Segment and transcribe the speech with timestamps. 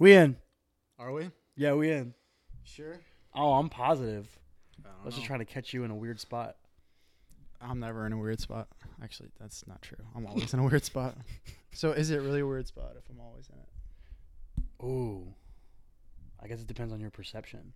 [0.00, 0.36] We in.
[0.98, 1.30] Are we?
[1.56, 2.14] Yeah, we in.
[2.64, 2.98] Sure.
[3.34, 4.26] Oh, I'm positive.
[4.82, 6.56] I I was just trying to catch you in a weird spot.
[7.60, 8.68] I'm never in a weird spot.
[9.04, 10.02] Actually, that's not true.
[10.16, 11.16] I'm always in a weird spot.
[11.72, 14.84] So is it really a weird spot if I'm always in it?
[14.84, 15.34] Ooh.
[16.42, 17.74] I guess it depends on your perception.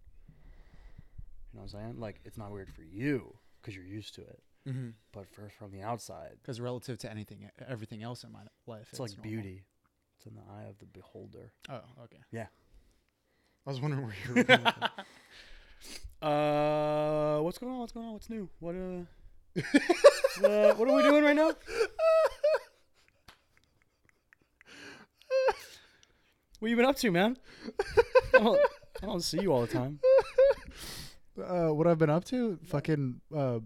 [1.53, 2.01] You know what I'm saying?
[2.01, 4.43] Like, it's not weird for you because you're used to it.
[4.67, 4.89] Mm-hmm.
[5.13, 8.99] But for from the outside, Because relative to anything, everything else in my life, it's,
[8.99, 9.31] like normal.
[9.31, 9.63] beauty.
[10.17, 11.53] It's in the eye of the beholder.
[11.69, 12.19] Oh, okay.
[12.33, 12.47] Yeah.
[13.67, 14.65] I was wondering where you were going.
[14.65, 14.93] with that.
[16.23, 17.81] Uh, what's going on?
[17.81, 18.13] What's going on?
[18.15, 18.49] What's new?
[18.59, 19.03] What uh,
[20.47, 21.53] uh what are we doing right now?
[26.61, 27.37] What you been up to, man?
[28.35, 28.61] I don't,
[29.03, 30.01] I don't see you all the time.
[31.39, 32.59] uh, what I've been up to?
[32.65, 33.59] Fucking uh,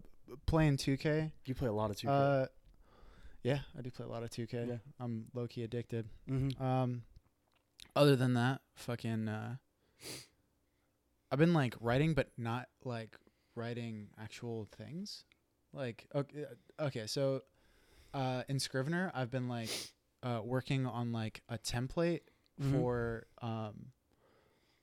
[0.47, 1.31] playing 2K.
[1.45, 2.09] You play a lot of 2K.
[2.09, 2.47] Uh,
[3.43, 4.69] yeah, I do play a lot of 2K.
[4.69, 4.77] Yeah.
[5.01, 6.09] I'm low key addicted.
[6.29, 6.63] mm-hmm.
[6.63, 7.03] Um,
[7.97, 9.57] other than that, fucking, uh,
[11.31, 13.17] I've been like writing, but not like
[13.55, 15.25] writing actual things.
[15.73, 16.45] Like, okay,
[16.79, 17.43] uh, okay so,
[18.15, 19.71] uh, in Scrivener, I've been like,
[20.23, 22.21] uh, working on like a template
[22.61, 22.73] Mhm.
[22.73, 23.93] for, um,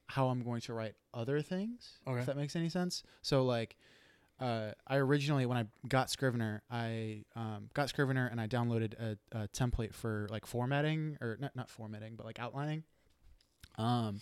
[0.07, 1.97] how I'm going to write other things.
[2.05, 2.19] Okay.
[2.19, 3.01] If that makes any sense.
[3.21, 3.75] So like,
[4.39, 9.17] uh, I originally when I got Scrivener, I um, got Scrivener and I downloaded a,
[9.31, 12.83] a template for like formatting or not not formatting, but like outlining.
[13.77, 14.19] Um,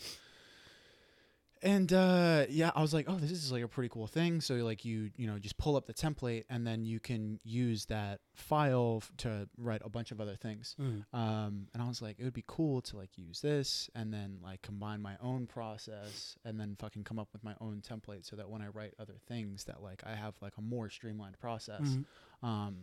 [1.64, 4.42] and uh, yeah, I was like, oh, this is like a pretty cool thing.
[4.42, 7.86] So like you you know just pull up the template and then you can use
[7.86, 10.75] that file f- to write a bunch of other things.
[10.80, 11.05] Mm.
[11.14, 14.39] Um, and I was like, it would be cool to like use this and then
[14.44, 18.36] like combine my own process and then fucking come up with my own template so
[18.36, 21.81] that when I write other things that like I have like a more streamlined process.
[21.81, 22.05] Mhm.
[22.45, 22.75] Um,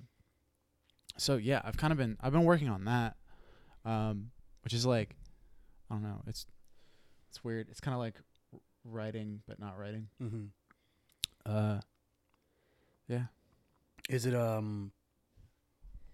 [1.19, 3.17] so yeah, I've kind of been I've been working on that,
[3.85, 4.31] um,
[4.65, 5.17] which is like
[5.91, 6.47] I don't know, it's
[7.29, 7.69] it's weird.
[7.71, 8.15] It's kind of like
[8.85, 10.09] writing but not writing.
[10.23, 10.45] Mm-hmm.
[11.47, 11.81] Uh,
[13.09, 13.25] yeah.
[14.09, 14.93] Is it um?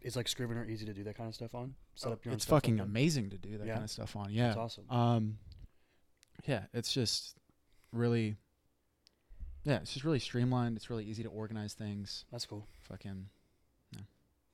[0.02, 1.74] Is like Scrivener easy to do that kind of stuff on?
[1.94, 3.72] Set up your own it's stuff like fucking amazing to do that Yeah?
[3.74, 4.28] kind of stuff on.
[4.30, 4.48] Yeah.
[4.48, 4.84] it's awesome.
[4.90, 5.38] Um,
[6.46, 7.34] yeah, it's just
[7.92, 8.36] really,
[9.64, 10.76] yeah, it's just really streamlined.
[10.76, 12.24] It's really easy to organize things.
[12.30, 12.68] That's cool.
[12.88, 13.26] Fucking,
[13.94, 14.02] Yeah.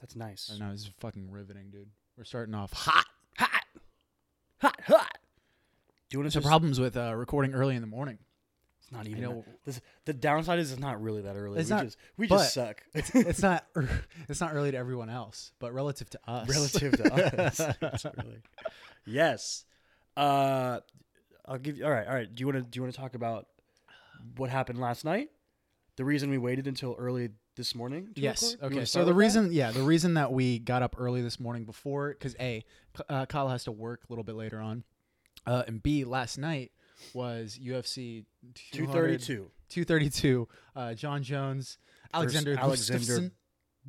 [0.00, 0.50] That's nice.
[0.54, 1.88] I know, it's fucking riveting, dude.
[2.16, 2.72] We're starting off.
[2.72, 3.04] Hot,
[3.36, 5.18] hot, hot.
[6.12, 8.18] Do you want to Some problems with uh, recording early in the morning.
[8.82, 9.22] It's not even.
[9.22, 11.58] that- This, the downside is it's not really that early.
[11.58, 12.82] It's we not- just we just suck.
[12.92, 13.64] it's not.
[14.28, 17.14] It's not early to everyone else, but relative to us, relative to
[17.46, 17.60] us.
[18.18, 18.42] Really-
[19.06, 19.64] Yes.
[20.14, 20.80] Uh,
[21.46, 21.86] I'll give you.
[21.86, 22.06] All right.
[22.06, 22.32] All right.
[22.32, 22.62] Do you want to?
[22.62, 23.46] Do you want to talk about
[24.36, 25.30] what happened last night?
[25.96, 28.08] The reason we waited until early this morning.
[28.16, 28.56] to Yes.
[28.60, 28.72] record?
[28.76, 28.84] Okay.
[28.84, 29.18] So the with that?
[29.18, 32.64] reason, yeah, the reason that we got up early this morning before, because a,
[33.08, 34.84] uh, Kyle has to work a little bit later on,
[35.46, 36.72] uh, and b, last night
[37.14, 38.24] was UFC
[38.72, 39.50] 232.
[39.68, 40.48] 232.
[40.76, 41.78] Uh, Jon Jones,
[42.14, 43.30] Alexander Alexander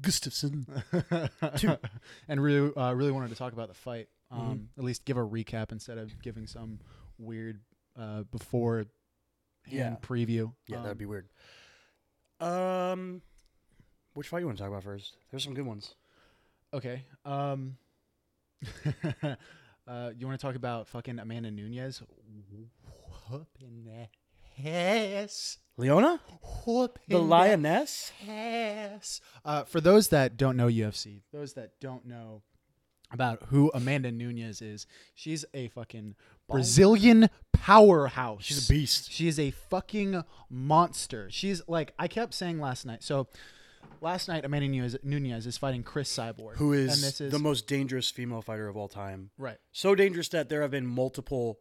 [0.01, 0.63] Gustafson.
[0.65, 1.79] Gustafsson,
[2.27, 4.07] and really, uh, really wanted to talk about the fight.
[4.31, 4.79] Um, Mm-hmm.
[4.79, 6.79] At least give a recap instead of giving some
[7.19, 7.59] weird
[7.99, 8.85] uh, before
[9.67, 9.97] Yeah.
[10.01, 10.51] preview.
[10.67, 11.27] Yeah, Um, that'd be weird.
[12.39, 13.21] Um,
[14.15, 15.15] which fight you want to talk about first?
[15.29, 15.93] There's some good ones.
[16.73, 17.03] Okay.
[17.25, 17.77] Um,
[19.87, 22.01] uh, you want to talk about fucking Amanda Nunes?
[23.29, 23.89] Whooping
[24.63, 25.57] ass.
[25.77, 26.19] Leona,
[26.65, 28.11] Whooping the lioness.
[28.29, 29.21] ass.
[29.43, 32.43] Uh, for those that don't know UFC, those that don't know
[33.11, 34.85] about who Amanda Nunes is,
[35.15, 36.15] she's a fucking
[36.47, 38.43] Brazilian powerhouse.
[38.43, 39.11] She's a beast.
[39.11, 41.27] She is a fucking monster.
[41.31, 43.03] She's like I kept saying last night.
[43.03, 43.27] So
[44.03, 47.39] last night Amanda Nunes, Nunes is fighting Cris Cyborg, who is, and this is the
[47.39, 49.31] most dangerous female fighter of all time?
[49.37, 49.57] right.
[49.71, 51.59] So dangerous that there have been multiple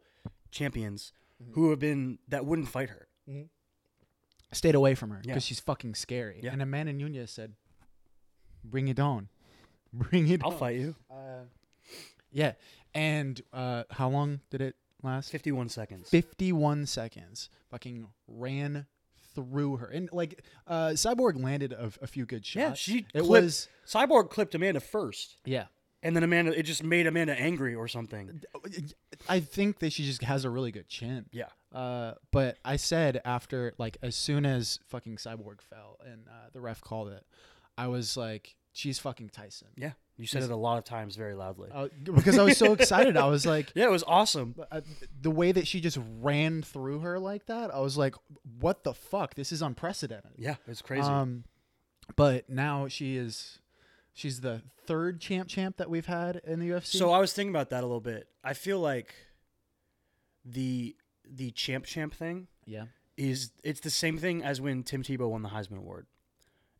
[0.51, 1.53] champions Mm-hmm.
[1.55, 3.07] who have been that wouldn't fight her.
[4.51, 5.39] Stayed away from her because Yeah.
[5.39, 6.39] she's fucking scary.
[6.43, 6.53] Yeah.
[6.53, 7.55] And Amanda Nunes said,
[8.63, 9.29] "Bring it on,
[9.93, 10.95] bring it I'll on." fight you.
[11.09, 11.45] Uh,
[12.31, 12.53] yeah.
[12.93, 15.31] And uh, how long did it last?
[15.31, 16.07] Fifty-one seconds.
[16.09, 17.49] 51 seconds.
[17.71, 18.85] Fucking ran
[19.35, 19.87] through her.
[19.87, 22.55] And like uh Cyborg landed a, a few good shots.
[22.55, 25.65] Yeah, she it clipped- was Cyborg clipped Amanda first, yeah.
[26.01, 26.57] and then Amanda.
[26.57, 28.41] It just made Amanda angry or something.
[29.27, 31.25] I think that she just has a really good chin.
[31.31, 31.47] Yeah.
[31.73, 36.61] Uh, but I said after, like, as soon as fucking Cyborg fell and uh, the
[36.61, 37.25] ref called it,
[37.77, 39.69] I was like, she's fucking Tyson.
[39.77, 41.69] Yeah, you said it a lot of times very loudly.
[41.73, 43.15] Uh, because I was so excited.
[43.15, 44.55] I was like, yeah, it was awesome.
[44.71, 44.81] uh,
[45.21, 48.15] the way that she just ran through her like that, I was like,
[48.59, 49.35] what the fuck?
[49.35, 50.31] This is unprecedented.
[50.37, 51.07] Yeah, it's crazy.
[51.07, 51.45] Um,
[52.17, 53.59] but now she is,
[54.13, 56.97] she's the third champ champ that we've had in the UFC.
[56.97, 58.27] So I was thinking about that a little bit.
[58.43, 59.13] I feel like
[60.45, 62.85] the the champ champ thing Yeah.
[63.15, 66.05] is it's the same thing as when Tim Tebow won the Heisman Award,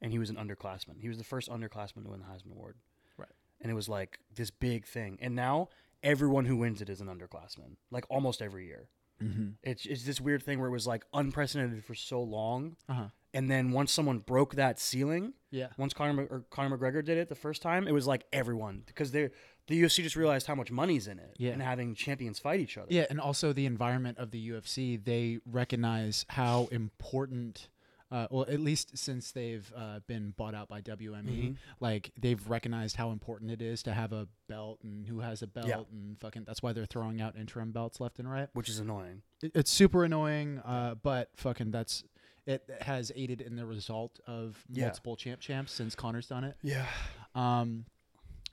[0.03, 0.99] and he was an underclassman.
[0.99, 2.75] He was the first underclassman to win the Heisman Award.
[3.17, 3.29] Right.
[3.61, 5.69] And it was like this big thing, and now
[6.03, 8.89] everyone who wins it is an underclassman, like almost every year.
[9.21, 9.49] Mm-hmm.
[9.63, 13.07] It's it's this weird thing where it was like unprecedented for so long, Uh huh.
[13.33, 15.67] and then once someone broke that ceiling, Yeah.
[15.77, 19.11] once Conor or Conor McGregor did it the first time, it was like everyone because
[19.11, 19.29] they
[19.67, 21.51] the UFC just realized how much money's in it, Yeah.
[21.51, 22.87] and having champions fight each other.
[22.91, 27.69] Yeah, and also the environment of the UFC, they recognize how important.
[28.13, 31.57] Uh, well, at least since they've uh, been bought out by WME, Mhm.
[31.79, 35.47] like they've recognized how important it is to have a belt and who has a
[35.47, 35.81] belt Yeah.
[35.91, 36.43] and fucking.
[36.43, 38.49] That's why they're throwing out interim belts left and right.
[38.53, 39.23] which is annoying.
[39.41, 42.03] It, it's super annoying, uh, but fucking that's
[42.45, 44.85] it has aided in the result of Yeah.
[44.87, 46.55] multiple champ champs since Conor's done it.
[46.61, 46.85] Yeah,
[47.33, 47.85] Um,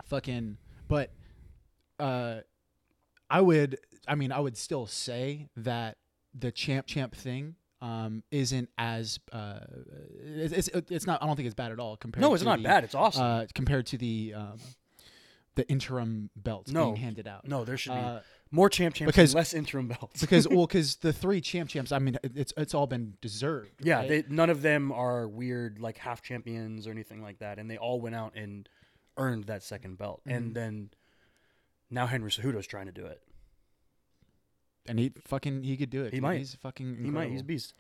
[0.05, 0.57] fucking,
[0.89, 1.13] but
[1.99, 2.41] uh,
[3.29, 3.79] I would,
[4.09, 5.99] I mean, I would still say that
[6.33, 9.61] the champ champ thing um isn't as uh
[10.23, 12.49] it's it's, it's not I don't think it's bad at all compared no, it's to
[12.49, 12.85] not the, bad.
[12.85, 13.23] It's awesome.
[13.23, 14.59] uh compared to the um
[15.57, 16.85] the interim belts No.
[16.93, 19.89] being handed out no, there should be uh, more champ champs because- and less interim
[19.89, 20.21] belts.
[20.21, 23.97] because well because the three champ champs I mean it's it's all been deserved yeah,
[24.01, 24.09] right?
[24.09, 27.77] they, none of them are weird like half champions or anything like that, and they
[27.79, 28.69] all went out and
[29.17, 30.23] earned that second belt.
[30.27, 30.91] And then
[31.91, 33.21] now Henry Cejudo's trying to do it.
[34.89, 36.23] And he fucking he could do it He dude.
[36.23, 36.39] might.
[36.39, 37.31] he's fucking He might.
[37.31, 37.75] He's a beast.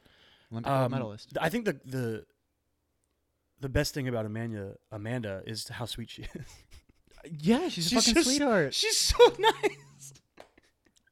[0.52, 2.24] Olympic Um, medalist I think the the
[3.60, 6.28] the best thing about Amanda Amanda is how sweet she is.
[7.40, 10.12] yeah she's, a fucking just- sweetheart She's so nice.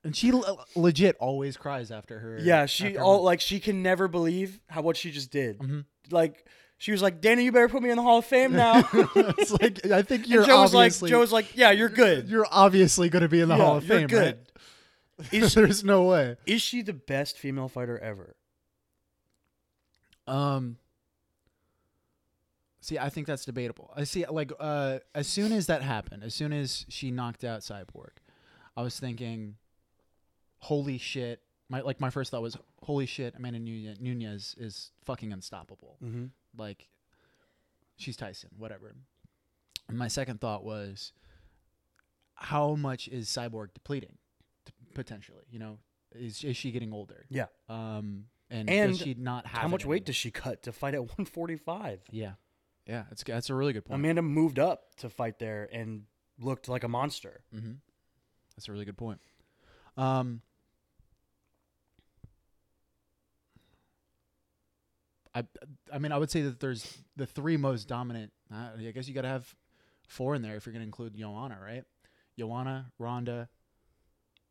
[0.04, 2.38] And she le- legit always cries after her.
[2.40, 5.58] Yeah, she after her all like she can never believe how what she just did.
[5.58, 5.84] Mhm.
[6.10, 6.46] Like
[6.78, 9.50] she was like, "Danny, you better put me in the Hall of Fame now." it's
[9.60, 13.08] like I think you're Joe was like, "Joe was like, yeah, you're good." you're obviously
[13.08, 14.36] going to be in the Yeah, Hall of you're Fame, good.
[14.36, 14.38] right?
[15.32, 16.36] Is There's no way.
[16.46, 18.36] is she the best female fighter ever?
[20.26, 20.76] Um.
[22.80, 23.92] See, I think that's debatable.
[23.96, 27.60] I see, like, uh, as soon as that happened, as soon as she knocked out
[27.60, 28.12] Cyborg,
[28.76, 29.56] I was thinking,
[30.58, 35.96] "Holy shit!" My like, my first thought was, "Holy shit!" Amanda Nunes, is fucking unstoppable.
[36.02, 36.26] Mm-hmm.
[36.56, 36.88] like
[37.96, 38.94] she's Tyson, whatever.
[39.88, 41.12] And my second thought was
[42.34, 44.16] how much is Cyborg depleting
[44.98, 45.78] potentially, you know?
[46.12, 47.24] Is is she getting older?
[47.28, 47.46] Yeah.
[47.68, 50.06] Um and, And does she not have How much weight anymore?
[50.06, 52.00] does she cut to fight at 145?
[52.10, 52.32] Yeah.
[52.86, 54.00] Yeah, that's that's a really good point.
[54.00, 56.04] Amanda moved up to fight there and
[56.40, 57.42] looked like a monster.
[57.54, 57.72] mm-hmm.
[58.56, 59.20] That's a really good point.
[59.96, 60.40] Um
[65.34, 65.44] I
[65.92, 69.14] I mean I would say that there's the three most dominant uh, I guess you
[69.14, 69.54] got to have
[70.08, 71.84] four in there if you're going to include Joanna, right?
[72.38, 73.50] Joanna, Ronda,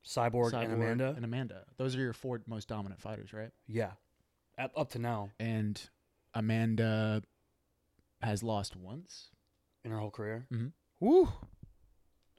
[0.08, 1.14] Cyborg, Cyborg, and Amanda.
[1.16, 1.66] and Amanda.
[1.78, 3.52] Those are your four most dominant fighters, right?
[3.68, 3.92] yeah,
[4.58, 5.80] up, up to now And
[6.34, 7.22] Amanda
[8.22, 9.30] has lost once.
[9.84, 10.48] in her whole career.
[10.52, 10.72] Mhm.
[11.02, 11.28] Woo,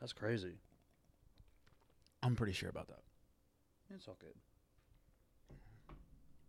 [0.00, 0.54] that's crazy.
[2.22, 3.02] I'm pretty sure about that.
[3.94, 4.34] It's all good.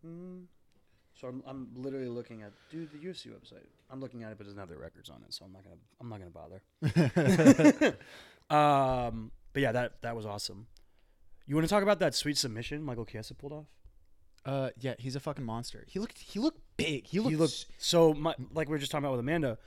[0.06, 0.46] Mm.
[1.20, 3.68] So I'm, I'm literally looking at dude the UFC website.
[3.92, 5.64] I'm looking at it, but it doesn't have their records on it, so I'm not
[5.64, 7.96] gonna I'm not gonna bother.
[8.56, 10.68] um, but yeah, that that was awesome.
[11.50, 13.66] You want to talk about that sweet submission Michael Chiesa pulled off?
[14.46, 15.84] uh, yeah, he's a fucking monster.
[15.88, 17.06] He looked he looked big.
[17.08, 19.58] He looked, He looked so my, like we were just talking about with Amanda.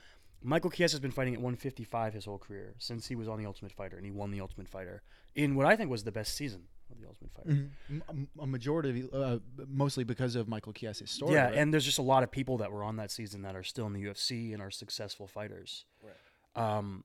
[0.41, 3.45] Michael Chiesa has been fighting at 155 his whole career since he was on the
[3.45, 5.03] Ultimate Fighter, and he won the Ultimate Fighter
[5.35, 7.49] in what I think was the best season of the Ultimate Fighter.
[7.49, 8.01] Mhm.
[8.09, 11.33] M- a majority, of, uh, mostly because of Michael Chiesa's story.
[11.33, 11.55] yeah, right?
[11.55, 13.87] and there's just a lot of people that were on that season that are still
[13.87, 15.85] in the UFC and are successful fighters.
[16.01, 16.77] Right.
[16.77, 17.03] Um,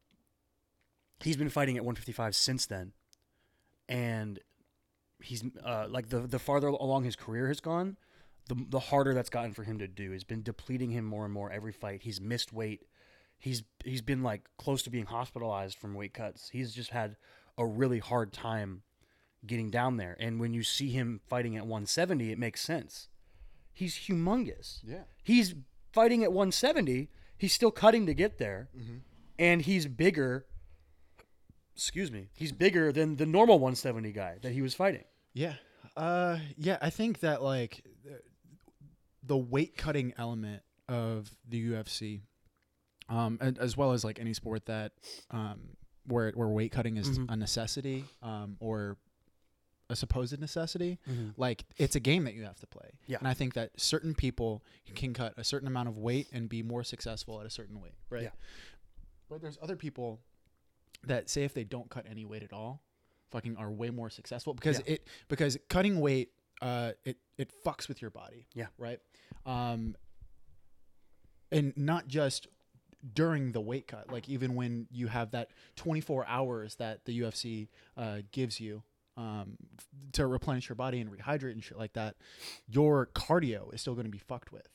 [1.21, 2.93] he's been fighting at 155 since then,
[3.89, 4.41] and
[5.21, 7.97] he's uh, like the the farther along his career has gone,
[8.49, 10.13] the the harder that's gotten for him to do.
[10.13, 12.03] It's been depleting him more and more every fight.
[12.03, 12.83] He's missed weight.
[13.39, 16.51] He's he's been like close to being hospitalized from weight cuts.
[16.51, 17.17] He's just had
[17.57, 18.83] a really hard time
[19.47, 20.17] getting down there.
[20.19, 23.09] And when you see him fighting at 170, it makes sense.
[23.73, 24.81] He's humongous.
[24.85, 25.55] yeah, He's
[25.93, 27.09] fighting at 170.
[27.37, 28.69] He's still cutting to get there,
[29.39, 30.47] and he's bigger.
[31.79, 32.29] Excuse me.
[32.35, 35.05] He's bigger than the normal 170 guy that he was fighting.
[35.33, 35.55] yeah,
[35.97, 36.77] uh, yeah.
[36.83, 37.83] I think that like
[39.23, 42.21] the- weight cutting element of the UFC,
[43.09, 44.93] um, and, as well as like any sport that
[45.31, 45.61] um,
[46.07, 47.27] where where weight cutting is Mhm.
[47.31, 48.97] a necessity, um, or
[49.91, 50.99] a supposed necessity.
[51.09, 51.31] Mm-hmm.
[51.41, 52.91] like it's a game that you have to play.
[53.07, 53.19] Yeah.
[53.19, 54.63] And I think that certain people
[54.95, 57.95] can cut a certain amount of weight and be more successful at a certain weight,
[58.11, 58.25] right?
[58.25, 58.31] Yeah.
[59.31, 60.21] But there's other people
[61.07, 62.83] that say if they don't cut any weight at all,
[63.31, 64.95] fucking are way more successful because Yeah.
[64.95, 68.47] it because cutting weight uh it it fucks with your body.
[68.55, 68.67] Yeah.
[68.79, 69.01] Right.
[69.47, 69.97] Um
[71.51, 72.47] and not just
[73.15, 77.69] during the weight cut, like even when you have that 24 hours that the UFC
[77.97, 78.83] uh, gives you
[79.17, 79.57] um,
[80.13, 82.17] to replenish your body and rehydrate and shit like that,
[82.69, 84.69] your cardio is still going to be fucked with.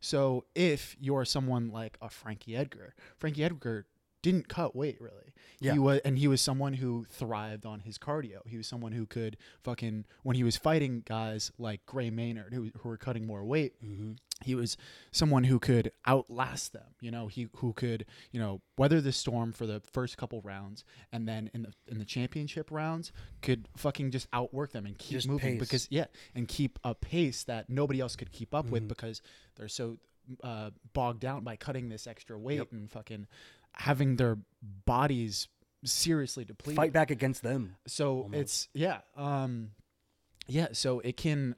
[0.00, 3.86] So if you're someone like a Frankie Edgar, Frankie Edgar
[4.26, 5.32] didn't cut weight really.
[5.60, 5.72] Yeah.
[5.72, 8.46] He was and he was someone who thrived on his cardio.
[8.46, 12.70] He was someone who could fucking when he was fighting guys like Gray Maynard who
[12.80, 14.12] who were cutting more weight, Mm-hmm.
[14.44, 14.76] he was
[15.12, 16.88] someone who could outlast them.
[17.00, 20.84] You know, he who could you know weather the storm for the first couple rounds,
[21.12, 25.12] and then in the in the championship rounds could fucking just outwork them and keep
[25.12, 25.60] Just moving pace.
[25.60, 28.70] because yeah, and keep a pace that nobody else could keep up Mhm.
[28.70, 29.22] with because
[29.54, 29.98] they're so
[30.42, 32.72] uh, bogged down by cutting this extra weight Yep.
[32.72, 33.28] and fucking
[33.76, 34.38] having their
[34.84, 35.48] bodies
[35.84, 36.76] seriously depleted.
[36.76, 37.76] Fight back against them.
[37.86, 38.34] So almost.
[38.40, 39.70] it's yeah, um,
[40.46, 40.68] yeah.
[40.72, 41.54] So it can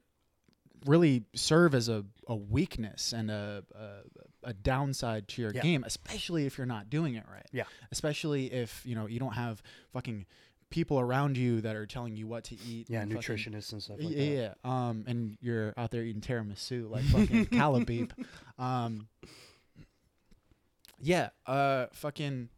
[0.86, 5.62] really serve as a, a weakness and a, a a downside to your Yeah.
[5.62, 7.46] game, especially if you're not doing it right.
[7.52, 7.64] Yeah.
[7.90, 10.26] Especially if you know you don't have fucking
[10.70, 12.88] people around you that are telling you what to eat.
[12.90, 14.56] Yeah, and fucking- nutritionists and stuff like yeah, that.
[14.64, 14.88] yeah.
[14.88, 18.10] Um, and you're out there eating tiramisu like fucking Calabeep.
[18.58, 19.06] Um,
[21.00, 21.30] yeah.
[21.46, 22.48] Uh, fucking.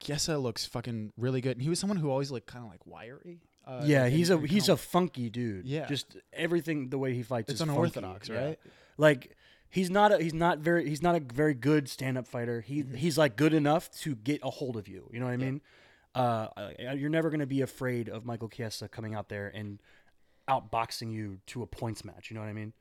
[0.00, 2.84] Chiesa looks fucking really good, and he was someone who always looked kind of like
[2.86, 3.40] wiry.
[3.64, 5.64] Uh, yeah, and- he's and a he's a funky dude.
[5.66, 5.86] Yeah.
[5.86, 7.48] just everything the way he fights.
[7.50, 7.72] It's is funky.
[7.78, 8.44] unorthodox, Yeah.
[8.44, 8.60] right?
[8.96, 9.36] Like
[9.68, 12.60] he's not a he's not very he's not a very good stand up fighter.
[12.62, 12.96] He Mhm.
[12.96, 15.08] he's like good enough to get a hold of you.
[15.12, 15.44] You know what I Yeah.
[15.50, 15.60] mean?
[16.16, 16.48] Uh,
[16.96, 19.80] you're never gonna be afraid of Michael Chiesa coming out there and
[20.48, 22.28] outboxing you to a points match.
[22.30, 22.72] You know what I mean?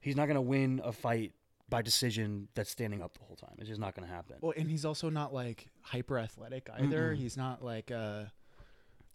[0.00, 1.32] He's not gonna win a fight
[1.72, 3.54] by decision that's standing up the whole time.
[3.58, 4.36] It's just not gonna happen.
[4.42, 7.14] Well, and he's also not like hyper athletic either.
[7.14, 7.16] Mm-mm.
[7.16, 8.24] He's not like uh,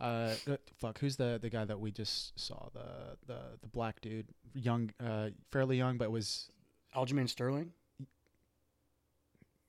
[0.01, 0.97] uh, uh, fuck.
[0.97, 2.69] Who's the the guy that we just saw?
[2.73, 6.49] The the the black dude, young, uh, fairly young, but was
[6.95, 7.73] Aljamain Sterling,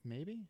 [0.02, 0.46] maybe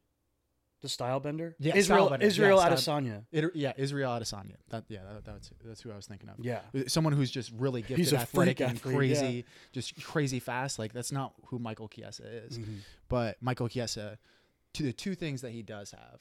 [0.80, 1.56] the style bender.
[1.58, 2.18] Yeah, Israel style.
[2.22, 3.24] Israel Yeah, Adesanya.
[3.32, 4.56] it, yeah, Israel Adesanya.
[4.70, 6.36] That yeah, that, that's that's who I was thinking of.
[6.38, 6.60] Yeah.
[6.86, 10.78] someone who's just really gifted, He's a athletic, and athlete, crazy, just crazy fast.
[10.78, 12.58] Like that's not who Michael Chiesa is.
[12.58, 12.78] Mhm.
[13.08, 14.18] But Michael Chiesa,
[14.74, 16.20] to the two things that he does have,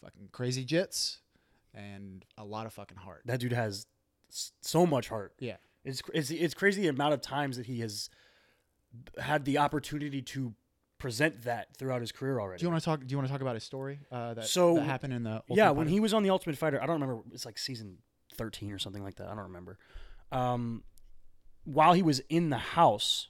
[0.00, 1.18] fucking crazy jits
[1.74, 3.22] and a lot of fucking heart.
[3.24, 3.86] That dude has
[4.28, 5.34] so much heart.
[5.38, 5.56] Yeah.
[5.84, 8.08] It's, it's it's crazy the amount of times that he has
[9.18, 10.54] had the opportunity to
[11.02, 12.60] present that throughout his career already.
[12.60, 13.00] Do you want to talk?
[13.00, 15.32] Do you want to talk about his story uh, that, So, that happened in the
[15.32, 15.90] Ultimate yeah, when Fighter?
[15.90, 17.22] he was on the Ultimate Fighter, I don't remember.
[17.32, 17.98] It's like season
[18.36, 19.26] thirteen or something like that.
[19.26, 19.78] I don't remember.
[20.30, 20.84] Um,
[21.64, 23.28] while he was in the house,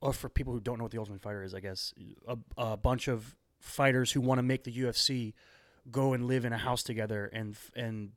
[0.00, 1.92] or for people who don't know what the Ultimate Fighter is, I guess
[2.28, 5.34] a, a bunch of fighters who want to make the UFC
[5.90, 8.12] go and live in a house together, and and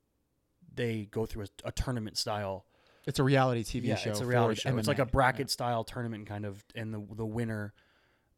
[0.76, 2.66] they go through a, a tournament style
[3.10, 4.12] it's a reality TV yeah, show.
[4.12, 4.78] it's a reality show.
[4.78, 5.12] It's like a MMA.
[5.12, 7.74] bracket style tournament kind of, and the the winner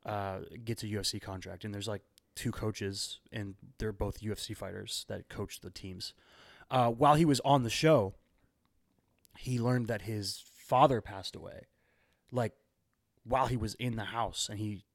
[0.05, 1.65] uh, gets a UFC contract.
[1.65, 2.01] And there's like
[2.35, 6.13] two coaches, and they're both UFC fighters that coach the teams.
[6.71, 8.15] Uh, while he was on the show,
[9.37, 11.67] he learned that his father passed away,
[12.31, 12.53] like
[13.25, 14.85] while he was in the house, and he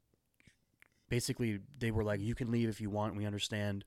[1.11, 3.15] basically they were like, "You can leave if you want.
[3.15, 3.85] We understand."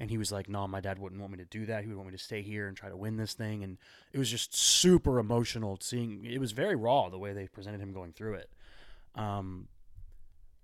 [0.00, 1.82] And he was like, "No, my dad wouldn't want me to do that.
[1.82, 3.78] He would want me to stay here and try to win this thing." And
[4.12, 6.24] it was just super emotional seeing.
[6.24, 8.50] It was very raw the way they presented him going through it.
[9.14, 9.68] Um,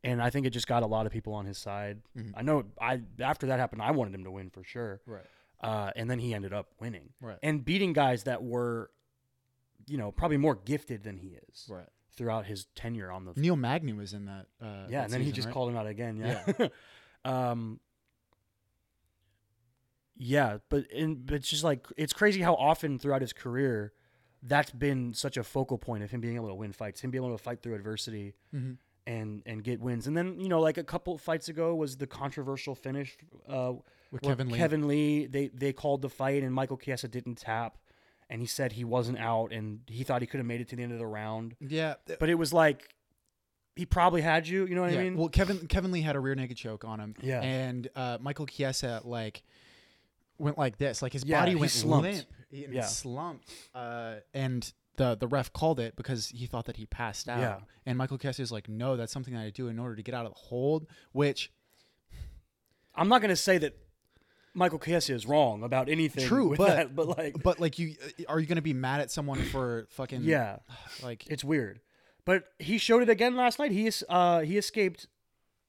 [0.03, 2.01] and I think it just got a lot of people on his side.
[2.17, 2.33] Mhm.
[2.37, 2.65] I know.
[2.81, 5.01] I after that happened, I wanted him to win for sure.
[5.07, 5.27] Right.
[5.61, 7.39] Uh, and then he ended up winning Right.
[7.43, 8.91] and beating guys that were,
[9.87, 11.89] you know, probably more gifted than he is Right.
[12.13, 14.47] throughout his tenure on the Neil Magny was in that.
[14.61, 15.53] Uh, yeah, that and then he just right?
[15.55, 16.17] called him out again.
[16.17, 16.69] Yeah.
[17.25, 17.81] um.
[20.19, 23.93] Yeah, but in but it's just like it's crazy how often throughout his career,
[24.43, 27.25] that's been such a focal point of him being able to win fights, him being
[27.25, 28.79] able to fight through adversity Mhm.
[29.07, 30.07] and and get wins.
[30.07, 33.17] And then you know, like a couple fights ago was the controversial finish
[33.49, 33.75] uh,
[34.11, 34.59] with Kevin Lee.
[34.59, 35.27] Kevin Lee.
[35.27, 37.79] They they called the fight and Michael Chiesa didn't tap,
[38.29, 40.77] and he said he wasn't out and he thought he could have made it to
[40.77, 41.95] the end of the round, Yeah.
[42.19, 42.93] but it was like
[43.77, 44.67] he probably had you.
[44.67, 44.99] You know what yeah.
[44.99, 45.17] I mean?
[45.17, 47.15] Well, Kevin Kevin Lee had a rear naked choke on him.
[47.23, 47.41] Yeah.
[47.41, 49.45] And uh, Michael Chiesa like
[50.39, 52.03] went like this, like his Yeah, body he went slumped.
[52.09, 52.27] limp.
[52.51, 52.83] He, and Yeah.
[52.87, 53.51] slumped.
[53.75, 57.41] Uh, and the the ref called it because he thought that he passed out.
[57.41, 57.59] Yeah.
[57.87, 60.27] And Michael is like, no, that's something that I do in order to get out
[60.27, 60.87] of the hold.
[61.13, 61.53] Which
[62.95, 63.77] I'm not going to say that
[64.55, 66.27] Michael Chiesa is wrong about anything.
[66.27, 67.95] True, with but- that, but like, but like you
[68.29, 70.59] are you gonna be mad at someone for fucking yeah,
[71.03, 71.81] like it's weird.
[72.25, 73.71] But he showed it again last night.
[73.71, 75.07] He is, uh, he escaped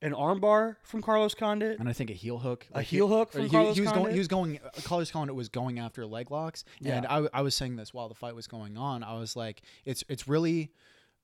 [0.01, 1.79] an armbar from Carlos Condit.
[1.79, 3.81] and I think a heel hook, A like he- heel hook from he, Carlos he
[3.81, 3.97] was going.
[3.99, 4.13] Condit?
[4.13, 4.59] He was going.
[4.83, 6.95] Carlos Condit was going after leg locks, yeah.
[6.95, 7.27] and Yeah.
[7.33, 9.03] I was saying this while the fight was going on.
[9.03, 10.71] I was like, it's it's really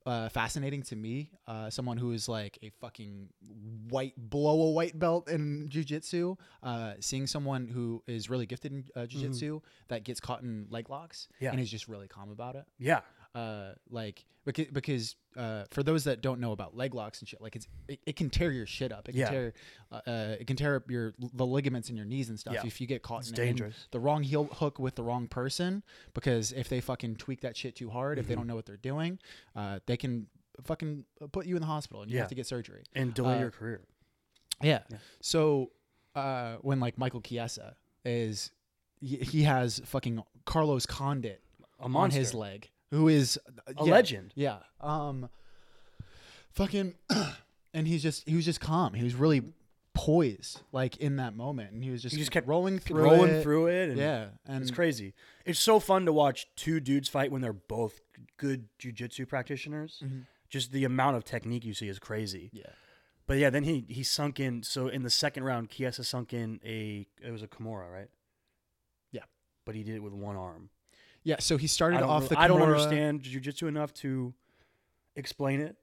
[0.06, 3.28] uh, fascinating to me, uh, someone who is like a fucking
[3.90, 8.86] white blow a white belt in jujitsu, uh, seeing someone who is really gifted in
[8.96, 11.46] uh, jujitsu that gets caught in leg locks Mm-hmm.
[11.46, 11.52] Yeah.
[11.52, 12.66] and is just really calm about it.
[12.78, 13.00] Yeah.
[13.36, 17.42] Uh, like because, because uh, for those that don't know about leg locks and shit,
[17.42, 19.10] like it's it, it can tear your shit up.
[19.10, 19.30] It can Yeah.
[19.30, 19.54] tear
[19.92, 22.62] uh, uh, it can tear up your the ligaments in your knees and stuff Yeah.
[22.66, 23.88] if you get caught It's in, in dangerous.
[23.92, 25.84] the wrong heel hook with the wrong person.
[26.14, 28.22] Because if they fucking tweak that shit too hard, Mm-hmm.
[28.22, 29.20] if they don't know what they're doing,
[29.56, 30.28] uh, they can
[30.64, 32.22] fucking put you in the hospital and you Yeah.
[32.22, 32.84] have to get surgery.
[32.96, 33.82] And delay your career.
[34.62, 34.84] Yeah.
[35.22, 35.72] So
[36.16, 37.76] uh, when like Michael Chiesa
[38.06, 38.52] is
[39.02, 41.42] he, he has fucking Carlos Condit
[41.80, 44.32] on his leg, who is a yeah, legend.
[44.36, 44.58] Yeah.
[44.82, 45.30] Um
[46.52, 46.96] fucking
[47.74, 48.94] and he's just he was just calm.
[48.94, 49.44] He was really
[49.94, 53.30] poised like in that moment and he was just, He just kept rolling through rolling
[53.36, 53.44] it.
[53.44, 53.90] through it.
[53.90, 54.28] And Yeah.
[54.46, 55.14] And It's crazy.
[55.46, 58.02] It's so fun to watch two dudes fight when they're both
[58.38, 60.02] good jujitsu practitioners.
[60.04, 60.26] Mhm.
[60.50, 62.50] Just the amount of technique you see is crazy.
[62.54, 62.64] Yeah.
[63.28, 64.62] But yeah, then he he sunk in.
[64.64, 68.10] So in the second round, Chiesa sunk in a it was a Kimura, right?
[69.12, 69.24] Yeah.
[69.66, 70.70] But he did it with one arm.
[71.26, 74.34] Yeah, so he started I don't, off the I don't Kimura- understand jujitsu enough to
[75.16, 75.76] explain it,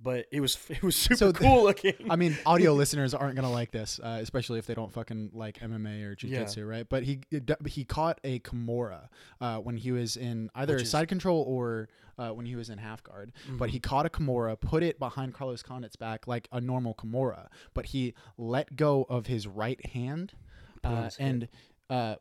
[0.00, 1.94] but it was it was super So the- cool looking.
[2.10, 5.58] I mean, audio listeners aren't gonna like this, uh, especially if they don't fucking like
[5.60, 6.42] MMA or Yeah.
[6.42, 6.86] jujitsu, right?
[6.88, 7.20] But he
[7.66, 9.08] he caught a Kimura
[9.40, 12.78] uh, when he was in either is- side control or uh, when he was in
[12.78, 13.32] half guard.
[13.48, 13.72] But Mm-hmm.
[13.72, 17.86] he caught a Kimura, put it behind Carlos Condit's back like a normal Kimura, but
[17.86, 20.34] he let go of his right hand
[20.82, 21.48] Put it on uh, and
[21.88, 22.14] uh,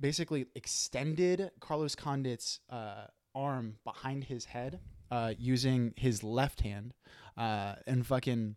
[0.00, 6.94] basically extended Carlos Condit's uh, arm behind his head uh, using his left hand
[7.36, 8.56] uh, and fucking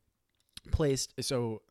[0.72, 1.62] placed so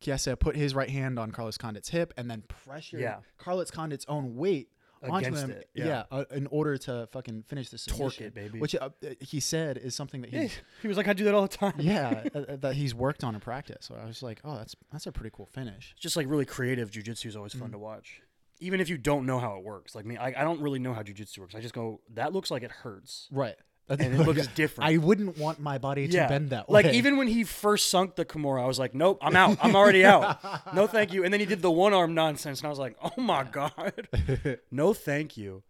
[0.00, 3.16] Chiesa put his right hand on Carlos Condit's hip and then pressured Yeah.
[3.36, 4.68] Carlos Condit's own weight
[5.00, 6.02] onto him it, yeah, yeah.
[6.10, 8.58] uh, in order to fucking finish the Torque submission it, baby.
[8.58, 8.90] which uh,
[9.20, 10.48] he said is something that Yeah,
[10.82, 11.74] he was like, I do that all the time.
[11.78, 14.74] yeah uh, uh, that he's worked on in practice so I was like oh that's
[14.90, 17.78] that's a pretty cool finish It's just like really creative jujitsu is always fun to
[17.78, 18.22] watch.
[18.60, 19.94] Even if you don't know how it works.
[19.94, 21.54] Like me, I, I don't really know how jujitsu works.
[21.54, 23.28] I just go, that looks like it hurts.
[23.30, 23.54] right
[23.88, 24.90] And it looks different.
[24.90, 26.82] I wouldn't want my body to bend that way.
[26.82, 29.58] like even when he first sunk the Kimura, I was like, nope, I'm out.
[29.62, 30.38] I'm already out.
[30.74, 31.24] No, thank you.
[31.24, 34.08] And then he did the one arm nonsense, and I was like, oh my god,
[34.70, 35.62] no, thank you.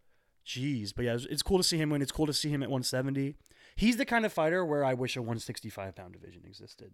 [0.45, 2.01] Jeez, but yeah, it's, it's cool to see him win.
[2.01, 3.35] It's cool to see him at 170.
[3.75, 6.91] He's the kind of fighter where I wish a 165 pound division existed,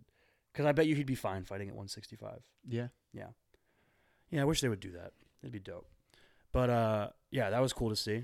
[0.51, 2.41] because I bet you he'd be fine fighting at 165.
[2.67, 3.27] Yeah, yeah.
[4.29, 5.13] Yeah, I wish they would do that.
[5.45, 5.86] It'd be dope.
[6.51, 8.23] But uh, yeah, that was cool to see.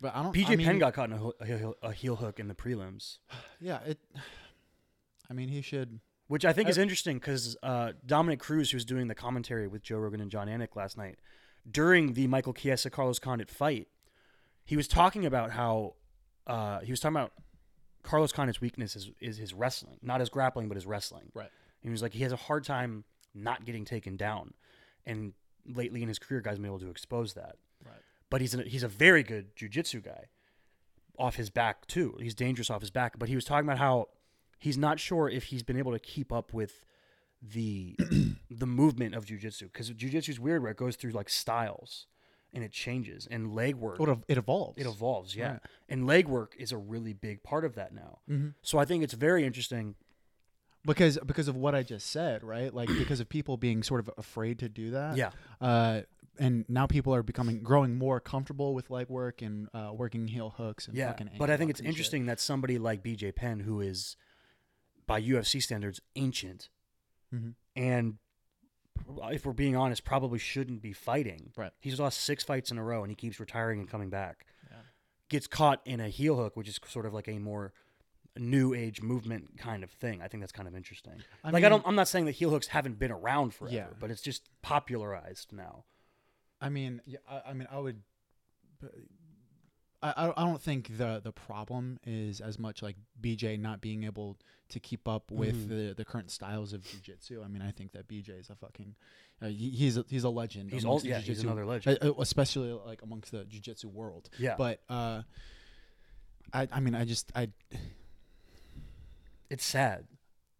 [0.00, 0.34] But I don't.
[0.34, 2.48] BJ I mean, Penn got caught in a, ho- a, heel, a heel hook in
[2.48, 3.18] the prelims.
[3.60, 3.98] Yeah, it.
[5.30, 6.00] I mean, he should.
[6.26, 9.68] Which I think I- is interesting because uh, Dominick Cruz, who was doing the commentary
[9.68, 11.18] with Joe Rogan and Jon Anik last night,
[11.70, 13.86] during the Michael Chiesa Carlos Condit fight,
[14.64, 15.94] he was talking about how
[16.48, 17.32] uh, he was talking about
[18.02, 21.30] Carlos Condit's weakness is, is his wrestling, not his grappling, but his wrestling.
[21.34, 21.50] Right.
[21.80, 23.04] He was like he has a hard time
[23.34, 24.54] not getting taken down,
[25.06, 25.32] and
[25.68, 27.56] lately in his career, guys have been able to expose that.
[27.84, 27.94] Right.
[28.30, 30.26] But he's a, he's a very good jujitsu guy,
[31.18, 32.16] off his back too.
[32.20, 33.18] He's dangerous off his back.
[33.18, 34.08] But he was talking about how
[34.58, 36.84] he's not sure if he's been able to keep up with
[37.40, 37.96] the
[38.50, 42.06] the movement of jujitsu because jujitsu is weird where it goes through like styles
[42.52, 44.76] and it changes and leg work It, it evolves.
[44.76, 45.60] it evolves yeah Right.
[45.88, 48.54] and leg work is a really big part of that now Mhm.
[48.62, 49.94] so i think it's very interesting
[50.84, 52.72] because because of what I just said, right?
[52.72, 55.16] Like because of people being sort of afraid to do that.
[55.16, 56.02] yeah Uh,
[56.40, 60.54] and now people are becoming growing more comfortable with leg work and uh, working heel
[60.56, 61.94] hooks and yeah but i think it's and shit.
[61.94, 64.16] interesting that somebody like bj penn who is
[65.06, 66.68] by ufc standards ancient
[67.34, 67.54] Mhm.
[67.74, 68.18] and
[69.32, 71.72] if we're being honest probably shouldn't be fighting Right.
[71.80, 74.76] he's lost six fights in a row and he keeps retiring and coming back Yeah.
[75.28, 77.72] gets caught in a heel hook which is sort of like a more
[78.38, 81.68] new age movement kind of thing i think that's kind of interesting I like I
[81.68, 83.86] don't I'm not saying that heel hooks haven't been around forever Yeah.
[84.00, 85.84] but it's just popularized now
[86.60, 88.02] I mean, yeah, I, I mean, I would.
[90.00, 94.36] I, I don't think the the problem is as much like BJ not being able
[94.70, 95.68] to keep up with Mhm.
[95.68, 97.44] the, the current styles of jujitsu.
[97.44, 98.94] I mean, I think that BJ is a fucking
[99.42, 100.70] uh, he, he's a, he's a legend.
[100.72, 104.30] he's the yeah he's another legend uh, uh, especially like amongst the jujitsu world.
[104.38, 105.22] yeah But uh,
[106.52, 107.48] I I mean, I just I
[109.50, 110.06] it's sad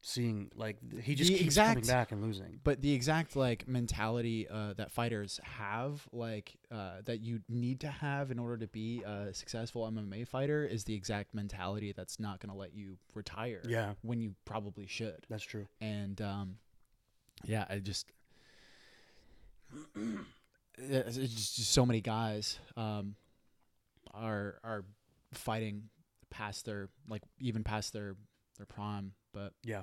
[0.01, 2.61] seeing like he just The keeps coming back and losing.
[2.63, 7.89] but the exact like mentality uh, that fighters have like uh, that you need to
[7.89, 12.39] have in order to be a successful mma fighter is the exact mentality that's not
[12.41, 15.67] going to let you retire Yeah, when you probably should that's true.
[15.81, 16.57] and um,
[17.45, 18.07] yeah i just
[20.79, 21.17] it's
[21.57, 23.17] just so many guys um,
[24.15, 24.85] are are
[25.35, 25.85] fighting
[26.31, 28.15] past their like even past their
[28.59, 29.83] their prime but Yeah.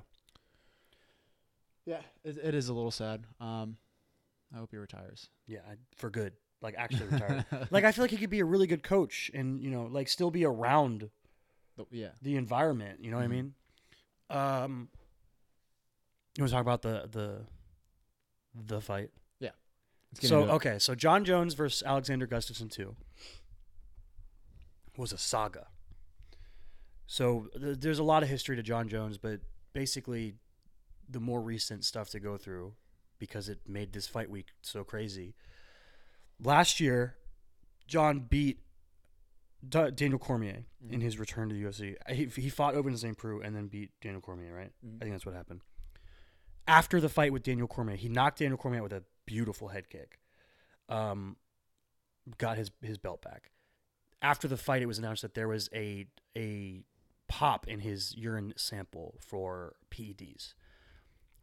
[1.85, 3.77] yeah it, it is a little sad um
[4.53, 5.59] i hope he retires Yeah,
[5.95, 6.33] for good.
[6.61, 7.45] Like actually retired.
[7.71, 10.07] like I feel like he could be a really good coach and you know like
[10.07, 11.09] still be around
[11.77, 12.99] But yeah the environment.
[13.03, 13.29] You know what I Mhm.
[13.31, 13.53] mean?
[14.31, 14.89] Um,
[16.35, 17.45] you want to talk about the the
[18.55, 19.11] the fight?
[19.41, 22.95] let's So okay, so Jon Jones versus Alexander Gustafsson two
[24.97, 25.67] was a saga.
[27.07, 29.41] So th- there's a lot of history to Jon Jones, but
[29.73, 30.35] basically,
[31.09, 32.73] the more recent stuff to go through
[33.19, 35.35] because it made this fight week so crazy.
[36.43, 37.15] Last year,
[37.87, 38.59] Jon beat
[39.67, 41.03] Da- Daniel Cormier in Mhm.
[41.03, 41.95] his return to the UFC.
[42.09, 43.17] He, he fought Ovince St.
[43.17, 44.71] Preux and then beat Daniel Cormier, right?
[44.85, 44.95] Mhm.
[44.97, 45.61] I think that's what happened.
[46.67, 49.89] After the fight with Daniel Cormier, he knocked Daniel Cormier out with a beautiful head
[49.89, 50.19] kick.
[50.89, 51.37] Um,
[52.37, 53.51] got his his belt back.
[54.21, 56.83] After the fight, it was announced that there was a a
[57.27, 60.53] pop in his urine sample for PEDs.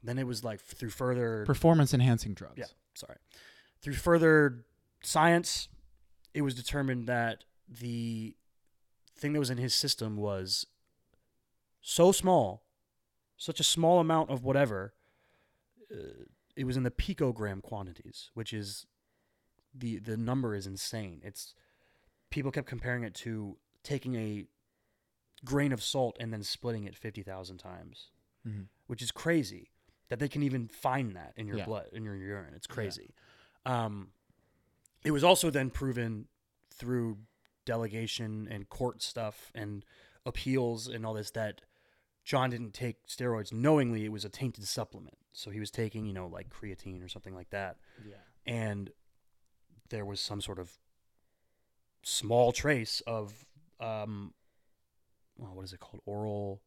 [0.02, 3.18] Then it was like through further performance enhancing drugs yeah, sorry.
[3.80, 4.64] Through further
[5.02, 5.68] science,
[6.34, 8.36] it was determined that the
[9.16, 10.66] thing that was in his system was
[11.80, 12.62] so small,
[13.36, 14.94] such a small amount of whatever.
[15.92, 16.24] Uh,
[16.56, 18.86] it was in the picogram quantities, which is
[19.74, 21.20] the the number is insane.
[21.24, 21.54] It's
[22.30, 24.46] people kept comparing it to taking a
[25.44, 28.10] grain of salt and then splitting it fifty thousand times
[28.46, 28.68] Mhm.
[28.86, 29.70] which is crazy
[30.08, 31.64] that they can even find that in your Yeah.
[31.64, 32.54] blood in your urine.
[32.54, 33.14] It's crazy.
[33.64, 34.12] Um,
[35.04, 36.28] it was also then proven
[36.70, 37.18] through
[37.64, 39.84] delegation and court stuff and
[40.26, 41.62] appeals and all this that
[42.24, 44.04] Jon didn't take steroids knowingly.
[44.04, 47.34] It was a tainted supplement, so he was taking you know like creatine or something
[47.34, 48.92] like that, yeah and
[49.88, 50.78] there was some sort of
[52.02, 53.46] small trace of
[53.80, 54.34] um,
[55.38, 56.00] well, what is it called?
[56.06, 56.60] Oral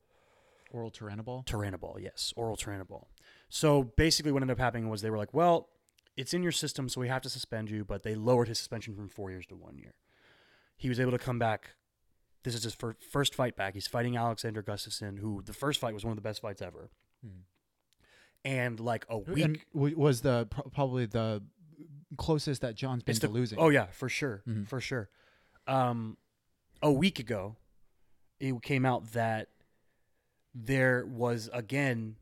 [0.71, 3.05] oral turinabol Turinabol, yes, oral Turinabol.
[3.49, 5.69] So basically, what ended up happening was they were like, "Well,
[6.17, 8.95] it's in your system, so we have to suspend you." But they lowered his suspension
[8.95, 9.93] from four years to one year.
[10.77, 11.75] He was able to come back.
[12.43, 13.73] This is his fir- first fight back.
[13.75, 16.89] He's fighting Alexander Gustafsson, who the first fight was one of the best fights ever.
[17.25, 17.43] Mhm.
[18.43, 21.41] And like a week, and was the probably the
[22.17, 23.57] closest that Jon's been It's to losing.
[23.59, 24.67] Oh yeah, for sure, Mhm.
[24.67, 25.09] for sure.
[25.67, 26.17] Um,
[26.83, 27.55] a week ago,
[28.39, 29.49] it came out that
[30.53, 32.15] there was again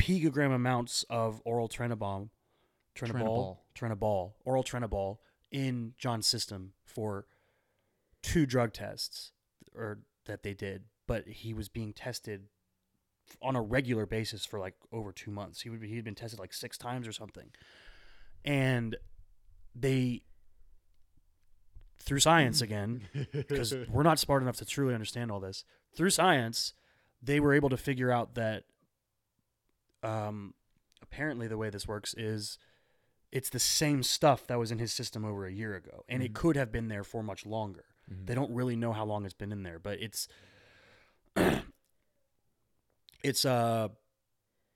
[0.00, 2.28] picogram amounts of oral trenobol,
[2.96, 5.18] trenobol, trenobol, oral trenobol
[5.50, 7.26] in Jon's system for
[8.22, 9.32] two drug tests
[9.74, 12.44] or that they did, but he was being tested
[13.42, 15.62] on a regular basis for like over two months.
[15.62, 17.50] He would be, he'd been tested like six times or something,
[18.44, 18.96] and
[19.74, 20.22] they
[22.00, 25.64] through science again because we're not smart enough to truly understand all this.
[25.94, 26.72] Through science,
[27.22, 28.64] they were able to figure out that
[30.02, 30.54] um,
[31.02, 32.58] apparently the way this works is
[33.32, 36.32] it's the same stuff that was in his system over a year ago, and it
[36.32, 36.36] Mhm.
[36.36, 37.84] could have been there for much longer.
[38.10, 38.26] Mhm.
[38.26, 40.28] They don't really know how long it's been in there, but it's
[43.22, 43.88] it's uh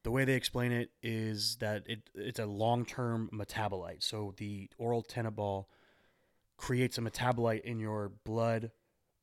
[0.05, 4.03] the way they explain it is that it it's a long-term metabolite.
[4.03, 5.67] So the oral tenabol
[6.63, 8.71] creates a metabolite in your blood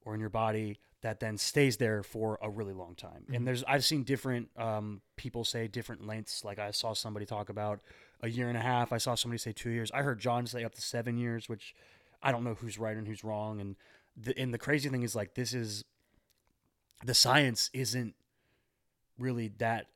[0.03, 3.23] or in your body that then stays there for a really long time.
[3.29, 3.35] Mhm.
[3.37, 6.43] And there's I've seen different um, people say different lengths.
[6.43, 7.79] Like I saw somebody talk about
[8.21, 8.91] a year and a half.
[8.91, 9.89] I saw somebody say two years.
[9.91, 11.73] I heard Jon say up to seven years, which
[12.21, 13.61] I don't know who's right and who's wrong.
[13.61, 13.77] And
[14.17, 15.85] the and the crazy thing is like this is
[17.05, 18.15] the science isn't
[19.17, 19.87] really that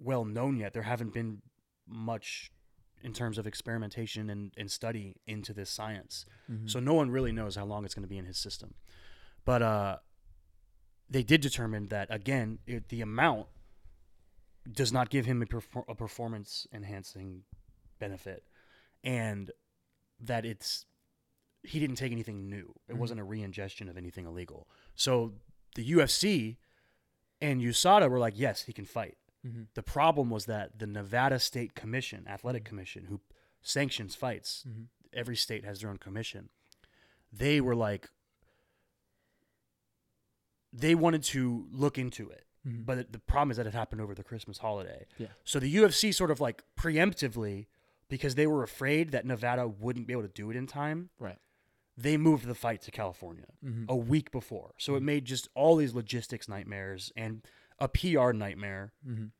[0.00, 0.72] well known yet.
[0.72, 1.42] There haven't been
[1.86, 2.50] much
[3.02, 6.26] in terms of experimentation and, and study into this science.
[6.50, 6.68] Mhm.
[6.70, 8.74] So no one really knows how long it's going to be in his system.
[9.44, 9.98] But uh,
[11.08, 13.46] they did determine that again, it, the amount
[14.70, 17.44] does not give him a, perfor- a performance enhancing
[17.98, 18.44] benefit,
[19.02, 19.50] and
[20.20, 20.84] that it's
[21.62, 22.74] he didn't take anything new.
[22.88, 22.98] It Mhm.
[22.98, 24.68] wasn't a re-ingestion of anything illegal.
[24.94, 25.34] So
[25.74, 26.56] the UFC
[27.40, 29.16] and USADA were like, yes, he can fight.
[29.46, 29.68] Mhm.
[29.74, 33.20] The problem was that the Nevada State Commission, Athletic Commission, who
[33.62, 34.88] sanctions fights, Mhm.
[35.12, 36.50] every state has their own commission.
[37.32, 38.10] They were like,
[40.72, 42.84] they wanted to look into it Mhm.
[42.84, 45.06] But the problem is that it happened over the Christmas holiday.
[45.16, 45.28] Yeah.
[45.44, 47.66] So the UFC sort of like preemptively,
[48.08, 51.38] because they were afraid that Nevada wouldn't be able to do it in time, Right.
[51.96, 53.88] they moved the fight to California Mhm.
[53.88, 54.74] a week before.
[54.76, 57.46] So it made just all these logistics nightmares and
[57.78, 58.92] a PR nightmare.
[59.06, 59.32] Mhm.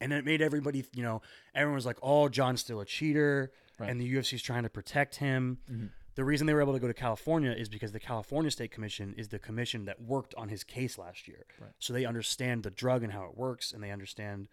[0.00, 1.22] And it made everybody, you know,
[1.54, 3.52] everyone was like, oh, Jon's still a cheater.
[3.78, 3.90] Right.
[3.90, 5.58] And the UFC's trying to protect him.
[5.70, 5.90] Mhm.
[6.14, 9.14] The reason they were able to go to California is because the California State Commission
[9.14, 11.46] is the commission that worked on his case last year.
[11.60, 11.72] Right.
[11.78, 14.48] So they understand the drug and how it works, and they understand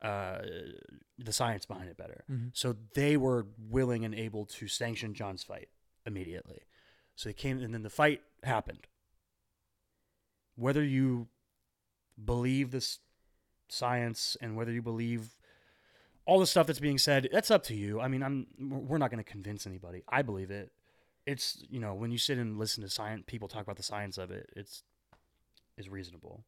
[0.00, 0.46] uh,
[1.18, 2.24] the science behind it better.
[2.30, 2.56] Mhm.
[2.56, 5.70] So they were willing and able to sanction Jon's fight
[6.06, 6.62] immediately.
[7.16, 8.86] So they came, and then the fight happened.
[10.54, 11.28] Whether you
[12.22, 12.98] believe this
[13.68, 15.38] science and whether you believe
[16.24, 18.00] all the stuff that's being said, that's up to you.
[18.00, 20.02] I mean, I'm we're not going to convince anybody.
[20.08, 20.72] I believe it.
[21.26, 24.18] It's you know when you sit and listen to science people talk about the science
[24.18, 24.82] of it, it's
[25.76, 26.44] is reasonable.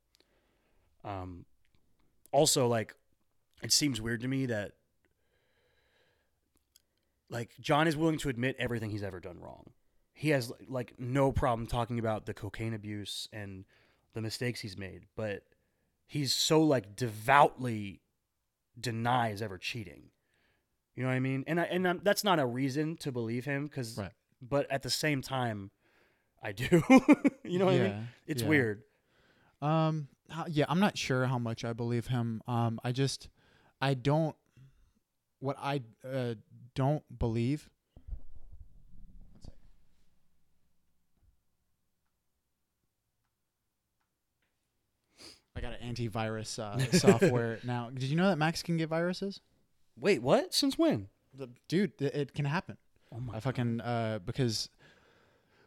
[1.04, 1.46] Um,
[2.32, 2.94] also like
[3.62, 4.72] it seems weird to me that
[7.30, 9.70] like Jon is willing to admit everything he's ever done wrong.
[10.12, 13.64] He has like no problem talking about the cocaine abuse and
[14.12, 15.44] the mistakes he's made, but
[16.10, 18.00] he's so like devoutly
[18.78, 20.10] denies ever cheating.
[20.96, 21.44] You know what I mean?
[21.46, 24.10] And I, and i that's not a reason to believe him because, Right.
[24.42, 25.70] but at the same time,
[26.42, 26.82] I do.
[27.44, 28.08] you know what I mean?
[28.26, 28.48] It's yeah.
[28.48, 28.82] weird.
[29.62, 30.08] Um.
[30.48, 32.42] Yeah, I'm not sure how much I believe him.
[32.48, 32.80] Um.
[32.82, 33.28] I just,
[33.80, 34.34] I don't.
[35.38, 36.34] What I uh,
[36.74, 37.70] don't believe.
[45.60, 47.90] I got an antivirus uh, software now.
[47.92, 49.40] Did you know that Macs can get viruses?
[49.98, 50.54] Wait, what?
[50.54, 51.08] Since when?
[51.34, 52.76] The, dude, it, it can happen.
[53.14, 53.36] Oh my!
[53.36, 54.68] I fucking uh because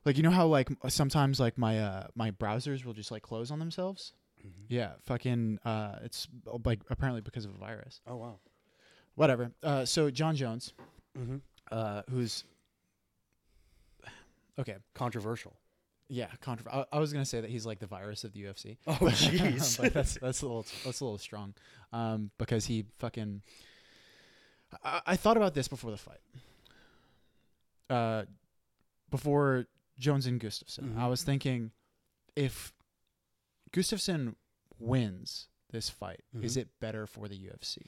[0.06, 3.52] like you know how like sometimes like my uh my browsers will just like close
[3.52, 4.14] on themselves.
[4.44, 4.52] Mhm.
[4.70, 6.28] Yeah, fucking uh it's
[6.66, 8.02] like apparently because of a virus.
[8.08, 8.40] Oh wow.
[9.16, 9.52] Whatever.
[9.62, 10.74] Uh so Jon Jones
[11.20, 11.38] Mm-hmm.
[11.72, 12.44] uh who's
[14.60, 14.78] Okay.
[14.94, 15.54] Controversial.
[16.10, 18.44] Yeah, contro- I, I was going to say that he's like the virus of the
[18.44, 18.78] UFC.
[18.88, 19.78] Oh jeez.
[19.94, 21.54] that's that's a little that's a little strong.
[21.92, 23.42] Um because he fucking
[24.84, 26.20] I, I thought about this before the fight.
[27.90, 28.24] Uh
[29.10, 29.66] before
[29.98, 30.98] Jones and Gustafsson.
[30.98, 31.10] I Mhm.
[31.10, 31.72] was thinking
[32.36, 32.74] if
[33.72, 34.36] Gustafsson
[34.80, 36.62] wins this fight, is Mhm.
[36.62, 37.88] it better for the UFC?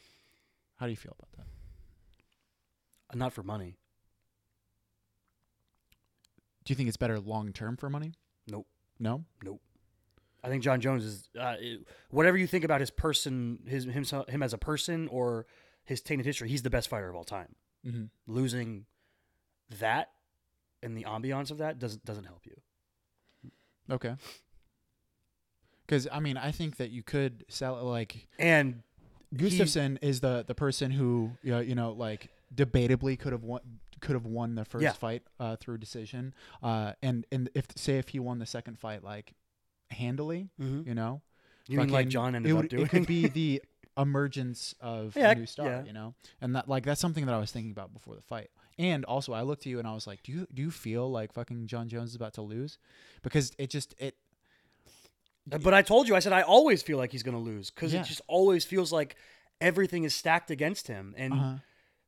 [0.78, 3.17] How do you feel about that?
[3.17, 3.78] Not for money.
[6.65, 8.13] Do you think it's better long term for money?
[8.47, 8.67] Nope.
[8.99, 9.23] No?
[9.43, 9.62] Nope.
[10.43, 11.56] I think Jon Jones is uh,
[12.12, 15.47] whatever you think about his person, his himself, him as a person, or
[15.84, 16.49] his tainted history.
[16.49, 17.56] He's the best fighter of all time.
[17.86, 18.06] Mm-hmm.
[18.28, 18.86] Losing
[19.80, 20.10] that
[20.84, 22.56] and the ambiance of that doesn't doesn't help you.
[23.89, 24.15] Okay.
[25.86, 28.82] Because I mean, I think that you could sell like And
[29.32, 33.43] he- Gustafsson is the the person who you know, you know like debatably could have
[33.43, 33.62] won
[34.01, 34.91] could have won the first Yeah.
[34.93, 36.34] fight uh, through decision.
[36.62, 39.34] Uh, and and if say if he won the second fight like
[39.91, 40.86] handily, Mhm.
[40.86, 41.21] you know,
[41.67, 42.84] you mean like Jon ended it up doing?
[42.86, 43.62] it could be the
[43.97, 45.84] emergence of Yeah, a new star, yeah.
[45.84, 48.49] you know, and that like that's something that I was thinking about before the fight.
[48.77, 51.10] And also, I looked to you and I was like, do you do you feel
[51.10, 52.77] like fucking Jon Jones is about to lose?
[53.21, 54.17] Because it just it
[55.47, 57.93] but I told you, I said I always feel like he's going to lose because
[57.93, 58.01] Yeah.
[58.01, 59.15] it just always feels like
[59.62, 61.13] everything is stacked against him.
[61.17, 61.55] And uh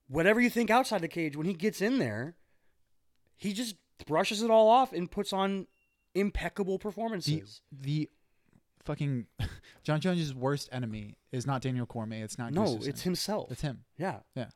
[0.08, 2.36] whatever you think outside the cage, when he gets in there,
[3.36, 5.67] he just brushes it all off and puts on
[6.15, 7.62] impeccable the performances.
[7.72, 8.10] the
[8.86, 9.28] fucking
[9.84, 12.24] Jon Jones' worst enemy is not Daniel Cormier.
[12.24, 12.88] It's not no, Gustafsson.
[12.88, 13.52] it's himself.
[13.52, 13.84] It's him.
[13.98, 14.20] yeah.
[14.36, 14.48] Yeah.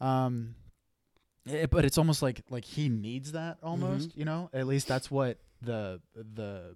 [0.00, 0.54] Um,
[1.48, 3.66] eh, but it's almost like like he needs that Mm-hmm.
[3.66, 4.16] almost.
[4.16, 6.74] You know, at least that's what the the,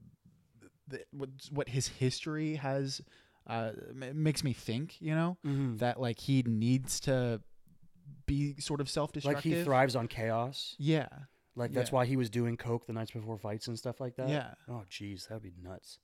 [0.89, 3.01] the what what his history has
[3.47, 5.01] uh makes me think.
[5.01, 5.79] You know Mhm.
[5.79, 7.41] that like he needs to
[8.27, 9.51] be sort of self destructive.
[9.53, 10.75] Like he thrives on chaos.
[10.79, 11.09] Yeah.
[11.55, 11.95] Like that's Yeah.
[11.97, 14.29] why he was doing coke the nights before fights and stuff like that.
[14.29, 14.55] Yeah.
[14.69, 15.99] Oh, jeez, that would be nuts.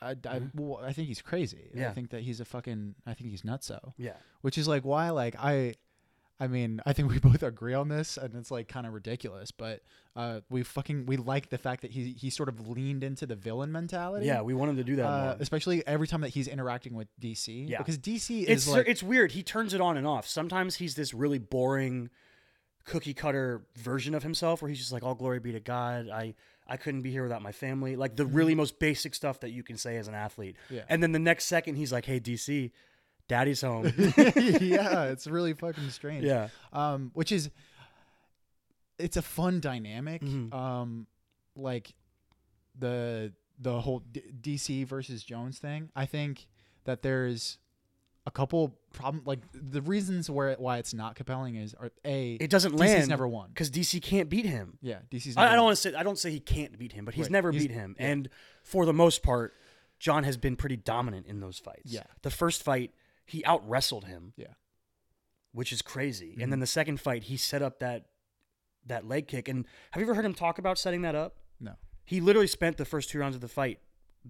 [0.00, 0.54] I, I, Mhm.
[0.54, 1.70] well, I think he's crazy.
[1.74, 1.90] Yeah.
[1.90, 2.94] I think that he's a fucking.
[3.04, 3.94] I think he's nutso.
[3.96, 4.16] Yeah.
[4.42, 5.74] which is like why like i
[6.42, 9.50] i mean i think we both agree on this and it's like kind of ridiculous
[9.50, 9.80] but
[10.16, 13.36] uh we fucking we like the fact that he he sort of leaned into the
[13.36, 15.36] villain mentality Yeah, we want him to do that uh, more.
[15.40, 17.78] especially every time that he's interacting with dc Yeah.
[17.78, 19.32] because dc It's is like it's weird.
[19.32, 20.26] He turns it on and off.
[20.26, 22.10] Sometimes he's this really boring
[22.84, 26.08] cookie cutter version of himself where he's just like all glory be to God.
[26.08, 26.34] I
[26.66, 27.96] I couldn't be here without my family.
[27.96, 30.56] Like the really most basic stuff that you can say as an athlete.
[30.66, 30.74] Mm-hmm.
[30.76, 30.82] Yeah.
[30.88, 32.70] And then the next second he's like, "Hey DC,
[33.32, 33.84] daddy's home."
[34.36, 36.48] yeah it's really fucking strange yeah.
[36.72, 37.50] um which is
[38.98, 40.52] it's a fun dynamic Mhm.
[40.54, 41.06] um
[41.56, 41.92] like
[42.78, 45.90] the the whole D- DC versus Jones thing.
[45.94, 46.46] I think
[46.84, 47.58] that there's
[48.26, 52.50] a couple problem like the reasons where why it's not compelling is are a It
[52.50, 53.48] doesn't DC's land never won.
[53.48, 54.78] because DC can't beat him.
[54.80, 55.36] Yeah, DC's.
[55.36, 57.14] I, Never I don't want to say I don't say he can't beat him, but
[57.14, 57.32] he's Right.
[57.32, 57.94] never He's- beat him.
[57.98, 58.06] yeah.
[58.06, 58.28] And
[58.62, 59.54] for the most part,
[59.98, 61.92] Jon has been pretty dominant in those fights.
[61.92, 62.04] Yeah.
[62.22, 62.92] The first fight,
[63.26, 64.32] he out wrestled him.
[64.36, 64.54] Yeah.
[65.52, 66.34] Which is crazy.
[66.38, 66.42] Mhm.
[66.44, 68.06] And then the second fight, he set up that
[68.86, 69.48] that leg kick.
[69.48, 71.36] And have you ever heard him talk about setting that up?
[71.60, 73.78] No, He literally spent the first two rounds of the fight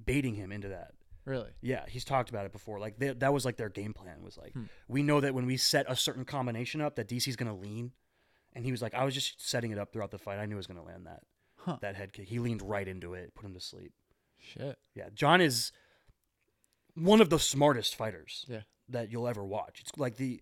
[0.04, 0.94] baiting him into that.
[1.24, 1.52] really.
[1.60, 2.78] Yeah, he's talked about it before.
[2.80, 4.64] Like they, that was like their game plan was like Hmm.
[4.88, 7.92] we know that when we set a certain combination up that DC's going to lean.
[8.54, 10.38] And he was like I was just setting it up throughout the fight.
[10.38, 11.22] I knew it was going to land that
[11.58, 11.78] Huh.
[11.80, 12.28] that head kick.
[12.28, 13.94] He leaned right into it, put him to sleep.
[14.38, 14.76] Shit.
[14.94, 15.70] Yeah, Jon is
[16.94, 18.62] one of the smartest fighters Yeah.
[18.92, 19.80] That you'll ever watch.
[19.80, 20.40] It's like the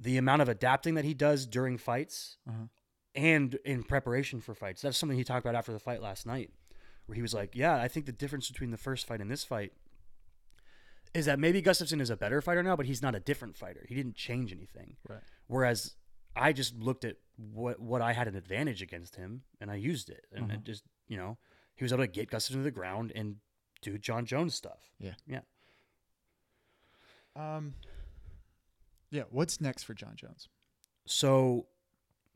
[0.00, 2.66] the amount of adapting that he does during fights Uh-huh.
[3.14, 4.80] and in preparation for fights.
[4.82, 6.50] That's something he talked about after the fight last night,
[7.06, 9.44] where he was like, "Yeah, I think the difference between the first fight and this
[9.44, 9.72] fight
[11.14, 13.84] is that maybe Gustafsson is a better fighter now, but he's not a different fighter.
[13.88, 14.96] He didn't change anything.
[15.08, 15.22] Right.
[15.46, 15.96] Whereas
[16.36, 20.10] I just looked at what what I had an advantage against him, and I used
[20.10, 20.54] it, and Uh-huh.
[20.54, 21.38] it just you know
[21.74, 23.36] he was able to get Gustafsson to the ground and
[23.82, 24.92] do Jon Jones stuff.
[24.98, 25.14] Yeah.
[25.26, 25.40] Yeah.
[27.34, 27.74] Um.
[29.10, 29.22] Yeah.
[29.30, 30.48] What's next for Jon Jones?
[31.06, 31.66] So,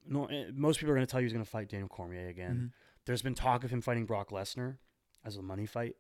[0.07, 2.29] no, eh, most people are going to tell you he's going to fight Daniel Cormier
[2.29, 2.57] again.
[2.57, 2.73] Mhm.
[3.05, 4.79] There's been talk of him fighting Brock Lesnar
[5.25, 5.97] as a money fight.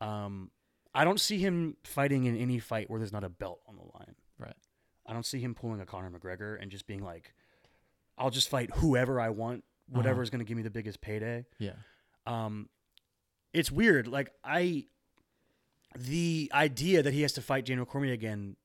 [0.00, 0.50] Um,
[0.94, 3.82] I don't see him fighting in any fight where there's not a belt on the
[3.82, 4.14] line.
[4.38, 4.56] Right.
[5.06, 7.34] I don't see him pulling a Conor McGregor and just being like,
[8.16, 10.22] "I'll just fight whoever I want, whatever Uh-huh.
[10.22, 11.74] is going to give me the biggest payday." Yeah.
[12.26, 12.68] Um,
[13.52, 14.06] it's weird.
[14.08, 14.86] Like I,
[15.96, 18.56] the idea that he has to fight Daniel Cormier again,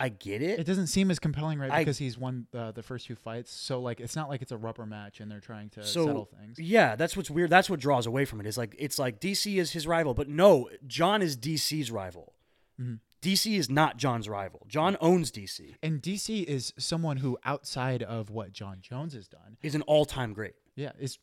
[0.00, 0.58] I get it.
[0.58, 1.70] It doesn't seem as compelling, right?
[1.70, 4.50] I- Because he's won uh, the first two fights, so like it's not like it's
[4.50, 6.58] a rubber match and they're trying to So, settle things.
[6.58, 7.50] Yeah, that's what's weird.
[7.50, 8.46] That's what draws away from it.
[8.46, 12.34] Is like it's like DC is his rival, but no, Jon is DC's rival.
[12.80, 13.00] Mhm.
[13.20, 14.64] DC is not Jon's rival.
[14.66, 15.74] Jon owns DC.
[15.82, 20.32] And DC is someone who, outside of what Jon Jones has done, Is an all-time
[20.32, 20.54] great.
[20.74, 21.18] yeah, is.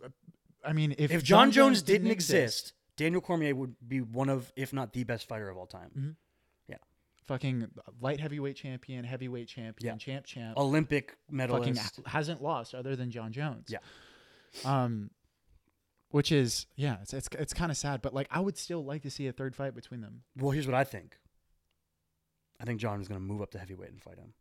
[0.64, 4.72] I mean, if, If, Jon, Jones, didn't exist, Daniel Cormier would be one of, if
[4.74, 5.90] not the best fighter of all time.
[5.98, 6.16] Mhm.
[7.28, 7.68] Fucking
[8.00, 9.98] light heavyweight champion, heavyweight champion, Yeah.
[9.98, 12.00] champ, champ, Olympic fucking medalist.
[12.00, 13.68] h- hasn't lost other than Jon Jones.
[13.70, 13.80] Yeah.
[14.64, 15.12] Um,
[16.10, 19.02] which is yeah, it's it's it's kind of sad, but like I would still like
[19.04, 20.24] to see a third fight between them.
[20.38, 21.18] Well, here's what I think.
[22.60, 24.34] I think Jon is going to move up to heavyweight and fight him.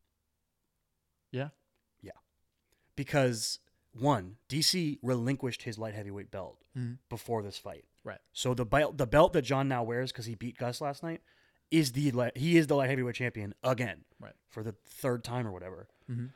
[1.32, 1.48] Yeah.
[2.00, 2.12] Yeah.
[2.94, 3.58] Because
[3.92, 6.98] one, DC relinquished his light heavyweight belt Mhm.
[7.08, 7.84] before this fight.
[8.04, 8.20] Right.
[8.32, 11.20] So the belt, the belt that Jon now wears because he beat Gus last night,
[11.70, 14.04] is the light, he is the light heavyweight champion again.
[14.20, 14.34] Right.
[14.48, 15.88] For the third time or whatever.
[16.10, 16.26] Mm-hmm.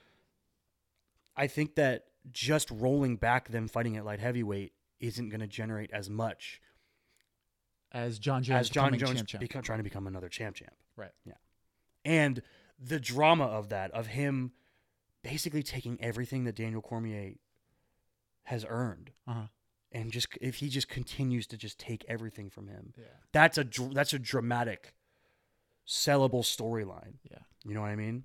[1.36, 5.90] I think that just rolling back them fighting at light heavyweight isn't going to generate
[5.92, 6.60] as much
[7.92, 9.40] As Jon Jones, as Jon Jones champ, champ.
[9.40, 10.74] become, trying to become another champ champ.
[10.96, 11.12] Right.
[11.24, 11.34] Yeah.
[12.04, 12.42] And
[12.78, 14.52] the drama of that, of him
[15.22, 17.34] basically taking everything that Daniel Cormier
[18.44, 19.46] has earned, Uh-huh.
[19.92, 23.04] and just if he just continues to just take everything from him, Yeah.
[23.32, 24.94] that's a dr- that's a dramatic,
[25.90, 27.14] sellable storyline.
[27.29, 27.38] Yeah.
[27.64, 28.24] You know what I mean?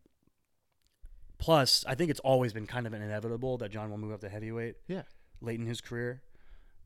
[1.37, 4.21] Plus, I think it's always been kind of an inevitable that Jon will move up
[4.21, 5.03] to heavyweight Yeah.
[5.41, 6.21] late in his career.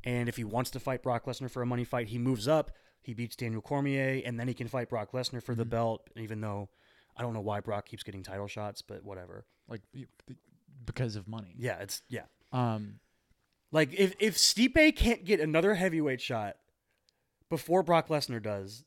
[0.04, 2.72] And if he wants to fight Brock Lesnar for a money fight, he moves up.
[3.02, 5.70] He beats Daniel Cormier, and then he can fight Brock Lesnar for the Mhm.
[5.70, 6.10] belt.
[6.16, 6.70] Even though
[7.16, 9.46] I don't know why Brock keeps getting title shots, but whatever.
[9.68, 10.38] Like be- be-
[10.86, 11.54] because of money.
[11.58, 12.26] Yeah, it's yeah.
[12.52, 13.00] Um.
[13.72, 16.58] Like if if Stipe can't get another heavyweight shot
[17.50, 18.84] before Brock Lesnar does,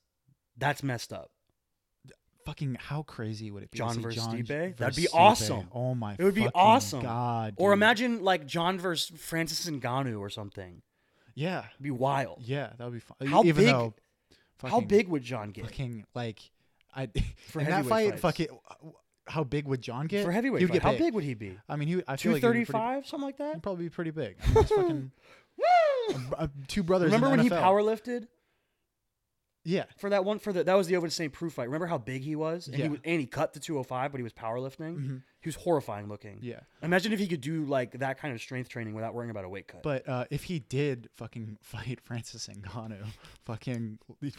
[0.56, 1.30] that's messed up.
[2.44, 3.78] Fucking how crazy would it be?
[3.78, 4.76] Jon versus John Stipe?
[4.76, 5.14] That'd be Stipe?
[5.14, 5.68] awesome.
[5.72, 6.16] Oh my!
[6.18, 7.02] It would be awesome.
[7.02, 7.54] God.
[7.56, 10.82] Or imagine like Jon versus Francis Ngannou or something.
[11.34, 11.60] Yeah.
[11.70, 12.42] It'd be wild.
[12.42, 13.16] Yeah, that would be fun.
[13.28, 13.94] How Even big- though,
[14.64, 16.40] How big would Jon get Fucking like,
[16.94, 17.08] I
[17.48, 18.10] For in that fight.
[18.10, 18.20] fights.
[18.22, 18.48] Fucking,
[19.28, 20.60] how big would Jon get for heavyweight?
[20.62, 20.72] He fight?
[20.74, 21.14] get How big.
[21.14, 21.56] would he be?
[21.68, 22.02] I mean, he.
[22.08, 23.54] I feel like thirty pretty- something like that.
[23.54, 24.36] He'd probably be pretty big.
[24.42, 25.12] I mean, fucking
[26.38, 27.06] uh, two brothers.
[27.06, 27.60] Remember when he NFL.
[27.60, 28.26] power lifted
[29.64, 31.32] Yeah, for that one for the that was the Ovince St.
[31.32, 31.64] Preux fight.
[31.66, 32.66] Remember how big he was?
[32.66, 32.82] And Yeah.
[32.84, 34.96] he was, and he cut to 205, but he was powerlifting.
[34.96, 35.22] Mhm.
[35.40, 36.38] He was horrifying looking.
[36.42, 36.60] yeah.
[36.82, 39.48] Imagine if he could do like that kind of strength training without worrying about a
[39.48, 39.82] weight cut.
[39.84, 43.06] But uh, if he did fucking fight Francis Ngannou,
[43.44, 43.98] fucking.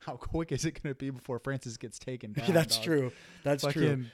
[0.00, 2.52] How quick is it going to be before Francis gets taken down?
[2.52, 2.84] that's dog?
[2.84, 3.12] true.
[3.42, 4.04] That's true.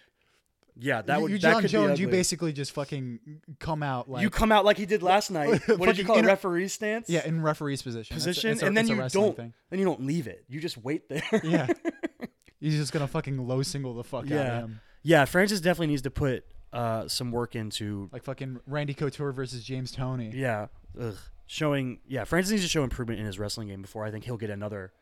[0.79, 4.23] Yeah, that would you that Jon could Jones, you basically just fucking come out like
[4.23, 5.61] you come out like he did last night.
[5.69, 6.25] What did you call it?
[6.25, 7.09] Referee stance.
[7.09, 9.37] yeah in referee's position, It's a- position, it's a- and then you don't.
[9.37, 9.53] Thing.
[9.71, 10.45] Then you don't leave it.
[10.49, 11.23] You just wait there.
[11.45, 11.67] Yeah.
[12.61, 15.25] He's just gonna fucking low single the fuck out of him, yeah.
[15.25, 16.45] Francis definitely needs to put
[16.75, 18.11] uh, some work into.
[18.13, 20.31] like fucking Randy Couture versus James Toney.
[20.35, 20.67] Yeah.
[21.01, 21.17] Ugh.
[21.47, 24.37] showing yeah, Francis needs to show improvement in his wrestling game before I think he'll
[24.37, 24.93] get another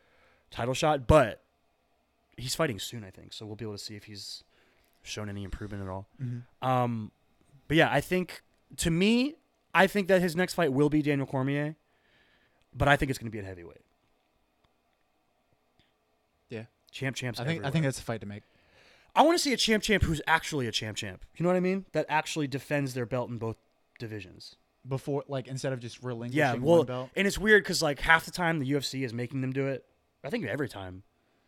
[0.53, 1.07] title shot.
[1.09, 1.43] But
[2.37, 4.45] he's fighting soon, I think, so we'll be able to see if he's
[5.03, 6.09] shown any improvement at all.
[6.23, 6.67] Mm-hmm.
[6.69, 7.11] Um,
[7.67, 8.43] but yeah, I think
[8.79, 9.37] to me,
[9.75, 11.77] I think that his next fight will be Daniel Cormier,
[12.75, 13.83] but I think it's going to be at heavyweight.
[16.49, 16.65] Yeah.
[16.91, 17.41] champ, champs.
[17.41, 18.43] I think I think that's a fight to make.
[19.15, 21.25] I want to see a champ, champ who's actually a champ, champ.
[21.37, 21.87] You know what I mean?
[21.93, 23.57] That actually defends their belt in both
[23.99, 24.57] divisions.
[24.87, 27.11] Before, like, instead of just relinquishing Yeah, well, one belt.
[27.17, 29.85] and it's weird because like half the time the UFC is making them do it.
[30.25, 31.03] I think every time.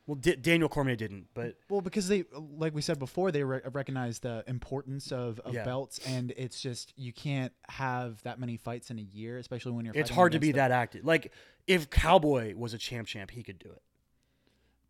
[0.07, 3.61] Well, D- Daniel Cormier didn't, but Well, because they, like we said before, they re-
[3.73, 5.65] recognize the importance of, of Yeah.
[5.65, 9.85] belts, and it's just you can't have that many fights in a year, especially when
[9.85, 9.95] you're.
[9.95, 11.05] it's hard to be against the- that active.
[11.05, 11.33] Like
[11.69, 13.83] if Cowboy was a champ, champ, he could do it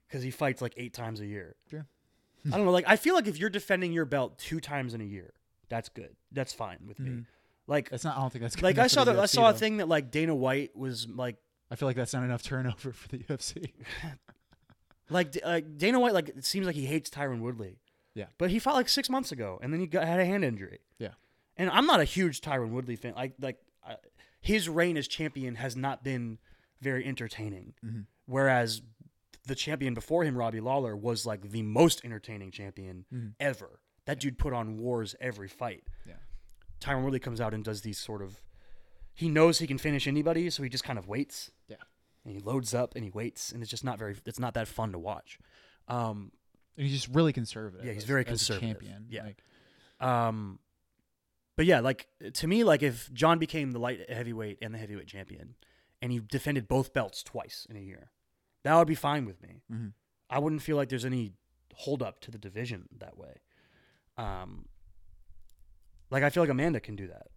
[0.09, 1.57] because he fights like eight times a year.
[1.69, 1.87] Sure.
[2.47, 2.71] I don't know.
[2.73, 5.35] Like I feel like if you're defending your belt two times in a year,
[5.69, 6.17] that's good.
[6.33, 7.11] That's fine with me.
[7.11, 7.27] Mhm.
[7.67, 8.17] Like That's not.
[8.17, 9.59] I don't think that's good like I saw that I saw a though.
[9.59, 11.37] thing that like Dana White was like
[11.71, 13.73] I feel like that's not enough turnover for the UFC.
[15.11, 17.79] like like Dana White like it seems like he hates Tyron Woodley.
[18.15, 18.27] Yeah.
[18.39, 20.81] But he fought like six months ago, and then he got had a hand injury.
[20.99, 21.11] Yeah.
[21.57, 23.15] And I'm not a huge Tyron Woodley fan.
[23.15, 23.95] Like like uh,
[24.41, 26.39] his reign as champion has not been
[26.81, 27.75] very entertaining.
[27.85, 28.07] Mhm.
[28.27, 28.83] Whereas
[29.47, 33.35] the champion before him, Robbie Lawler, was like the most entertaining champion Mhm.
[33.41, 33.81] ever.
[34.07, 35.85] That dude put on wars every fight.
[36.07, 36.15] Yeah.
[36.81, 38.41] Tyron Woodley comes out and does these sort of.
[39.13, 41.51] He knows he can finish anybody, so he just kind of waits.
[41.69, 41.77] Yeah.
[42.25, 44.17] And he loads up and he waits, and it's just not very.
[44.27, 45.39] It's not that fun to watch.
[45.89, 46.33] Um,
[46.77, 47.85] And he's just really conservative.
[47.85, 48.69] Yeah, he's as- very conservative.
[48.69, 49.07] champion.
[49.09, 49.25] Yeah.
[49.25, 49.43] Like,
[50.01, 50.59] Um,
[51.57, 55.07] but yeah, like to me, like if Jon became the light heavyweight and the heavyweight
[55.09, 55.57] champion,
[56.03, 58.11] and he defended both belts twice in a year,
[58.65, 59.63] that would be fine with me.
[59.71, 59.93] mhm.
[60.31, 61.33] I wouldn't feel like there's any
[61.75, 63.41] hold up to the division that way.
[64.17, 64.69] Um,
[66.11, 67.29] like I feel like Amanda can do that.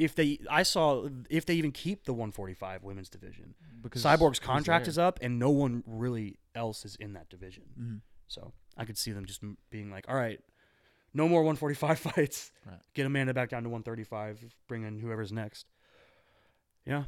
[0.00, 4.88] If they, I saw if they even keep the 145 women's division, Because Cyborg's contract
[4.88, 7.64] is up, and no one really else is in that division.
[7.78, 8.00] Mhm.
[8.26, 10.40] So I could see them just being like, all right,
[11.12, 12.50] no more 145 fights.
[12.66, 12.78] Right.
[12.94, 14.54] Get Amanda back down to 135.
[14.68, 15.66] Bring in whoever's next.
[16.86, 17.04] Yeah.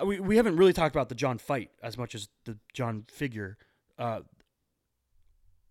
[0.00, 3.04] Uh, We, we haven't really talked about the Jon fight as much as the John
[3.12, 3.58] figure.
[3.98, 4.20] Uh,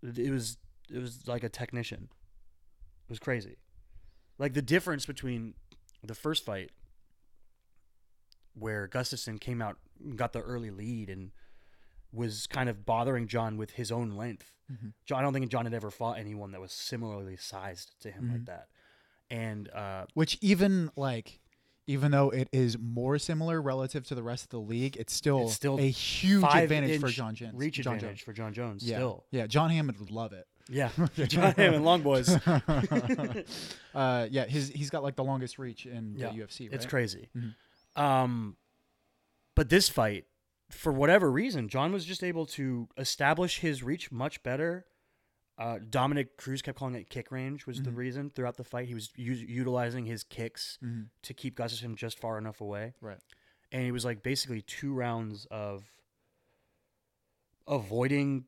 [0.04, 0.58] it was
[0.94, 2.10] it was like a technician.
[3.08, 3.58] It was crazy.
[4.38, 5.56] Like the difference between
[6.04, 6.72] the first fight
[8.54, 11.32] where Gustafsson came out and got the early lead and
[12.12, 14.56] was kind of bothering Jon with his own length.
[14.72, 14.94] Mhm.
[15.06, 18.32] Jon, I don't think Jon had ever fought anyone that was similarly sized to him
[18.32, 18.46] like Mhm.
[18.48, 18.70] that.
[19.30, 21.40] And uh, Which even like,
[21.90, 25.46] even though it is more similar relative to the rest of the league, it's still,
[25.46, 27.54] It's still a huge advantage for Jon Jones.
[27.56, 28.84] reach Jon advantage for Jon Jones.
[28.84, 29.48] Yeah, Still, yeah.
[29.48, 30.46] John Hammond would love it.
[30.70, 30.90] yeah,
[31.28, 32.30] John Hammond, long boys.
[33.96, 36.62] uh, yeah, his he's got like the longest reach in Yeah, the UFC.
[36.62, 36.74] Right?
[36.74, 37.30] It's crazy.
[37.36, 37.56] Mhm.
[38.02, 38.56] Um,
[39.56, 40.26] but this fight,
[40.70, 44.86] for whatever reason, Jon was just able to establish his reach much better.
[45.60, 47.98] Uh, Dominick Cruz kept calling it kick range was the Mhm.
[47.98, 48.88] reason throughout the fight.
[48.88, 51.10] He was u- utilizing his kicks Mhm.
[51.24, 52.94] to keep Gustafsson just far enough away.
[53.02, 53.20] Right.
[53.72, 55.84] And it was like basically two rounds of
[57.68, 58.46] avoiding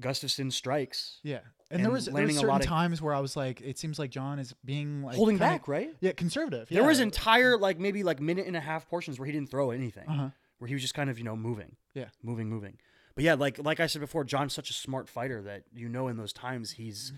[0.00, 3.20] Gustafsson's strikes, Yeah, and, And there was there was certain lot of- times where I
[3.20, 5.90] was like, it seems like Jon is being like holding kinda- back, right?
[6.00, 6.68] Yeah, conservative.
[6.68, 9.70] There was entire like maybe like minute and a half portions where he didn't throw
[9.70, 10.08] anything.
[10.08, 10.30] Uh-huh.
[10.58, 12.08] where he was just kind of you know moving Yeah.
[12.20, 12.80] moving moving
[13.18, 16.06] but yeah like like i said before jon's such a smart fighter that you know
[16.08, 17.12] in those times he's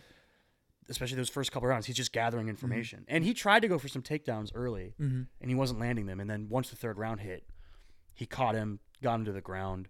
[0.88, 3.05] especially those first couple rounds he's just gathering information.
[3.07, 5.26] And he tried to go for some takedowns early Mhm.
[5.40, 6.18] and he wasn't landing them.
[6.18, 7.44] And then once the third round hit
[8.14, 9.88] he caught him got him to the ground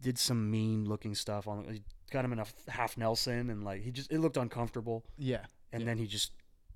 [0.00, 3.82] did some mean looking stuff on he got him in a half nelson and like
[3.82, 5.04] he just it looked uncomfortable.
[5.18, 5.86] Yeah, and Yeah.
[5.88, 6.32] then he just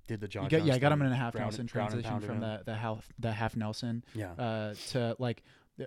[0.06, 2.40] did the jon got, yeah, I got him in a half Nelson transition from him.
[2.40, 4.32] the the half the half Nelson yeah.
[4.32, 5.42] uh, to like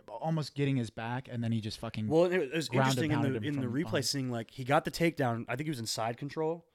[0.08, 3.36] almost getting his back, and then he just fucking Well, it, was interesting in the
[3.42, 4.06] in the replay behind.
[4.06, 5.46] seeing like he got the takedown.
[5.48, 6.66] I think he was in side control,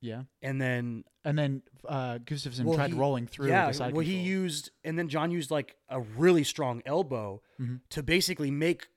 [0.00, 0.24] yeah.
[0.42, 4.04] and then And then uh, Gustafsson Well, tried he- rolling through yeah, the side well
[4.04, 7.80] he used and then Jon used like a really strong elbow Mhm.
[7.90, 8.88] to basically make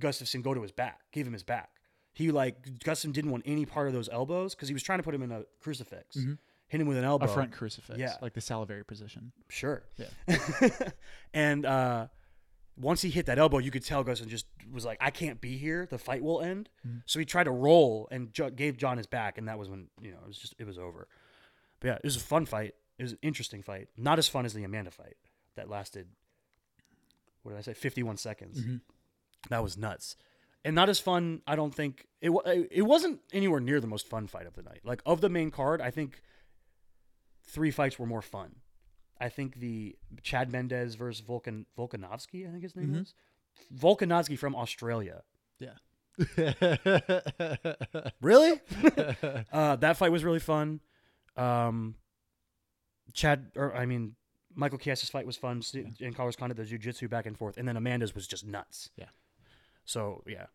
[0.00, 1.70] Gustafsson go to his back, give him his back.
[2.14, 5.02] He like Gustafsson didn't want any part of those elbows because he was trying to
[5.04, 6.38] put him in a crucifix, Mhm.
[6.66, 7.26] hit him with an elbow.
[7.26, 8.16] a front crucifix, Yeah.
[8.20, 9.32] like the salivary position.
[9.48, 9.84] Sure.
[9.96, 10.08] Yeah.
[11.34, 12.08] and uh,
[12.76, 15.56] once he hit that elbow, you could tell Gustin just was like, "I can't be
[15.58, 15.86] here.
[15.86, 17.02] The fight will end." Mhm.
[17.06, 19.88] So he tried to roll and jo- gave Jon his back, and that was when
[20.00, 21.06] you know it was just it was over.
[21.80, 22.74] But yeah, it was a fun fight.
[22.98, 23.88] It was an interesting fight.
[23.96, 25.16] Not as fun as the Amanda fight
[25.56, 26.08] that lasted.
[27.42, 27.74] What did I say?
[27.74, 28.60] Fifty-one seconds.
[28.64, 28.80] Mhm.
[29.50, 30.16] That was nuts.
[30.64, 31.42] And not as fun.
[31.46, 32.30] I don't think it.
[32.70, 34.80] It wasn't anywhere near the most fun fight of the night.
[34.84, 36.22] Like of the main card, I think
[37.44, 38.60] three fights were more fun.
[39.22, 42.98] I think the Chad Mendes versus Volkan Volkanovski, I think his name Mhm.
[43.00, 43.14] was
[43.74, 45.22] Volkanovski from Australia.
[45.58, 45.74] Yeah.
[48.20, 48.60] really?
[49.52, 50.80] uh, that fight was really fun.
[51.36, 51.96] Um,
[53.12, 54.16] Chad, or I mean,
[54.54, 57.66] Michael Chiesa's fight was fun, s- and Carlos Condit the jujitsu back and forth, and
[57.66, 58.90] then Amanda's was just nuts.
[58.96, 59.08] Yeah.
[59.84, 60.46] So yeah,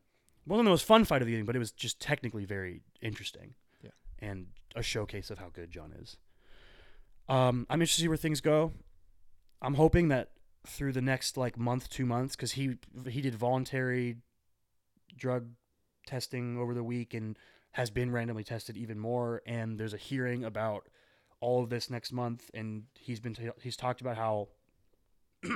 [0.46, 3.56] wasn't the most fun fight of the evening, but it was just technically very interesting.
[3.82, 3.92] Yeah.
[4.20, 6.18] And a showcase of how good Jon is.
[7.30, 8.74] Um, I'm interested to see where things go.
[9.62, 10.30] I'm hoping that
[10.66, 12.78] through the next like month, two months, because he
[13.10, 14.18] he did voluntary
[15.16, 15.50] drug
[16.06, 17.38] testing over the week and
[17.72, 19.42] has been randomly tested even more.
[19.46, 20.88] And there's a hearing about
[21.40, 24.48] all of this next month, and he's been t- he's talked about how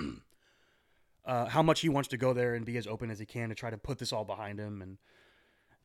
[1.26, 3.50] uh, how much he wants to go there and be as open as he can
[3.50, 4.82] to try to put this all behind him.
[4.82, 4.98] And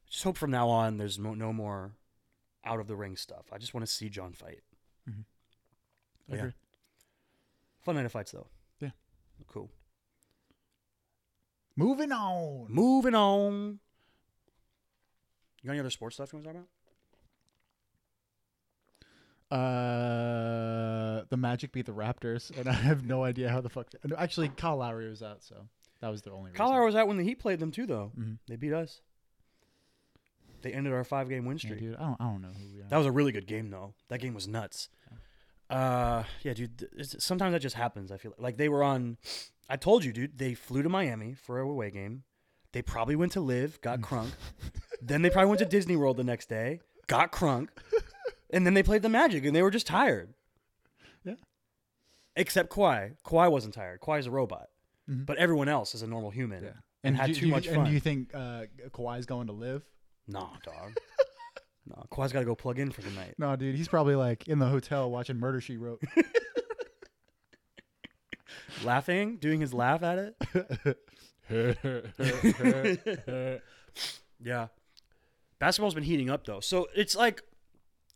[0.09, 1.93] just hope from now on there's mo- no more
[2.65, 3.47] out of the ring stuff.
[3.53, 4.61] I just want to see Jon fight.
[6.29, 6.33] Mhm.
[6.35, 6.39] Yeah.
[6.39, 6.55] Agreed.
[7.85, 8.47] Fun night of fights though.
[8.81, 8.91] Yeah.
[9.49, 9.71] Cool.
[11.77, 12.67] Moving on.
[12.71, 13.81] Moving on.
[15.63, 16.69] You got any other sports stuff you want to talk about?
[19.59, 23.89] Uh, the Magic beat the Raptors, and I have no idea how the fuck.
[24.05, 25.69] no, Actually, Kyle Lowry was out, so
[26.01, 26.51] that was the only.
[26.53, 28.13] Kyle Lowry was out when the Heat played them too, though.
[28.19, 28.35] Mm-hmm.
[28.49, 29.01] They beat us.
[30.63, 31.79] They ended our five game win Yeah, streak.
[31.81, 32.89] dude, I don't, I don't know who we are.
[32.89, 33.95] That was a really good game, though.
[34.09, 34.89] That game was nuts.
[35.69, 36.89] Uh, yeah, dude.
[36.97, 38.13] It's, sometimes that just happens.
[38.13, 38.41] I feel like.
[38.41, 39.17] like they were on.
[39.69, 40.39] I told you, dude.
[40.39, 42.23] They flew to Miami for a away game.
[42.73, 44.31] They probably went to live, got crunk.
[45.03, 47.69] then they probably went to Disney World the next day, got crunk,
[48.51, 50.35] and then they played the Magic, and they were just tired.
[51.25, 51.35] Yeah.
[52.37, 53.17] Except Kawhi.
[53.25, 54.01] Kawhi wasn't tired.
[54.01, 54.69] Kawhi's a robot,
[55.11, 55.25] Mhm.
[55.25, 56.65] but everyone else is a normal human.
[56.65, 56.71] yeah,
[57.03, 57.87] and had do- too you- much And fun.
[57.87, 59.83] do you think uh, Kawhi's going to live?
[60.29, 60.93] Nah, dog.
[61.87, 63.35] nah, Kawhi's got to go plug in for the night.
[63.39, 66.03] No, dude, he's probably like in the hotel watching Murder She Wrote.
[68.85, 70.35] Laughing, doing his laugh at
[71.49, 71.49] it.
[74.43, 74.69] Yeah.
[75.59, 76.61] Basketball's been heating up though.
[76.61, 77.43] So it's like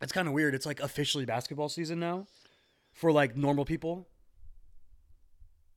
[0.02, 0.54] it's kind of weird.
[0.54, 2.26] It's like officially basketball season now
[2.92, 4.06] for like normal people.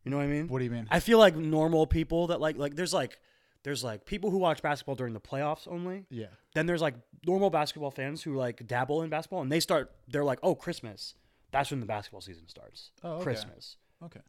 [0.04, 0.50] You know what I mean?
[0.50, 0.88] what do you mean?
[0.91, 3.18] I feel like normal people that like like there's like
[3.64, 6.05] there's like people who watch basketball during the playoffs only.
[6.09, 6.95] yeah, Then there's like
[7.26, 11.16] normal basketball fans who like dabble in basketball and they start they're like, "Oh, Christmas."
[11.51, 12.91] That's when the basketball season starts.
[13.03, 13.24] Oh, okay.
[13.24, 13.78] Christmas.
[14.03, 14.20] okay.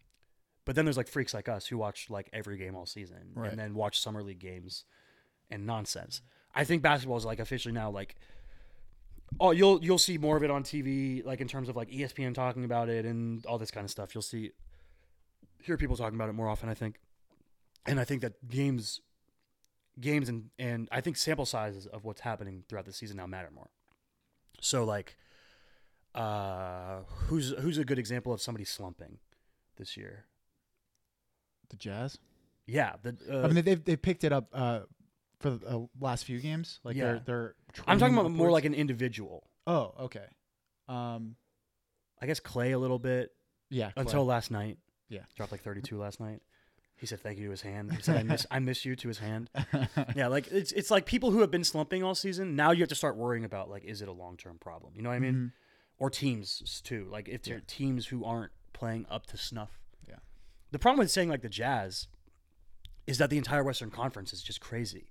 [0.66, 3.51] But then there's like freaks like us who watch like every game all season Right.
[3.51, 4.85] and then watch summer league games
[5.51, 6.20] and nonsense.
[6.55, 8.14] I think basketball is like officially now like
[9.41, 12.35] oh you'll you'll see more of it on TV like in terms of like ESPN
[12.35, 14.14] talking about it and all this kind of stuff.
[14.14, 14.53] You'll see
[15.62, 17.01] hear people talking about it more often I think.
[17.87, 19.01] And I think that games
[20.01, 23.51] games and and I think sample sizes of what's happening throughout the season now matter
[23.51, 23.70] more.
[24.61, 25.16] So like
[26.14, 29.18] uh who's who's a good example of somebody slumping
[29.76, 30.26] this year?
[31.70, 32.18] The Jazz.
[32.66, 34.80] Yeah, the uh, I mean, they've they picked it up uh,
[35.40, 36.80] for the uh, last few games.
[36.82, 37.05] Like Yeah.
[37.05, 37.55] they're they're.
[37.86, 39.51] I'm talking about more like an individual.
[39.66, 40.26] Oh, okay.
[40.88, 41.36] Um,
[42.20, 43.32] I guess Klay a little bit
[43.70, 43.90] yeah.
[43.97, 44.78] until last night.
[45.09, 45.20] Yeah.
[45.36, 46.40] dropped like 32 last night.
[46.97, 47.92] He said thank you to his hand.
[47.92, 49.51] He said I miss I miss you to his hand.
[50.16, 52.55] Yeah, like it's it's like people who have been slumping all season.
[52.57, 54.92] Now you have to start worrying about like is it a long term problem?
[54.97, 55.34] You know what I mean?
[55.34, 55.53] Mhm.
[55.99, 57.07] Or teams too.
[57.11, 57.62] Like if they're Yeah.
[57.66, 59.80] teams who aren't playing up to snuff.
[60.09, 60.16] Yeah.
[60.70, 62.07] The problem with saying like the Jazz
[63.07, 65.07] is that the entire Western Conference is just crazy.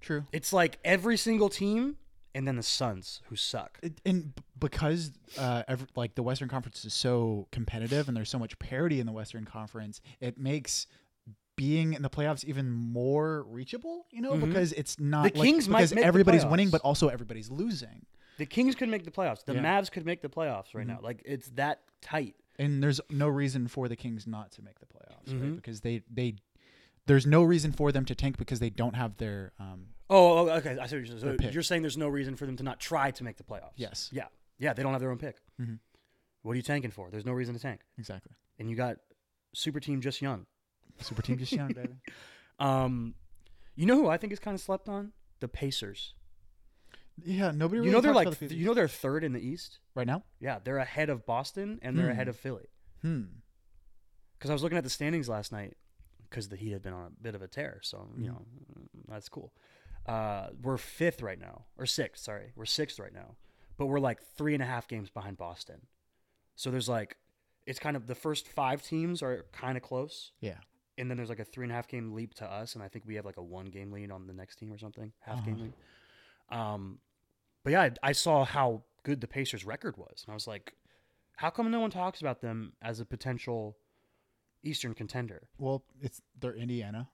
[0.00, 0.24] True.
[0.32, 1.96] It's like every single team
[2.34, 3.78] and then the Suns who suck.
[3.82, 8.38] It, and because uh, every, like the Western Conference is so competitive and there's so
[8.38, 10.86] much parity in the Western Conference, it makes
[11.56, 14.06] being in the playoffs even more reachable.
[14.10, 14.46] You know, Mhm.
[14.48, 18.06] because it's not The like- Kings might because everybody's winning, but also everybody's losing,
[18.38, 19.44] The Kings could make the playoffs.
[19.44, 19.62] The Yeah.
[19.62, 20.94] Mavs could make the playoffs right Mhm.
[20.94, 21.00] now.
[21.02, 22.34] Like it's that tight.
[22.58, 25.42] and there's no reason for the Kings not to make the playoffs, Mhm.
[25.42, 25.56] right?
[25.56, 26.36] Because they they
[27.06, 30.50] there's no reason for them to tank because they don't have their um Oh, oh,
[30.58, 30.76] okay.
[30.80, 31.20] I see what you're saying.
[31.20, 31.54] So pick.
[31.54, 33.72] you're saying there's no reason for them to not try to make the playoffs.
[33.76, 34.26] yes Yeah.
[34.58, 34.72] Yeah.
[34.74, 35.36] They don't have their own pick.
[35.60, 35.78] Mhm.
[36.42, 37.10] What are you tanking for?
[37.10, 37.80] There's no reason to tank.
[37.98, 38.96] exactly And you got
[39.54, 40.46] super team just young.
[41.00, 41.94] super team just young baby.
[42.58, 43.14] Um,
[43.74, 45.12] you know who I think is kind of slept on?
[45.40, 46.14] The Pacers.
[47.24, 47.78] Yeah, nobody.
[47.80, 49.78] Really you know they're like the th- you know they're third in the East.
[49.94, 50.24] right now.
[50.40, 52.12] Yeah, they're ahead of Boston and they're Hmm.
[52.12, 52.68] ahead of Philly.
[53.02, 53.22] Hmm.
[54.38, 55.76] Because I was looking at the standings last night
[56.28, 57.80] because the Heat had been on a bit of a tear.
[57.82, 58.26] So you Mhm.
[58.28, 58.46] know
[59.08, 59.52] that's cool.
[60.06, 62.24] Uh, we're fifth right now, or sixth.
[62.24, 63.36] Sorry, we're sixth right now,
[63.76, 65.82] but we're like three and a half games behind Boston.
[66.56, 67.16] So there's like,
[67.66, 70.58] it's kind of the first five teams are kind of close, Yeah.
[70.98, 72.88] and then there's like a three and a half game leap to us, and I
[72.88, 75.44] think we have like a one game lead on the next team or something, half
[75.44, 75.64] game Uh-huh.
[75.64, 76.58] lead.
[76.58, 76.98] Um,
[77.64, 80.74] but yeah, I, I saw how good the Pacers' record was, and I was like,
[81.36, 83.76] How come no one talks about them as a potential
[84.64, 85.48] Eastern contender?
[85.58, 87.08] Well, it's they're Indiana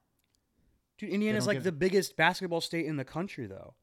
[0.99, 3.74] Dude, Indiana's like the biggest basketball state in the country, though.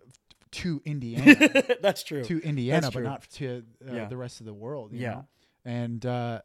[0.52, 1.64] to Indiana.
[1.82, 2.24] That's true.
[2.26, 4.06] to Indiana, but not to uh, Yeah.
[4.06, 4.92] the rest of the world.
[4.94, 5.12] you Yeah.
[5.14, 5.26] know?
[5.66, 6.42] and uh,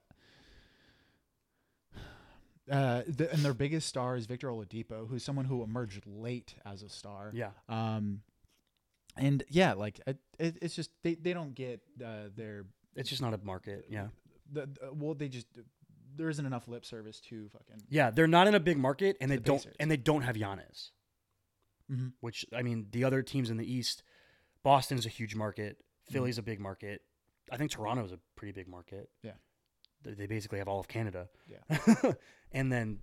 [2.70, 6.82] uh, the, and their biggest star is Victor Oladipo, who's someone who emerged late as
[6.82, 7.30] a star.
[7.34, 7.50] Yeah.
[7.68, 8.22] Um,
[9.16, 12.64] and yeah, like it, it, it's just they, they don't get uh, their
[12.94, 13.86] It's just not a market.
[13.90, 14.08] Yeah.
[14.52, 15.46] the, the well they just
[16.16, 19.30] there isn't enough lip service to fucking Yeah, they're not in a big market, and
[19.30, 20.90] they The don't, and they don't have Giannis.
[21.90, 22.12] Mhm.
[22.20, 24.02] Which I mean, the other teams in the East,
[24.62, 25.78] Boston is a huge market.
[25.78, 26.12] Mm-hmm.
[26.12, 27.02] Philly's a big market.
[27.50, 29.10] I think Toronto is a pretty big market.
[29.22, 29.32] Yeah.
[30.02, 31.28] They, they basically have all of Canada.
[31.48, 32.12] Yeah.
[32.52, 33.00] and then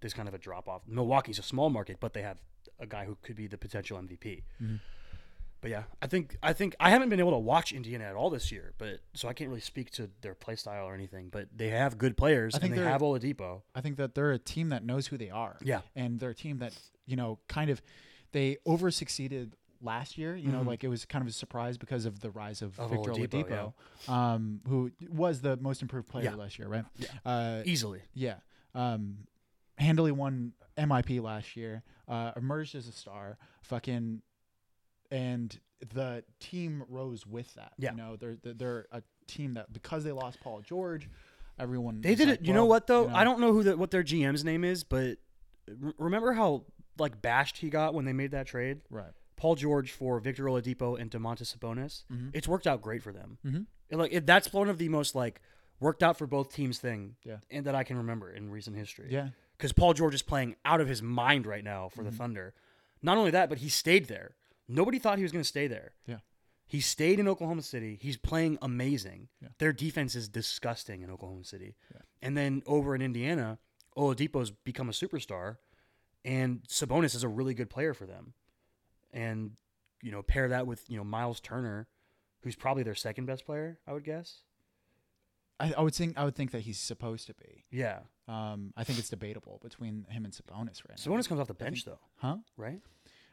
[0.00, 0.82] there's kind of a drop off.
[0.86, 2.38] Milwaukee's a small market, but they have
[2.80, 4.42] a guy who could be the potential MVP.
[4.60, 4.80] Mhm.
[5.62, 8.28] But yeah, I think I think I haven't been able to watch Indiana at all
[8.30, 11.28] this year, but so I can't really speak to their play style or anything.
[11.30, 13.62] But they have good players, I think and they have Oladipo.
[13.74, 15.56] I think that they're a team that knows who they are.
[15.62, 15.80] Yeah.
[15.94, 16.74] And they're a team that,
[17.06, 17.80] you know, kind of
[18.32, 20.34] they over succeeded last year.
[20.34, 20.66] You know, Mhm.
[20.66, 23.72] like it was kind of a surprise because of the rise of, Of Victor Oladipo,
[24.08, 26.34] Oladipo, um, who was the most improved player Yeah.
[26.34, 26.84] last year, right?
[26.96, 27.06] Yeah.
[27.24, 28.02] Uh, Easily.
[28.14, 28.38] yeah.
[28.74, 29.28] Um,
[29.78, 34.22] handily won MIP last year, uh, emerged as a star, fucking,
[35.12, 35.56] and
[35.94, 37.72] the team rose with that.
[37.78, 37.90] Yeah.
[37.92, 41.08] You know, they're, they're, they're a team that, because they lost Paul George,
[41.58, 42.00] everyone.
[42.00, 42.46] They did like, it.
[42.46, 43.02] You know what though?
[43.04, 45.18] you know, I don't know who the, what their GM's name is, but
[45.68, 46.64] r- remember how
[46.98, 48.80] like bashed he got when they made that trade?
[48.90, 49.10] Right.
[49.36, 52.04] Paul George for Victor Oladipo and Domantas Sabonis.
[52.12, 52.30] Mhm.
[52.32, 53.38] It's worked out great for them.
[53.44, 53.66] Mhm.
[53.90, 55.40] It, like it, that's one of the most like
[55.80, 57.38] worked out for both teams thing, Yeah.
[57.50, 59.08] and that I can remember in recent history.
[59.10, 59.28] Yeah.
[59.58, 62.10] because Paul George is playing out of his mind right now for Mm-hmm.
[62.10, 62.54] the Thunder.
[63.02, 64.36] Not only that, but he stayed there.
[64.68, 65.92] Nobody thought he was going to stay there.
[66.06, 66.18] Yeah.
[66.66, 67.98] He stayed in Oklahoma City.
[68.00, 69.28] He's playing amazing.
[69.42, 69.48] Yeah.
[69.58, 71.74] Their defense is disgusting in Oklahoma City.
[71.92, 72.00] Yeah.
[72.22, 73.58] And then over in Indiana,
[73.96, 75.56] Oladipo's become a superstar,
[76.24, 78.32] and Sabonis is a really good player for them.
[79.12, 79.52] And
[80.02, 81.88] you know, pair that with you know Miles Turner,
[82.40, 84.38] who's probably their second best player, I would guess.
[85.60, 87.64] I, I would think I would think that he's supposed to be.
[87.70, 91.12] Yeah, Um, I think it's debatable between him and Sabonis right now.
[91.12, 92.38] Sabonis comes off the bench though, huh?
[92.56, 92.80] right?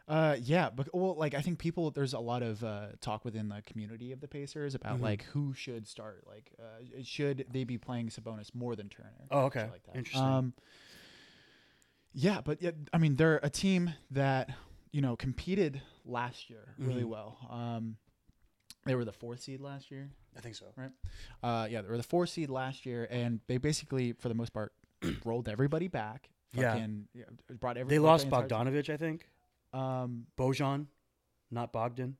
[0.09, 3.47] Uh, yeah, but well, like I think people there's a lot of uh, talk within
[3.47, 5.03] the community of the Pacers about Mhm.
[5.03, 6.23] like who should start.
[6.27, 9.13] Like, uh, should they be playing Sabonis more than Turner?
[9.29, 9.69] Oh, okay.
[9.71, 9.95] like that.
[9.95, 10.23] Interesting.
[10.25, 10.53] Um,
[12.13, 14.49] yeah, but yeah, I mean they're a team that
[14.91, 17.09] you know competed last year really Mhm.
[17.09, 17.37] well.
[17.49, 17.97] Um,
[18.85, 20.09] they were the fourth seed last year.
[20.35, 20.73] I think so.
[20.75, 20.91] Right.
[21.43, 24.53] Uh, yeah, they were the four seed last year, and they basically, for the most
[24.53, 24.73] part,
[25.25, 26.29] rolled everybody back.
[26.53, 26.73] Yeah.
[26.73, 27.25] Fucking, yeah.
[27.59, 27.89] brought every.
[27.91, 29.27] They lost Bogdanovich, I think.
[29.73, 30.87] Um, Bojan,
[31.51, 32.17] not Bogdan.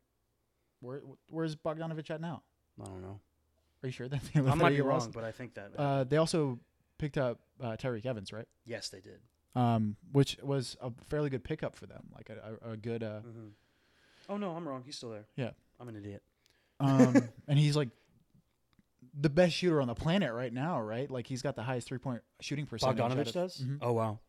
[0.82, 2.44] where where's Bogdanovich at now?
[2.82, 3.20] I don't know.
[3.84, 5.06] Are you sure that I might be lost?
[5.08, 5.72] wrong, but I think that.
[5.78, 6.60] Uh, they also
[6.98, 8.48] picked up uh, Tyreke Evans, right?
[8.66, 9.20] yes, they did.
[9.56, 13.04] Um, which was a fairly good pickup for them, like a, a, a good.
[13.04, 13.22] Uh,
[14.30, 14.84] Oh no, I'm wrong.
[14.86, 15.26] He's still there.
[15.36, 15.52] Yeah.
[15.80, 16.22] I'm an idiot.
[16.80, 17.16] um,
[17.48, 17.90] and he's like
[19.20, 21.10] the best shooter on the planet right now, right?
[21.10, 22.98] Like he's got the highest three point shooting percentage.
[23.00, 23.58] Bogdanovich of- does.
[23.62, 23.80] Mhm.
[23.82, 24.20] Oh wow,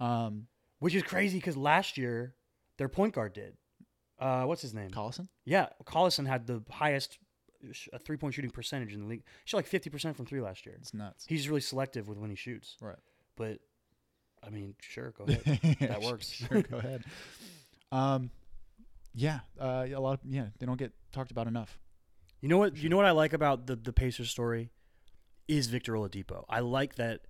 [0.00, 0.46] Um,
[0.78, 2.34] which is crazy because last year
[2.78, 3.56] their point guard did.
[4.18, 4.90] Uh, what's his name?
[4.90, 5.28] Collison.
[5.44, 7.18] Yeah, Collison had the highest
[7.72, 9.20] sh- three point shooting percentage in the league.
[9.20, 10.74] He shot like 50 percent from three last year.
[10.80, 11.24] It's nuts.
[11.28, 12.76] He's really selective with when he shoots.
[12.80, 12.96] Right.
[13.36, 13.58] But
[14.42, 15.76] I mean, sure, go ahead.
[15.80, 16.30] That works.
[16.30, 17.04] Sure, go ahead.
[17.92, 18.30] Um,
[19.14, 20.14] yeah, uh, a lot.
[20.14, 21.78] Of, yeah, they don't get talked about enough.
[22.40, 22.76] You know what?
[22.76, 24.70] You know what I like about the the Pacers story
[25.48, 26.44] is Victor Oladipo.
[26.48, 27.22] I like that.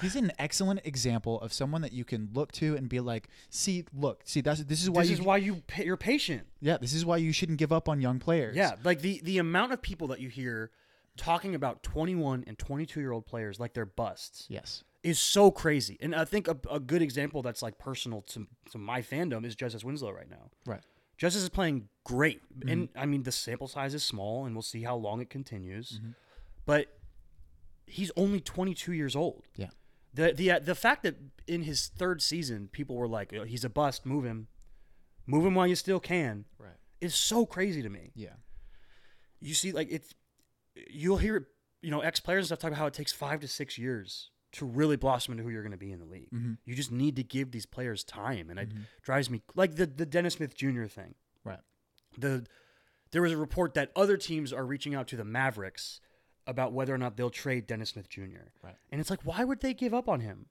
[0.00, 3.84] He's an excellent example of someone that you can look to and be like, "See,
[3.92, 6.46] look, see, that's this is why this you, is why you you're patient.
[6.60, 9.38] yeah, this is why you shouldn't give up on young players." Yeah, like the the
[9.38, 10.70] amount of people that you hear
[11.18, 14.84] talking about 21 and 22 year old players like they're busts Yes.
[15.02, 15.98] is so crazy.
[16.00, 19.54] And I think a, a good example that's like personal to, to my fandom is
[19.54, 20.50] Justice Winslow right now.
[20.64, 20.80] Right.
[21.18, 22.40] Justice is playing great.
[22.66, 22.98] And mm-hmm.
[22.98, 25.98] I mean, the sample size is small and we'll see how long it continues.
[25.98, 26.10] Mm-hmm.
[26.64, 26.86] But
[27.88, 29.44] he's only 22 years old.
[29.56, 29.68] Yeah.
[30.14, 31.16] The, the, uh, the fact that
[31.46, 34.48] in his third season, people were like, "Oh, he's a bust, move him.
[35.26, 36.72] Move him while you still can, Right.
[37.00, 38.32] is so crazy to me Yeah.
[39.40, 40.14] you see like it's
[40.90, 41.48] you'll hear
[41.82, 44.30] you know ex players and stuff talk about how it takes five to six years
[44.52, 46.30] to really blossom into who you're going to be in the league.
[46.34, 46.54] Mm-hmm.
[46.64, 48.70] You just need to give these players time, and it
[49.02, 50.84] drives me like the the Dennis Smith Jr.
[50.86, 51.14] thing.
[51.44, 51.60] Right.
[52.16, 52.46] The
[53.12, 56.00] there was a report that other teams are reaching out to the Mavericks
[56.48, 58.48] about whether or not they'll trade Dennis Smith Jr.
[58.64, 58.74] Right.
[58.90, 60.46] And it's like, why would they give up on him?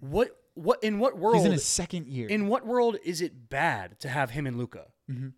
[0.00, 2.28] What what in what world He's in his second year.
[2.28, 4.86] in what world is it bad to have him and Luka?
[5.10, 5.32] Mhm.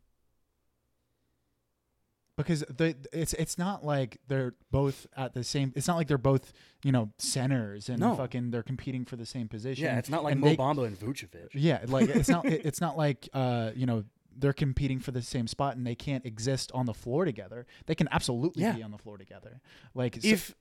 [2.37, 5.73] because the it's it's not like they're both at the same.
[5.75, 6.53] It's not like they're both
[6.85, 8.15] you know centers and No.
[8.17, 9.85] fucking they're competing for the same position.
[9.85, 11.49] Yeah, it's not like and Mo they- Bamba and Vucevic.
[11.53, 14.05] Yeah, like it's not it- it's not like uh you know
[14.39, 17.67] they're competing for the same spot and they can't exist on the floor together.
[17.87, 18.73] They can absolutely Yeah.
[18.73, 19.61] be on the floor together.
[19.95, 20.55] Like so- If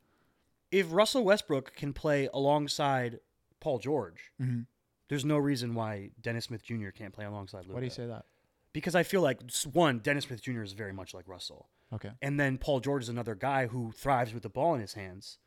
[0.69, 3.21] if Russell Westbrook can play alongside
[3.61, 4.65] Paul George, Mhm.
[5.07, 6.89] there's no reason why Dennis Smith Jr.
[6.89, 7.73] can't play alongside Luka.
[7.75, 8.25] why do you say that?
[8.73, 10.61] Because I feel like one, Dennis Smith Jr.
[10.63, 12.11] is very much like Russell, Okay.
[12.21, 15.37] and then Paul George is another guy who thrives with the ball in his hands.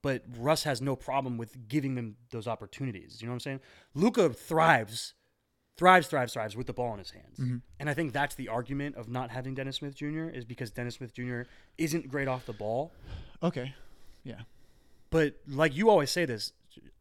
[0.00, 3.20] But Russ has no problem with giving them those opportunities.
[3.20, 3.60] You know what I'm saying?
[3.94, 5.14] Luka thrives,
[5.76, 7.38] thrives, thrives, thrives with the ball in his hands.
[7.38, 7.60] Mhm.
[7.78, 10.28] And I think that's the argument of not having Dennis Smith Jr.
[10.28, 11.42] is because Dennis Smith Jr.
[11.76, 12.92] isn't great off the ball.
[13.42, 13.74] Okay.
[14.24, 14.42] Yeah.
[15.10, 16.52] But like you always say this,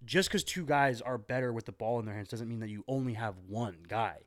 [0.05, 2.69] just because two guys are better with the ball in their hands doesn't mean that
[2.69, 4.19] you only have one guy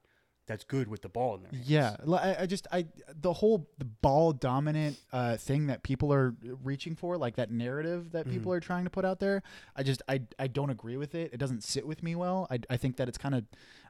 [0.48, 1.70] that's good with the ball in their hands.
[1.70, 2.86] Yeah, I, I just I
[3.20, 6.34] the whole the ball dominant uh, thing that people are
[6.64, 9.42] reaching for, like that narrative that people are trying to put out there.
[9.76, 11.32] I just I I don't agree with it.
[11.32, 12.48] It doesn't sit with me well.
[12.50, 13.44] I I think that it's kind of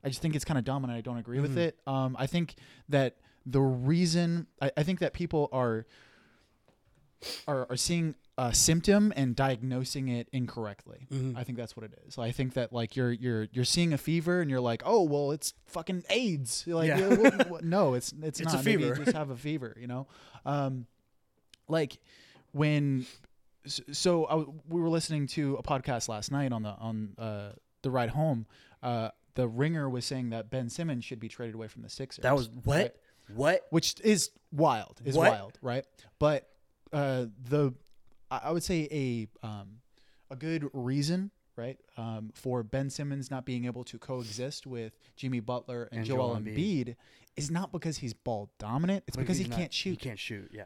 [0.04, 1.78] I just think it's kind of dumb, and I don't agree with it.
[1.86, 2.56] Um, I think
[2.88, 5.86] that the reason I, I think that people are
[7.46, 11.06] are, are seeing a symptom and diagnosing it incorrectly.
[11.12, 11.36] Mhm.
[11.36, 12.16] I think that's what it is.
[12.18, 15.32] I think that like you're you're you're seeing a fever and you're like, oh well,
[15.32, 16.62] it's fucking AIDS.
[16.66, 16.98] You're like, Yeah.
[16.98, 18.64] "Yeah, what- what- no, it's it's, It's a not.
[18.64, 19.04] Maybe you fever.
[19.04, 19.76] just have a fever.
[19.80, 20.06] You know,
[20.46, 20.86] um,
[21.68, 21.98] like
[22.52, 23.06] when
[23.66, 24.36] so I,
[24.68, 27.50] we were listening to a podcast last night on the on uh,
[27.82, 28.46] the ride home.
[28.82, 32.22] Uh, the ringer was saying that Ben Simmons should be traded away from the Sixers.
[32.22, 32.76] That was what?
[32.76, 32.94] right?
[33.34, 33.66] What?
[33.70, 35.30] which is wild is What?
[35.30, 35.84] wild right
[36.18, 36.48] but
[36.92, 37.72] uh the
[38.30, 39.78] i would say a um
[40.30, 45.40] a good reason right um for ben simmons not being able to coexist with jimmy
[45.40, 46.56] butler and, And joel, Joel embiid.
[46.86, 46.96] Embiid.
[47.36, 50.18] is not because he's ball dominant it's But because he not- can't shoot He can't
[50.18, 50.50] shoot.
[50.52, 50.64] Yeah.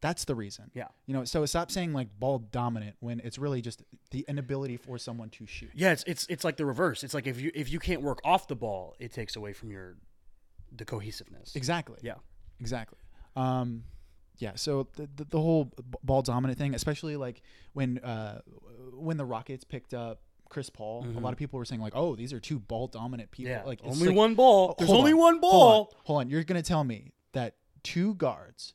[0.00, 0.88] that's the reason Yeah.
[1.06, 4.98] you know so stop saying like ball dominant when it's really just the inability for
[4.98, 7.02] someone to shoot Yeah, it's it's it's like the reverse.
[7.04, 9.70] It's like if you if you can't work off the ball, it takes away from
[9.70, 9.96] your
[10.74, 11.54] the cohesiveness.
[11.54, 11.98] Exactly.
[12.02, 12.14] Yeah.
[12.60, 12.98] Exactly.
[13.36, 13.84] Um,
[14.38, 14.52] yeah.
[14.56, 15.72] So the, the the whole
[16.02, 18.40] ball dominant thing, especially like when uh
[18.94, 22.14] when the Rockets picked up Chris Paul, a lot of people were saying like, "Oh,
[22.16, 23.62] these are two ball dominant people." Mm-hmm.
[23.62, 23.66] Yeah.
[23.68, 24.74] Like it's only like- one ball.
[24.78, 25.94] There's only on, one Hold on, ball.
[26.04, 26.28] hold on.
[26.30, 28.74] You're gonna tell me that two guards,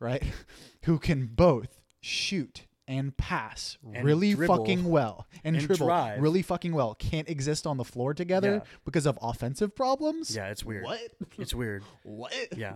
[0.00, 0.22] right,
[0.84, 6.22] who can both shoot and pass And really dribble fucking well and, and dribble drive.
[6.22, 8.70] really fucking well can't exist on the floor together Yeah.
[8.86, 10.34] because of offensive problems?
[10.34, 10.84] Yeah, it's weird.
[10.84, 10.98] What?
[11.36, 11.82] It's weird.
[12.04, 12.32] What?
[12.56, 12.74] Yeah.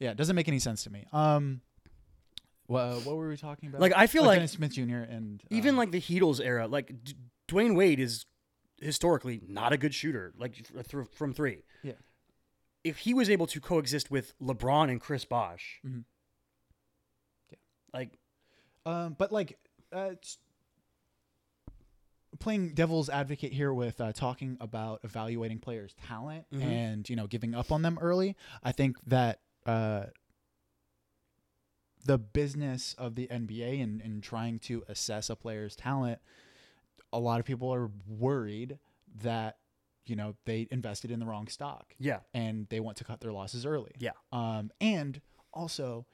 [0.00, 1.04] Yeah, it doesn't make any sense to me.
[1.12, 1.60] Um,
[2.68, 3.80] wha- what were we talking about?
[3.80, 4.82] Like, I feel Oh, like- Dennis Smith Jr.
[5.08, 7.14] and Even um, like the Heatles era, like D-
[7.48, 8.26] Dwyane Wade is
[8.80, 11.62] historically not a good shooter, like th- from three.
[11.82, 11.92] Yeah.
[12.82, 16.04] If he was able to coexist with LeBron and Chris Bosh, Mhm.
[17.50, 17.58] Yeah.
[17.94, 18.18] like
[18.86, 19.58] um, but like
[19.92, 20.10] uh,
[22.40, 26.62] playing devil's advocate here with uh, talking about evaluating players' talent Mhm.
[26.62, 28.36] and you know giving up on them early.
[28.62, 30.04] I think that uh,
[32.04, 36.18] the business of the NBA and, and trying to assess a player's talent,
[37.12, 38.78] a lot of people are worried
[39.22, 39.58] that
[40.06, 41.94] you know they invested in the wrong stock.
[41.98, 43.92] yeah, and they want to cut their losses early.
[43.98, 44.10] Yeah.
[44.32, 45.20] Um, and
[45.54, 46.04] also,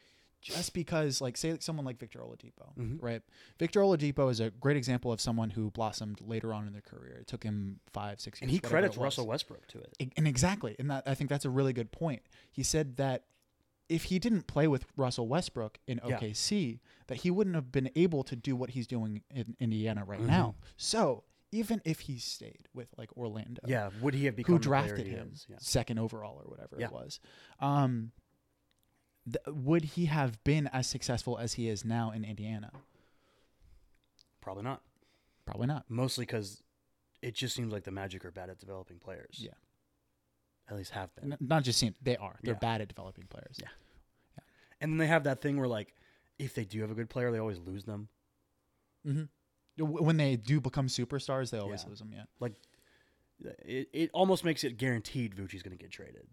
[0.41, 3.03] just because, like, say, someone like Victor Oladipo, Mhm.
[3.03, 3.21] right?
[3.59, 7.17] Victor Oladipo is a great example of someone who blossomed later on in their career.
[7.21, 8.43] It took him five, six years.
[8.43, 8.97] and he credits.
[8.97, 10.13] Russell Westbrook to it.
[10.17, 12.23] And exactly, and that I think that's a really good point.
[12.53, 13.25] He said that
[13.91, 16.19] if he didn't play with Russell Westbrook in Yeah.
[16.19, 20.21] OKC, that he wouldn't have been able to do what he's doing in Indiana right
[20.21, 20.27] Mhm.
[20.27, 20.55] now.
[20.77, 25.07] So even if he stayed with like Orlando, Yeah, would he have become who drafted
[25.09, 25.35] him?
[25.49, 25.57] Yeah.
[25.59, 26.87] second overall or whatever Yeah.
[26.87, 27.19] it was.
[27.59, 28.13] Um,
[29.25, 32.71] th- would he have been as successful as he is now in Indiana?
[34.41, 34.83] Probably not.
[35.45, 35.91] Probably not.
[35.91, 36.63] Mostly because
[37.23, 39.41] it just seems like the Magic are bad at developing players.
[39.43, 39.55] Yeah.
[40.71, 41.33] At least have been.
[41.33, 42.39] N- not just seem they are.
[42.43, 42.59] They're Yeah.
[42.61, 43.59] bad at developing players.
[43.61, 43.69] Yeah.
[44.81, 45.95] And then they have that thing where like,
[46.39, 48.09] if they do have a good player, they always lose them.
[49.05, 49.25] hmm
[49.79, 51.89] When they do become superstars, they always Yeah.
[51.91, 52.13] lose them.
[52.15, 52.25] Yeah.
[52.39, 52.53] Like
[53.65, 56.29] it, it almost makes it guaranteed Vucci's going to get traded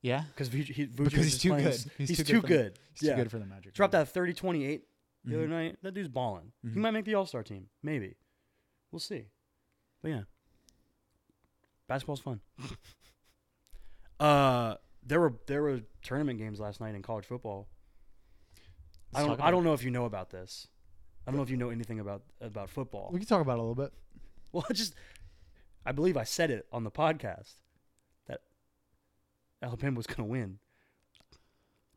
[0.00, 0.24] Yeah.
[0.28, 1.74] because Vucci, he, Vucci Because he's just too playing good.
[1.74, 3.14] s- He's too good He's yeah.
[3.16, 3.74] too good for the Magic.
[3.74, 4.84] Dropped that 30 28
[5.24, 5.76] the other night.
[5.82, 6.52] That dude's balling.
[6.62, 6.76] He Mhm.
[6.76, 7.68] might make the All Star team.
[7.82, 8.14] Maybe.
[8.90, 9.26] We'll see.
[10.02, 10.22] But yeah.
[11.88, 12.40] Basketball's fun.
[14.20, 17.68] uh there were there were tournament games last night in college football.
[19.14, 20.68] I Let's don't I don't know if you know about this.
[21.26, 23.10] I don't know if you know anything about about football.
[23.12, 23.92] We can talk about it a little bit.
[24.52, 24.94] Well, I just
[25.84, 27.54] I believe I said it on the podcast
[28.28, 28.42] that
[29.60, 30.60] Alabama was going to win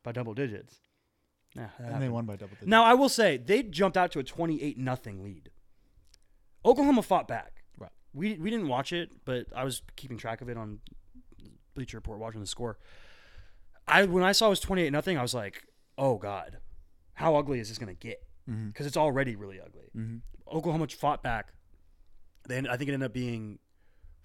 [0.02, 0.80] by double digits.
[1.54, 2.66] Yeah, that and they won by double digits.
[2.66, 5.50] Now I will say they jumped out to a twenty-eight nothing lead.
[6.64, 7.62] Oklahoma fought back.
[7.78, 7.92] Right.
[8.12, 10.80] We we didn't watch it, but I was keeping track of it on
[11.78, 12.76] Bleacher Report, watching the score.
[13.86, 15.62] I when I saw it was twenty-eight nothing, I was like,
[15.96, 16.58] oh god,
[17.14, 18.22] how ugly is this gonna get?
[18.46, 19.90] Because it's already really ugly.
[19.96, 20.20] Mhm.
[20.50, 21.52] Oklahoma fought back.
[22.46, 23.58] Then I think it ended up being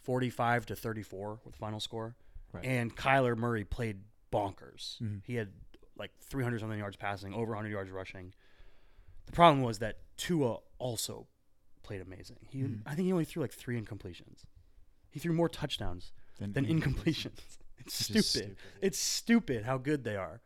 [0.02, 2.16] forty-five to thirty-four with the final score.
[2.52, 2.66] Right.
[2.66, 4.02] And Kyler Murray played
[4.32, 5.00] bonkers.
[5.02, 5.22] Mhm.
[5.26, 5.52] He had
[5.96, 8.34] like 300 something yards passing, over 100 yards rushing.
[9.28, 11.28] The problem was that Tua also
[11.84, 12.40] played amazing.
[12.50, 12.82] He, Mhm.
[12.86, 14.46] I think he only threw like three incompletions.
[15.12, 17.40] He threw more touchdowns than incompletions.
[17.86, 18.24] It's stupid.
[18.24, 18.56] stupid.
[18.82, 20.42] It's stupid how good they are.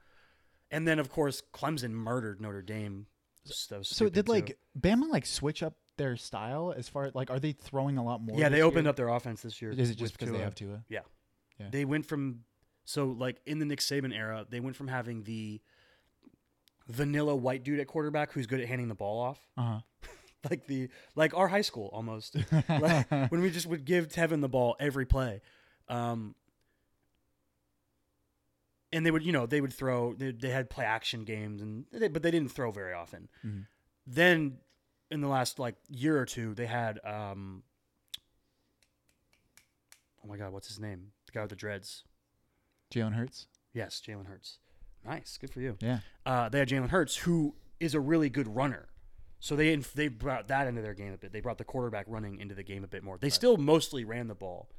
[0.71, 3.05] And then of course Clemson murdered Notre Dame.
[3.45, 4.31] So did too.
[4.31, 8.21] like Bama like switch up their style as far like are they throwing a lot
[8.21, 8.39] more?
[8.39, 8.89] yeah they opened year?
[8.89, 9.71] up their offense this year.
[9.71, 10.83] Is it just because they have Tua?
[10.89, 11.01] Yeah.
[11.59, 11.67] Yeah.
[11.71, 12.39] They went from
[12.85, 15.61] so like in the Nick Saban era, they went from having the
[16.87, 19.81] vanilla white dude at quarterback who's good at handing the ball off, Uh
[20.49, 22.35] like the like our high school almost.
[22.69, 25.41] like, when we just would give Tevin the ball every play.
[25.89, 26.35] Um,
[28.91, 30.13] and they would, you know, they would throw.
[30.13, 33.27] They, they had play action games, and they, but they didn't throw very often.
[33.45, 33.67] Mhm.
[34.05, 34.57] Then,
[35.11, 36.99] in the last like year or two, they had.
[37.03, 37.63] Um,
[40.23, 41.11] oh my God, what's his name?
[41.25, 42.03] The guy with the dreads.
[42.93, 43.47] Jalen Hurts.
[43.73, 44.59] Yes, Jalen Hurts.
[45.05, 45.77] Nice, good for you.
[45.81, 45.99] Yeah.
[46.25, 48.87] Uh, they had Jalen Hurts, who is a really good runner.
[49.39, 51.31] So they they brought that into their game a bit.
[51.31, 53.17] They brought the quarterback running into the game a bit more.
[53.17, 54.69] They still mostly ran the ball,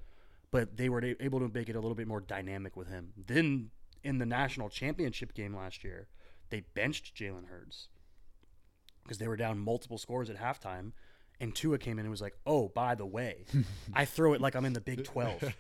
[0.51, 3.13] but they were able to make it a little bit more dynamic with him.
[3.17, 3.71] Then
[4.03, 6.09] in the national championship game last year,
[6.51, 7.89] they benched Jalen Hurts
[9.03, 10.93] because they were down multiple scores at halftime.
[11.41, 13.45] And Tua came in and was like, "Oh, by the way,
[13.95, 15.55] I throw it like I'm in the Big 12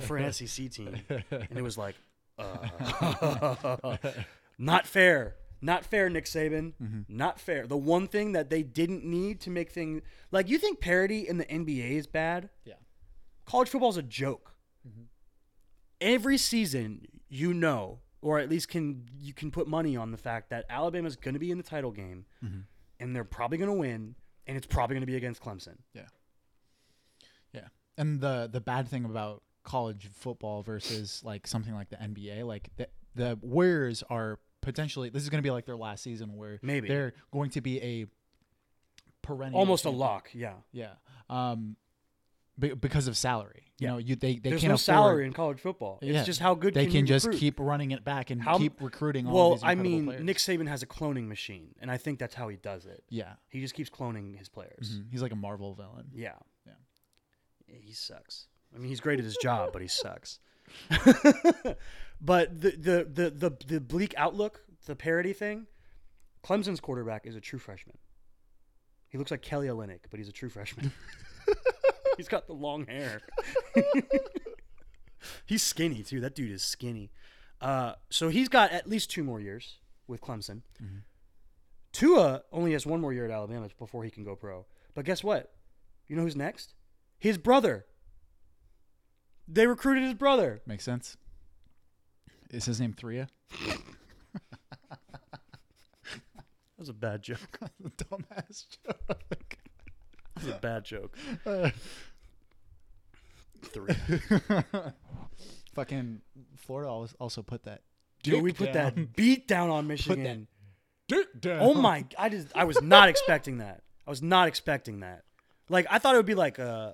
[0.02, 0.94] for an SEC team."
[1.30, 1.96] And it was like,
[2.38, 3.96] uh,
[4.58, 5.36] not fair.
[5.60, 6.72] Not fair, Nick Saban.
[7.08, 7.66] Not fair.
[7.66, 11.36] The one thing that they didn't need to make things like you think parity in
[11.36, 12.48] the NBA is bad.
[12.64, 12.74] Yeah.
[13.48, 14.52] College football is a joke.
[16.00, 20.50] Every season, you know, or at least can you can put money on the fact
[20.50, 22.26] that Alabama's going to be in the title game,
[23.00, 24.14] and they're probably going to win,
[24.46, 25.76] and it's probably going to be against Clemson.
[25.94, 26.02] Yeah.
[27.52, 27.68] Yeah.
[27.96, 32.68] And the the bad thing about college football versus like something like the NBA, like
[32.76, 36.58] the the Warriors are potentially this is going to be like their last season where
[36.62, 36.86] Maybe.
[36.86, 38.06] they're going to be a
[39.22, 40.28] perennial Almost a lock.
[40.34, 40.54] Yeah.
[40.70, 40.92] Yeah.
[41.30, 41.76] Um
[42.58, 43.64] be- because of salary.
[43.78, 43.90] You Yeah.
[43.92, 45.98] know, you they they There's can't no afford, salary in college football.
[46.02, 46.24] It's Yeah.
[46.24, 47.38] just how good They can, can just recruit?
[47.40, 50.22] keep running it back and How- keep recruiting all Well, I mean, players.
[50.24, 53.04] Nick Saban has a cloning machine, and I think that's how he does it.
[53.08, 53.34] Yeah.
[53.48, 54.98] He just keeps cloning his players.
[55.00, 55.10] Mhm.
[55.10, 56.10] He's like a Marvel villain.
[56.12, 56.34] Yeah.
[56.66, 56.72] Yeah.
[57.68, 58.48] Yeah, He sucks.
[58.74, 60.40] I mean, he's great at his job, but he sucks.
[62.20, 65.66] but the, the the the the bleak outlook, the parody thing,
[66.44, 67.96] Clemson's quarterback is a true freshman.
[69.08, 70.92] He looks like Kelly Olynyk, but he's a true freshman.
[72.18, 73.22] he's got the long hair.
[75.46, 76.20] he's skinny too.
[76.20, 77.10] That dude is skinny.
[77.60, 80.60] Uh, so he's got at least two more years with Clemson.
[80.82, 81.02] Mhm.
[81.92, 84.66] Tua only has one more year at Alabama before he can go pro.
[84.94, 85.50] But guess what?
[86.06, 86.74] You know who's next?
[87.18, 87.86] His brother.
[89.48, 90.60] They recruited his brother.
[90.66, 91.16] Makes sense.
[92.50, 93.28] Is his name Thria?
[96.76, 97.58] That was a bad joke.
[97.96, 99.47] Dumbass joke.
[100.38, 101.16] That was a bad joke.
[103.62, 103.94] Three.
[105.74, 106.20] Fucking
[106.56, 107.82] Florida always also put that.
[108.22, 108.94] Dude, we put down.
[108.94, 110.48] that beat down on that Michigan.
[111.06, 111.60] Dick down.
[111.62, 112.04] Oh my!
[112.18, 113.82] I just I was not expecting that.
[114.06, 115.24] I was not expecting that.
[115.68, 116.92] Like I thought it would be like uh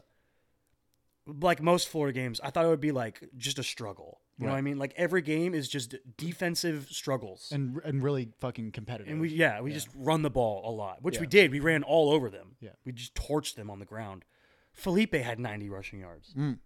[1.26, 2.40] like most Florida games.
[2.42, 4.20] I thought it would be like just a struggle.
[4.38, 4.78] You know what I mean?
[4.78, 7.50] Like every game is just defensive struggles.
[7.52, 9.12] and and really fucking competitive.
[9.12, 9.74] And we yeah, we Yeah.
[9.76, 11.52] just run the ball a lot, which we did.
[11.52, 12.56] We ran all over them.
[12.60, 12.70] Yeah.
[12.84, 14.24] We just torched them on the ground.
[14.72, 16.34] Felipe had 90 rushing yards.
[16.34, 16.58] Mm.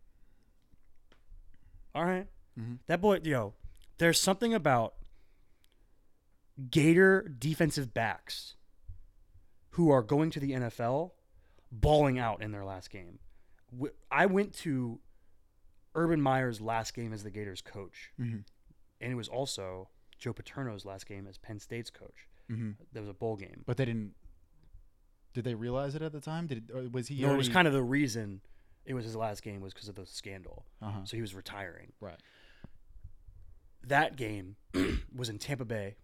[1.94, 2.26] All right.
[2.58, 2.78] Mhm.
[2.86, 3.54] That boy, yo,
[3.98, 4.94] there's something about
[6.70, 8.56] Gator defensive backs
[9.70, 11.12] who are going to the NFL
[11.70, 13.18] balling out in their last game.
[14.10, 15.00] I went to
[15.95, 18.45] Urban Meyer's last game as the Gators coach, Mhm.
[19.01, 22.28] and it was also Joe Paterno's last game as Penn State's coach.
[22.51, 22.76] Mhm.
[22.93, 23.62] There was a bowl game.
[23.66, 24.14] But they didn't.
[25.34, 26.47] Did they realize it at the time?
[26.47, 27.20] Did or was he?
[27.22, 28.41] No, it was kind of the reason
[28.84, 30.64] it was his last game was because of the scandal.
[30.80, 31.05] Uh-huh.
[31.05, 31.93] So he was retiring.
[32.01, 32.18] Right.
[33.86, 34.57] That game
[35.14, 35.97] was in Tampa Bay,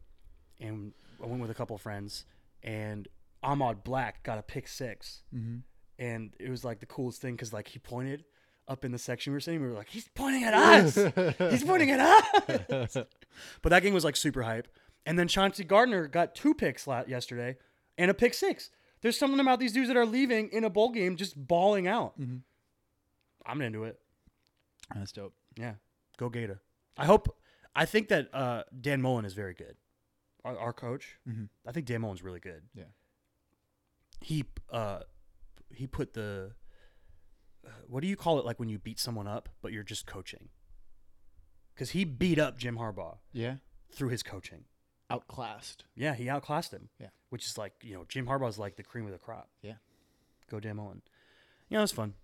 [0.60, 2.24] and I went with a couple of friends,
[2.62, 3.08] and
[3.42, 5.58] Ahmad Black got a pick six, Mm-hmm.
[5.98, 8.24] and it was like the coolest thing because like he pointed
[8.68, 10.94] up in the section we were sitting, we were like, he's pointing at us,
[11.50, 12.96] he's pointing at us.
[13.62, 14.68] but that game was like super hype,
[15.06, 17.56] And then Chauncey Gardner got two picks yesterday
[17.98, 18.70] and a pick six.
[19.02, 22.18] There's something about these dudes that are leaving in a bowl game just bawling out.
[22.18, 22.40] Mhm.
[23.44, 23.98] I'm into it.
[24.94, 25.34] That's dope.
[25.56, 25.74] Yeah,
[26.16, 26.62] go Gator.
[26.96, 27.36] I hope.
[27.76, 29.76] I think that uh, Dan Mullen is very good.
[30.44, 31.18] Our, our coach.
[31.28, 31.48] Mhm.
[31.66, 32.62] I think Dan Mullen's really good.
[32.74, 32.84] Yeah.
[34.22, 35.00] He uh,
[35.70, 36.52] he put the.
[37.88, 38.44] What do you call it?
[38.44, 40.48] Like when you beat someone up, but you're just coaching.
[41.74, 43.56] Because he beat up Jim Harbaugh Yeah.
[43.92, 44.64] through his coaching.
[45.10, 45.84] Outclassed.
[45.94, 46.88] Yeah, he outclassed him.
[46.98, 47.08] Yeah.
[47.30, 49.48] Which is like, you know, Jim Harbaugh's like the cream of the crop.
[49.62, 49.74] Yeah.
[50.50, 51.02] Go Dan Mullen.
[51.68, 52.14] You know, it's fun.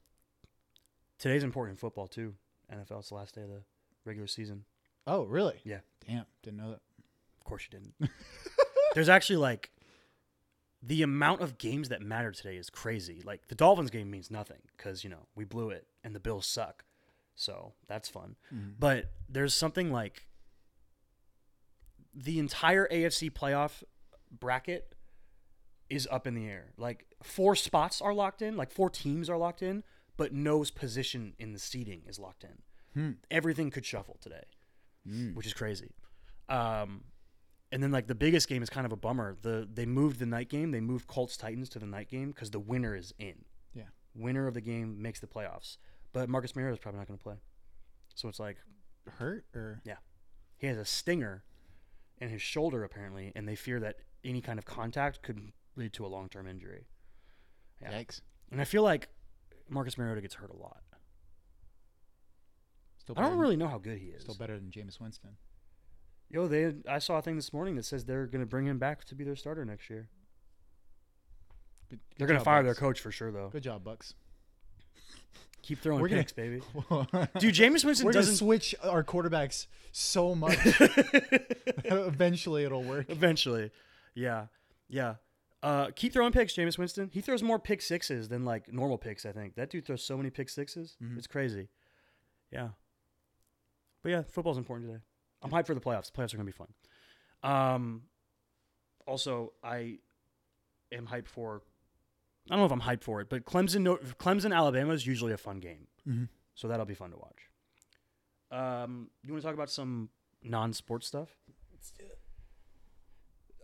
[1.18, 2.34] Today's important in football too.
[2.72, 3.62] NFL, it's the last day of the
[4.04, 4.64] regular season.
[5.06, 5.60] Oh, really?
[5.64, 5.80] Yeah.
[6.06, 6.24] Damn.
[6.42, 6.80] Didn't know that.
[7.40, 8.10] Of course you didn't.
[8.94, 9.70] There's actually like
[10.82, 13.20] the amount of games that matter today is crazy.
[13.24, 16.46] Like the Dolphins game means nothing because, you know, we blew it and the Bills
[16.46, 16.84] suck.
[17.34, 18.36] So that's fun.
[18.52, 18.74] Mhm.
[18.78, 20.26] But there's something like
[22.14, 23.82] the entire AFC playoff
[24.30, 24.94] bracket
[25.88, 26.72] is up in the air.
[26.76, 29.84] Like four spots are locked in, like four teams are locked in,
[30.16, 32.62] but no position in the seeding is locked in.
[32.94, 33.10] Hmm.
[33.30, 34.44] Everything could shuffle today,
[35.08, 35.34] Mm.
[35.34, 35.92] which is crazy.
[36.48, 37.04] Um,
[37.72, 39.36] and then like the biggest game is kind of a bummer.
[39.42, 40.70] The they moved the night game.
[40.70, 43.44] They moved Colts Titans to the night game because the winner is in.
[43.74, 43.84] Yeah.
[44.14, 45.76] Winner of the game makes the playoffs.
[46.12, 47.36] But Marcus Mariota is probably not going to play.
[48.14, 48.56] So it's like
[49.18, 49.96] Hurt or yeah,
[50.58, 51.44] he has a stinger
[52.20, 56.04] in his shoulder apparently, and they fear that any kind of contact could lead to
[56.04, 56.86] a long-term injury.
[57.80, 57.92] Yeah.
[57.92, 58.20] yikes?
[58.50, 59.08] And I feel like
[59.68, 60.82] Marcus Mariota gets hurt a lot.
[62.98, 64.22] Still I don't better- really know how good he is.
[64.22, 65.30] Still better than Jameis Winston.
[66.30, 68.78] Yo, they I saw a thing this morning that says they're going to bring him
[68.78, 70.08] back to be their starter next year.
[71.88, 73.48] Good, They're going to fire their coach for sure though.
[73.48, 74.14] Good job, Bucs.
[75.62, 76.62] Keep throwing We're gonna- picks, baby.
[77.38, 80.56] Dude, Jameis Winston We're gonna doesn't switch our quarterbacks so much.
[81.84, 83.06] Eventually, it'll work.
[83.10, 83.70] Eventually.
[84.14, 84.46] Yeah.
[84.88, 85.16] Yeah.
[85.62, 87.10] Uh, keep throwing picks, Jameis Winston.
[87.12, 89.56] He throws more pick sixes than like normal picks, I think.
[89.56, 91.18] That dude throws so many pick 6s Mhm.
[91.18, 91.68] It's crazy.
[92.50, 92.68] Yeah.
[94.02, 95.02] But yeah, football's important today.
[95.42, 96.10] I'm hyped for the playoffs.
[96.12, 96.68] The playoffs are going to be fun.
[97.42, 98.02] Um,
[99.06, 99.98] also, I
[100.92, 101.62] am hyped for.
[102.48, 103.86] I don't know if I'm hyped for it, but Clemson,
[104.18, 106.28] Clemson, Alabama is usually a fun game, Mhm.
[106.54, 107.50] so that'll be fun to watch.
[108.50, 110.10] Um, you want to talk about some
[110.42, 111.36] non-sports stuff?
[111.70, 112.18] Let's do it.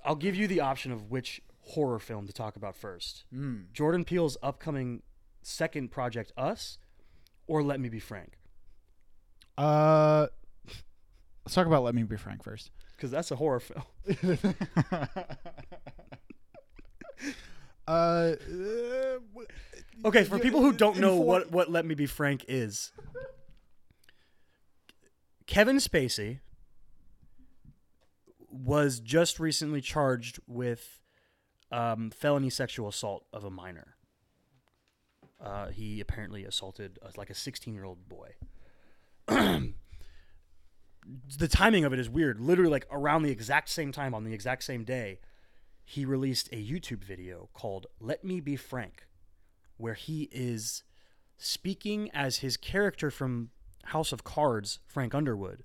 [0.04, 3.24] I'll give you the option of which horror film to talk about first.
[3.34, 3.72] Mm.
[3.72, 5.02] Jordan Peele's upcoming
[5.42, 6.78] second project, Us,
[7.48, 8.38] or Let Me Be Frank,
[9.58, 10.28] Uh,
[11.46, 12.72] let's talk about Let Me Be Frank first.
[12.96, 13.84] because that's a horror film.
[17.86, 18.34] uh, uh,
[20.04, 22.92] Okay, for people who don't know what, what Let Me Be Frank is,
[25.46, 26.40] Kevin Spacey
[28.50, 31.00] was just recently charged with
[31.72, 33.96] um, felony sexual assault of a minor.
[35.40, 38.34] Uh, he apparently assaulted uh, like a 16 year old boy.
[41.38, 42.40] the timing of it is weird.
[42.40, 45.20] Literally, like around the exact same time on the exact same day,
[45.84, 49.06] he released a YouTube video called Let Me Be Frank
[49.78, 50.82] where he is
[51.36, 53.50] speaking as his character from
[53.84, 55.64] House of Cards, Frank Underwood,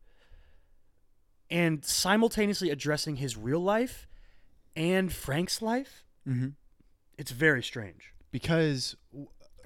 [1.50, 4.08] and simultaneously addressing his real life
[4.76, 6.04] and Frank's life.
[6.28, 6.56] Mhm.
[7.18, 8.96] It's very strange because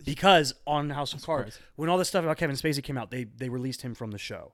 [0.04, 1.70] because on House of Cards, Cards.
[1.76, 4.18] when all this stuff about Kevin Spacey came out, they they released him from the
[4.18, 4.54] show.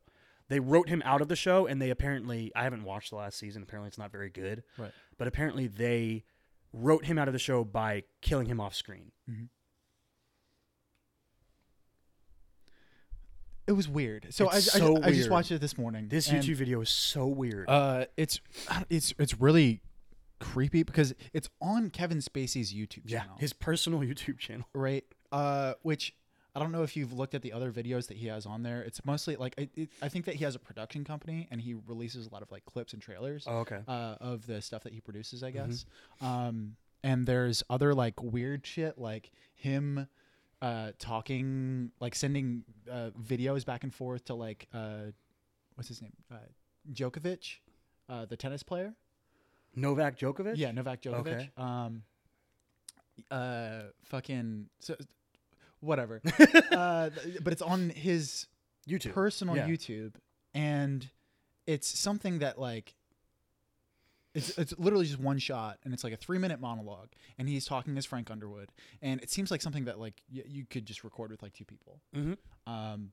[0.52, 3.38] They wrote him out of the show, and they apparently I haven't watched the last
[3.38, 3.64] season.
[3.64, 4.64] Apparently, it's not very good.
[4.78, 4.92] Right.
[5.18, 6.26] But apparently, they
[6.74, 9.14] wrote him out of the show by killing him off screen.
[13.66, 14.28] it was weird.
[14.32, 15.32] So I, It's I, so I just weird.
[15.32, 16.10] watched it this morning.
[16.10, 17.70] This YouTube video is so weird.
[17.70, 18.42] Uh, it's
[18.90, 19.80] it's it's really
[20.42, 24.68] creepy because it's on Kevin Spacey's YouTube yeah, channel, his personal YouTube channel.
[24.74, 25.06] right?
[25.32, 26.14] Uh, which
[26.54, 28.82] I don't know if you've looked at the other videos that he has on there.
[28.82, 31.76] It's mostly like it, it, I think that he has a production company and he
[31.88, 33.80] releases a lot of like clips and trailers Oh, okay.
[33.88, 35.54] uh, of the stuff that he produces, I Mhm.
[35.54, 35.86] guess.
[36.20, 40.08] Um, and there's other like weird shit like him
[40.62, 45.06] uh, talking, like sending uh, videos back and forth to like uh,
[45.76, 46.36] what's his name, uh,
[46.92, 47.60] Djokovic,
[48.10, 48.94] uh, the tennis player.
[49.74, 50.58] Novak Djokovic.
[50.58, 51.28] Yeah, Novak Djokovic.
[51.34, 51.50] Okay.
[51.56, 52.04] Um,
[53.32, 54.96] uh, fucking so,
[55.82, 56.22] whatever.
[56.72, 57.10] uh,
[57.42, 58.48] but it's on his
[58.88, 59.14] YouTube.
[59.14, 59.68] personal Yeah.
[59.68, 60.14] YouTube,
[60.54, 61.10] and
[61.68, 62.96] it's something that like.
[64.34, 67.66] It's, it's literally just one shot and it's like a three minute monologue and he's
[67.66, 68.70] talking as Frank Underwood
[69.02, 71.66] and it seems like something that like y- you could just record with like two
[71.66, 72.00] people.
[72.16, 72.38] Mhm.
[72.66, 73.12] Um,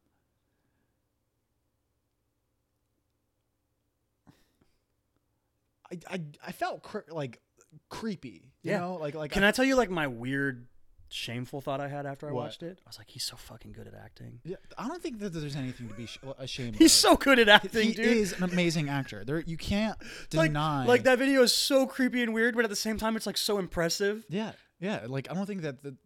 [5.91, 7.41] I I, I felt cr- like
[7.89, 8.53] creepy.
[8.63, 8.79] You Yeah.
[8.81, 10.67] know, like like Can I tell you like my weird,
[11.11, 12.45] shameful thought I had after I What?
[12.45, 12.79] watched it?
[12.85, 14.41] I was like, he's so fucking good at acting.
[14.45, 16.75] Yeah, I don't think that there's anything to be sh- ashamed.
[16.75, 17.11] Of He's of.
[17.11, 18.05] so good at acting, he dude.
[18.07, 19.25] is an amazing actor.
[19.25, 19.97] There, you can't
[20.35, 20.87] like, deny.
[20.87, 23.37] like that video is so creepy and weird, but at the same time, it's like
[23.37, 24.25] so impressive.
[24.29, 25.05] Yeah, yeah.
[25.07, 25.97] Like I don't think that the,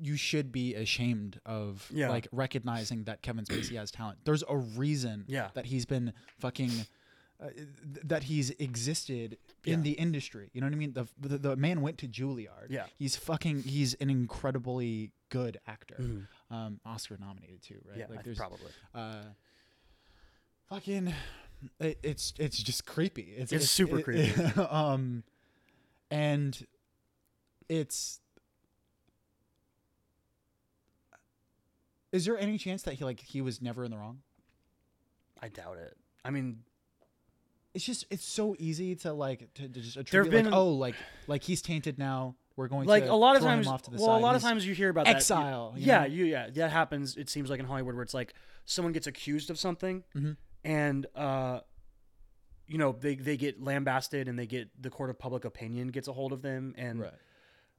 [0.00, 2.08] you should be ashamed of Yeah.
[2.08, 4.18] like recognizing that Kevin Spacey has talent.
[4.24, 5.50] There's a reason Yeah.
[5.54, 6.70] that he's been fucking.
[7.42, 7.66] Uh, th-
[8.04, 9.82] that he's existed in Yeah.
[9.82, 10.48] the industry.
[10.52, 10.92] You know what I mean?
[10.92, 12.68] The, the the man went to Juilliard.
[12.70, 12.86] Yeah.
[12.98, 13.64] He's fucking.
[13.64, 15.96] He's an incredibly good actor.
[15.98, 16.26] Mhm.
[16.50, 17.98] Um, Oscar nominated too, right?
[17.98, 18.70] Yeah, I- there's probably.
[18.94, 19.22] uh,
[20.68, 21.12] fucking.
[21.80, 23.34] It, it's it's just creepy.
[23.36, 24.40] It's It's super creepy.
[24.70, 25.24] um,
[26.10, 26.64] and
[27.68, 28.20] it's.
[32.12, 34.20] Is there any chance that he like he was never in the wrong?
[35.40, 35.96] I doubt it.
[36.24, 36.60] I mean,
[37.74, 40.94] It's just it's so easy to like to, to just attribute like been- oh like
[41.26, 42.36] like he's tainted now.
[42.54, 44.20] We're going like to a lot of times, off to the well, side.
[44.20, 45.80] a lot of times you hear about exile, That.
[45.80, 47.16] you yeah, you yeah, that happens.
[47.16, 48.34] It seems like in Hollywood where it's like
[48.66, 50.36] someone gets accused of something, Mhm.
[50.62, 51.60] and uh,
[52.68, 56.08] you know they they get lambasted and they get the court of public opinion gets
[56.08, 57.12] a hold of them and right.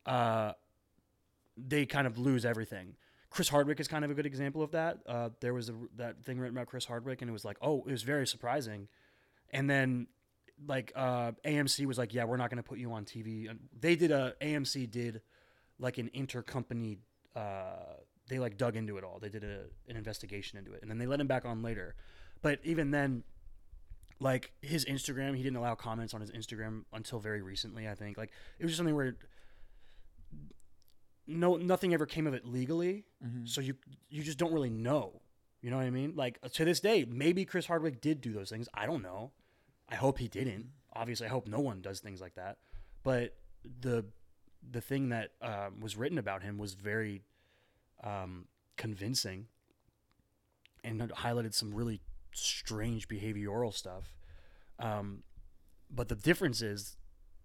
[0.07, 0.53] uh,
[1.55, 2.95] they kind of lose everything.
[3.29, 4.99] Chris Hardwick is kind of a good example of that.
[5.05, 7.79] Uh, there was a, that thing written about Chris Hardwick, and it was like, oh,
[7.87, 8.87] it was very surprising.
[9.53, 10.07] And then,
[10.67, 13.49] like, uh, AMC was like, yeah, we're not going to put you on TV.
[13.49, 15.21] And they did a AMC did
[15.79, 16.97] like an intercompany.
[17.35, 17.97] Uh,
[18.29, 19.19] they like dug into it all.
[19.19, 21.95] They did a, an investigation into it, and then they let him back on later.
[22.41, 23.23] But even then,
[24.19, 27.87] like his Instagram, he didn't allow comments on his Instagram until very recently.
[27.87, 29.15] I think like it was just something where
[31.27, 33.47] no nothing ever came of it legally Mhm.
[33.47, 33.75] so you
[34.09, 35.21] you just don't really know
[35.61, 38.49] you know what i mean like to this day maybe chris hardwick did do those
[38.49, 39.31] things i don't know
[39.93, 42.57] i hope he didn't obviously i hope no one does things like that
[43.03, 43.35] but
[43.81, 44.03] the
[44.71, 47.21] the thing that um, was written about him was very
[48.03, 48.45] um,
[48.77, 49.47] convincing
[50.83, 52.01] and highlighted some really
[52.33, 54.15] strange behavioral stuff
[54.79, 55.23] um,
[55.89, 56.97] but the difference is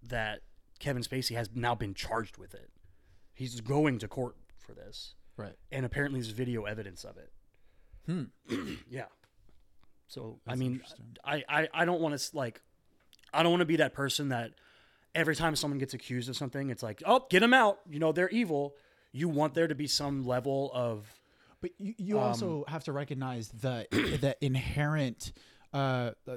[0.03, 0.41] that
[0.81, 2.71] kevin spacey has now been charged with it
[3.35, 5.55] he's going to court for this Right.
[5.71, 7.31] and apparently there's video evidence of it.
[8.07, 8.25] Hmm.
[8.91, 9.05] yeah.
[10.09, 10.83] So I mean.
[11.25, 12.61] I I, I don't want to like,
[13.33, 14.53] I don't want to be that person that
[15.15, 17.79] every time someone gets accused of something, it's like, oh, get them out.
[17.89, 18.75] You know, they're evil.
[19.13, 21.07] You want there to be some level of
[21.61, 23.87] But you, you Um, also have to recognize the
[24.21, 25.33] the inherent
[25.73, 26.35] uh, uh,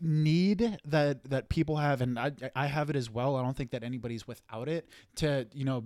[0.00, 3.36] need that that people have, and I I have it as well.
[3.36, 5.84] I don't think that anybody's without it to you know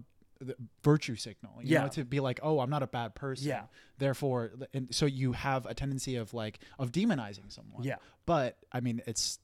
[0.83, 1.53] virtue signal.
[1.63, 1.83] You Yeah.
[1.83, 3.49] know, to be like, oh, I'm not a bad person.
[3.49, 3.65] Yeah.
[3.99, 7.83] Therefore, and so you have a tendency of like of demonizing someone.
[7.85, 7.97] Yeah.
[8.27, 9.39] But I mean, it's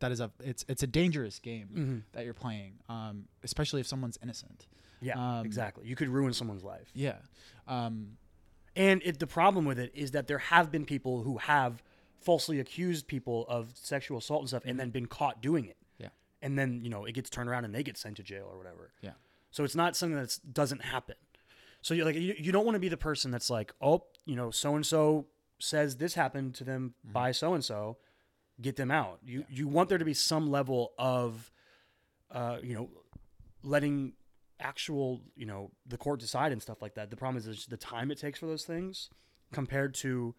[0.00, 2.02] that is a it's it's a dangerous game Mhm.
[2.12, 4.66] that you're playing, um, especially if someone's innocent.
[5.00, 5.86] yeah, Um, exactly.
[5.86, 6.90] You could ruin someone's life.
[6.94, 7.18] Yeah.
[7.66, 8.16] Um,
[8.74, 11.82] And it, the problem with it is that there have been people who have
[12.20, 15.76] falsely accused people of sexual assault and stuff, and then been caught doing it.
[15.98, 16.08] Yeah.
[16.40, 18.56] And then you know it gets turned around and they get sent to jail or
[18.56, 18.92] whatever.
[19.02, 19.12] Yeah.
[19.52, 21.14] So it's not something that doesn't happen.
[21.82, 24.34] So you like you, you don't want to be the person that's like, oh, you
[24.34, 25.26] know, so and so
[25.58, 27.98] says this happened to them by so and so,
[28.60, 29.18] get them out.
[29.24, 31.52] You you want there to be some level of,
[32.30, 32.90] uh, you know,
[33.62, 34.14] letting
[34.60, 37.10] actual you know the court decide and stuff like that.
[37.10, 39.10] The problem is the time it takes for those things
[39.52, 40.34] compared to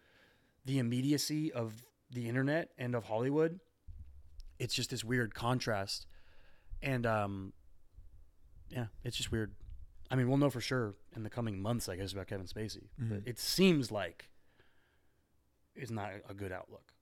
[0.64, 3.60] the immediacy of the internet and of Hollywood.
[4.58, 6.06] It's just this weird contrast,
[6.82, 7.52] and um,
[8.70, 9.54] yeah, it's just weird.
[10.10, 12.88] I mean, we'll know for sure in the coming months, I guess, about Kevin Spacey.
[12.98, 13.26] But Mhm.
[13.26, 14.28] it seems like
[15.74, 16.92] it's not a good outlook.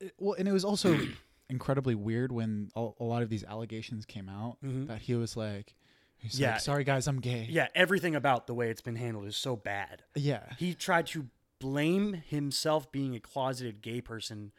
[0.00, 0.94] it- well, and it was also
[1.48, 4.86] incredibly weird when a, a lot of these allegations came out Mhm.
[4.88, 5.74] that he was like,
[6.18, 6.52] he's Yeah.
[6.52, 7.46] like, sorry guys, I'm gay.
[7.50, 10.04] Yeah, everything about the way it's been handled is so bad.
[10.14, 10.54] Yeah.
[10.58, 11.28] He tried to
[11.58, 14.52] blame himself being a closeted gay person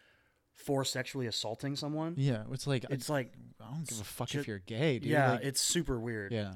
[0.53, 2.15] for sexually assaulting someone.
[2.17, 2.43] Yeah.
[2.51, 5.09] It's like, It's like, I don't give a fuck if you're gay, dude.
[5.11, 6.31] yeah, Like, it's super weird.
[6.31, 6.53] yeah.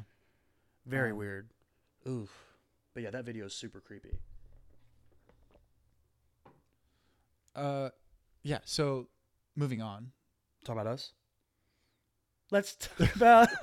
[0.86, 1.50] Very Um, weird.
[2.08, 2.32] Oof.
[2.94, 4.18] But yeah, that video is super creepy.
[7.56, 7.90] Uh,
[8.44, 8.60] yeah.
[8.66, 9.10] So
[9.56, 10.12] moving on.
[10.64, 11.12] Talk about us.
[12.52, 13.50] Let's talk about.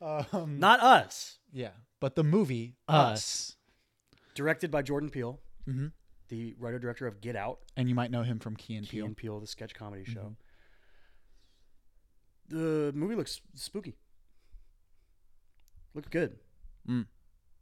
[0.00, 1.38] Um, Not us.
[1.52, 1.70] yeah.
[2.00, 3.53] But the movie, Us.
[4.34, 5.86] Directed by Jordan Peele, hmm
[6.28, 8.96] the writer director of Get Out, And you might know him from Key and Key
[8.96, 9.06] Peele.
[9.06, 10.20] and Peele, the sketch comedy show.
[10.20, 10.36] Mhm.
[12.48, 13.94] The movie looks spooky.
[15.94, 16.38] Looks good.
[16.88, 17.06] Mm.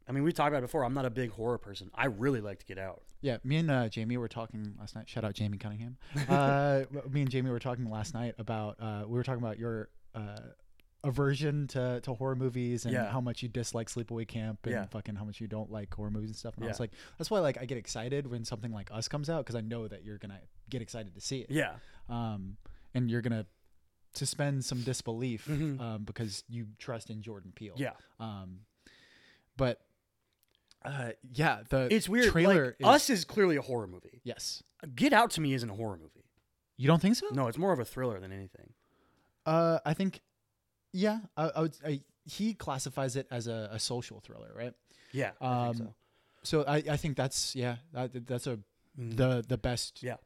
[0.08, 0.84] I mean, we talked about it before.
[0.84, 1.90] I'm not a big horror person.
[1.94, 3.02] I really like to Get Out.
[3.20, 5.08] Yeah, me and uh, Jamie were talking last night.
[5.08, 5.96] Shout out Jamie Cunningham.
[6.28, 9.90] Uh, me and Jamie were talking last night about uh, we were talking about your
[10.14, 10.38] uh,
[11.04, 13.10] aversion to, to horror movies and Yeah.
[13.10, 14.86] how much you dislike Sleepaway Camp and Yeah.
[14.86, 16.54] fucking how much you don't like horror movies and stuff.
[16.56, 19.28] And I was like, that's why like I get excited when something like Us comes
[19.28, 21.50] out because I know that you're gonna get excited to see it.
[21.50, 21.74] Yeah.
[22.08, 22.56] Um,
[22.94, 23.46] and you're gonna
[24.14, 25.80] suspend some disbelief Mhm.
[25.80, 27.74] um, because you trust in Jordan Peele.
[27.76, 27.94] Yeah.
[28.20, 28.60] Um,
[29.56, 29.80] but
[30.84, 32.30] uh, yeah, the It's weird.
[32.30, 34.20] Trailer like, is, Us is clearly a horror movie.
[34.24, 34.62] Yes.
[34.94, 36.26] Get Out to me isn't a horror movie.
[36.76, 37.28] You don't think so?
[37.32, 38.72] No, it's more of a thriller than anything.
[39.46, 40.20] Uh, I think,
[40.92, 41.76] yeah, I, I would.
[41.84, 44.72] I, he classifies it as a, a social thriller, right?
[45.12, 45.32] Yeah.
[45.40, 45.94] I think Um, so.
[46.44, 48.58] So I, I think that's yeah, that, that's a
[48.98, 49.16] Mhm.
[49.16, 50.02] the the best.
[50.02, 50.16] Yeah.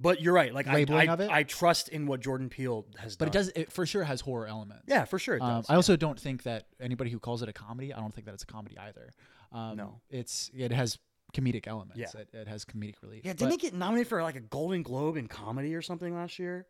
[0.00, 0.52] But you're right.
[0.52, 1.28] Like I, I.
[1.38, 3.28] I trust in what Jordan Peele has But done.
[3.30, 3.48] it does.
[3.54, 4.84] It for sure has horror elements.
[4.88, 5.62] Yeah, for sure it Um.
[5.68, 8.34] I also don't think that anybody who calls it a comedy, I don't think that
[8.34, 9.10] it's a comedy either.
[9.52, 10.00] Um, No.
[10.10, 10.98] it's it has
[11.34, 11.98] comedic elements.
[12.14, 12.20] Yeah.
[12.22, 13.22] It, it has comedic relief.
[13.24, 16.38] yeah, didn't he get nominated for like a Golden Globe in comedy or something last
[16.38, 16.66] year?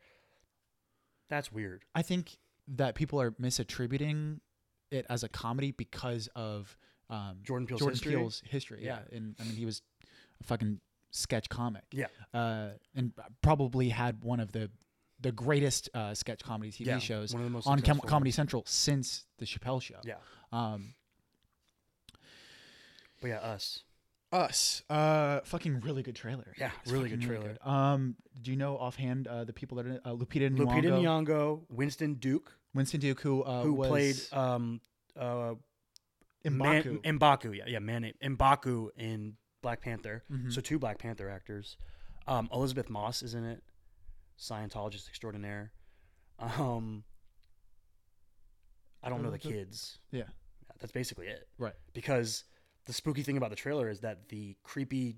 [1.31, 1.85] That's weird.
[1.95, 2.37] I think
[2.69, 4.41] that people are misattributing
[4.91, 6.77] it as a comedy because of
[7.11, 8.15] um, Jordan Peele's Jordan history?
[8.15, 8.81] Peele's history.
[8.85, 9.01] Yeah.
[9.13, 9.83] and I mean he was
[10.41, 10.81] a fucking
[11.11, 11.85] sketch comic.
[11.93, 12.07] Yeah.
[12.33, 13.13] uh, and
[13.43, 14.71] probably had one of the
[15.21, 18.33] the greatest uh, sketch comedy TV Yeah, shows one of the most on Com- Comedy
[18.33, 20.01] Central since the Chappelle Show.
[20.05, 20.15] Yeah.
[20.53, 20.95] Um,
[23.21, 23.85] But yeah, us.
[24.33, 26.55] Us, uh, fucking really good trailer.
[26.59, 27.59] Yeah, It's really good fucking trailer.
[27.63, 27.69] good.
[27.69, 30.03] Um, do you know offhand uh, the people that are in it?
[30.07, 34.81] uh, Lupita Nyong'o, Lupita Nyong'o, Winston Duke, Winston Duke, who uh, who was played um
[35.19, 35.55] uh
[36.47, 37.05] M'Baku.
[37.05, 40.25] Man, M'Baku, yeah, yeah, man, M'Baku in Black Panther.
[40.33, 40.51] Mhm.
[40.53, 41.77] So two Black Panther actors.
[42.27, 43.63] Um, Elisabeth Moss is in it,
[44.39, 45.73] Scientologist extraordinaire.
[46.39, 47.05] Um,
[49.03, 49.99] I don't know the kids.
[50.11, 50.25] Yeah,
[50.81, 51.47] that's basically it.
[51.59, 51.75] Right.
[51.93, 52.45] Because
[52.87, 55.17] the spooky thing about the trailer is that the creepy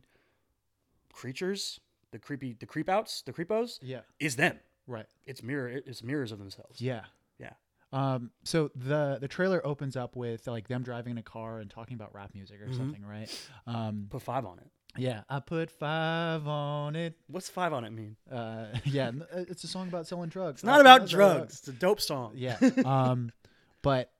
[1.12, 1.80] creatures,
[2.10, 4.00] the creepy, the creep outs, the creepos, Yeah.
[4.20, 4.58] is them.
[4.86, 5.06] Right.
[5.26, 5.68] It's mirror.
[5.68, 6.80] It's mirrors of themselves.
[6.80, 7.04] Yeah.
[7.38, 7.52] Yeah.
[7.92, 11.70] Um, so the the trailer opens up with like them driving in a car and
[11.70, 12.76] talking about rap music or Mhm.
[12.76, 13.48] something, right?
[13.66, 14.68] Um, Put five on it.
[14.96, 17.16] yeah, I put five on it.
[17.28, 18.16] What's five on it mean?
[18.30, 20.56] Uh, yeah, uh, it's a song about selling drugs.
[20.56, 21.60] It's not about drugs.
[21.60, 22.32] It's a dope song.
[22.34, 22.58] Yeah.
[22.84, 23.30] Um,
[23.82, 24.12] but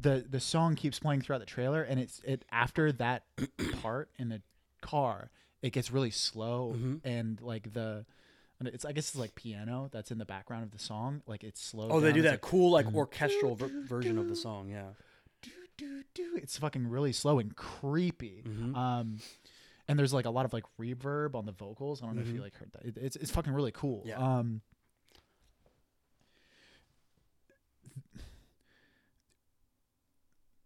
[0.00, 3.24] the the song keeps playing throughout the trailer, and it's it after that
[3.82, 4.42] part in the
[4.80, 5.30] car,
[5.62, 7.00] it gets really slow, Mhm.
[7.04, 8.04] and like the.
[8.60, 11.22] and It's I guess it's like piano that's in the background of the song.
[11.26, 11.88] Like it's slow.
[11.90, 12.20] Oh, they do.
[12.20, 14.68] It's that like, cool like orchestral ver- version of the song.
[14.68, 14.90] Yeah.
[15.42, 16.36] do, do, do.
[16.36, 18.42] It's fucking really slow and creepy.
[18.46, 18.76] Mhm.
[18.76, 19.18] Um,
[19.88, 22.02] and there's like a lot of like reverb on the vocals.
[22.02, 22.42] I don't know if you Mhm.
[22.42, 22.84] like heard that.
[22.84, 24.02] It, it's it's fucking really cool.
[24.06, 24.18] Yeah.
[24.18, 24.60] Um,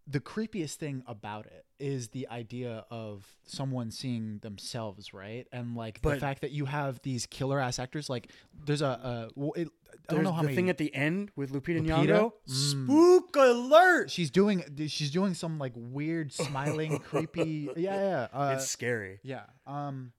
[0.07, 5.47] the creepiest thing about it is the idea of someone seeing themselves, right?
[5.51, 8.09] And like the fact that you have these killer ass actors.
[8.09, 8.29] Like
[8.65, 9.69] there's a, uh, well, it,
[10.09, 10.55] I don't know how the many.
[10.55, 12.05] thing at the end with Lupita, Lupita?
[12.07, 12.31] Nyong'o.
[12.49, 12.85] Mm.
[12.85, 14.11] Spook alert!
[14.11, 19.19] she's doing she's doing some like weird smiling creepy yeah yeah uh, it's scary.
[19.23, 20.11] yeah um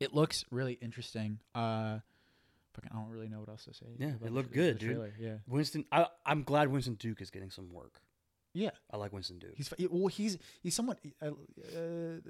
[0.00, 1.98] it looks really interesting uh
[2.74, 4.90] fucking I don't really know what else to say Yeah, it looked good, dude.
[4.90, 8.00] trailer, yeah Winston, I, I'm glad Winston Duke is getting some work.
[8.58, 9.54] Yeah I like Winston Duke.
[9.56, 12.20] he's well he's he's somewhat uh, uh,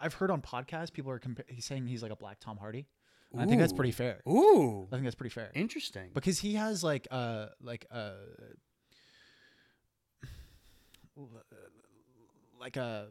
[0.00, 2.86] I've heard on podcasts people are compa- he's saying he's like a black Tom Hardy
[3.38, 6.10] I think that's pretty fair Ooh, I think that's pretty fair interesting.
[6.14, 8.12] because he has like uh like uh
[12.60, 13.08] like a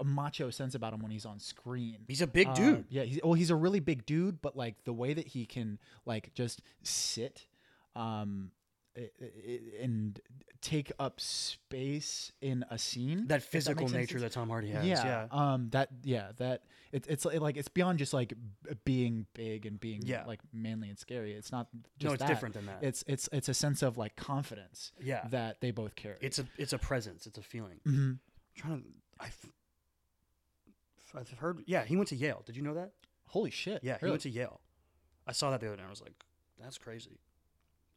[0.00, 1.98] a macho sense about him when he's on screen.
[2.08, 2.84] He's a big Uh, dude.
[2.88, 5.78] yeah, he's well, he's a really big dude, but like the way that he can
[6.06, 7.46] like just sit
[7.94, 8.50] um
[9.80, 10.20] and
[10.60, 13.26] take up space in a scene.
[13.28, 14.84] that physical any nature that Tom Hardy has.
[14.86, 15.26] yeah, Yeah.
[15.30, 16.62] um that yeah, that
[16.92, 18.34] it, it's li- like it's beyond just like
[18.84, 20.24] being big and being Yeah.
[20.26, 21.32] like manly and scary.
[21.32, 22.28] It's not just no, it's that.
[22.28, 22.78] different than that.
[22.82, 25.26] It's it's it's a sense of like confidence yeah.
[25.30, 26.16] that they both carry.
[26.20, 27.26] It's a it's a presence.
[27.26, 27.80] It's a feeling.
[27.86, 28.10] Mm-hmm.
[28.10, 28.20] I'm
[28.56, 28.88] trying to.
[29.20, 29.36] I've,
[31.14, 31.62] I've heard.
[31.66, 32.42] Yeah, he went to Yale.
[32.44, 32.92] Did you know that?
[33.28, 33.80] holy shit.
[33.82, 34.60] Yeah, he went to Yale.
[35.26, 35.80] I saw that the other day.
[35.82, 36.12] and I was like,
[36.60, 37.18] that's crazy.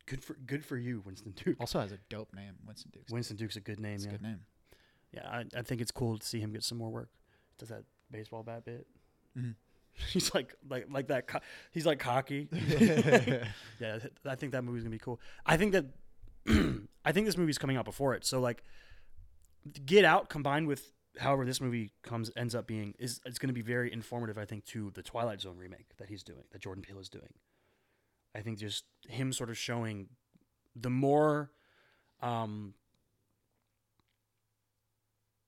[0.08, 1.58] Good for good for you, Winston Duke.
[1.60, 3.04] also has a dope name, Winston Duke.
[3.12, 3.96] Winston Duke's a good name.
[3.96, 4.40] It's a yeah, good name.
[5.14, 5.28] yeah.
[5.28, 7.10] I, I think it's cool to see him get some more work.
[7.58, 8.86] Does that baseball bat bit?
[9.38, 9.56] Mhm.
[10.12, 11.26] He's like like like that.
[11.28, 11.40] Co-
[11.72, 12.50] he's like cocky.
[13.80, 15.20] yeah, I think that movie's gonna be cool.
[15.46, 15.86] I think that
[17.06, 18.26] I think this movie's coming out before it.
[18.26, 18.64] So like,
[19.86, 23.62] Get Out combined with however this movie comes ends up being is it's gonna be
[23.62, 24.38] very informative.
[24.38, 27.30] I think to the Twilight Zone remake that he's doing, that Jordan Peele is doing.
[28.36, 30.10] I think just him sort of showing
[30.76, 31.52] the more,
[32.22, 32.74] um,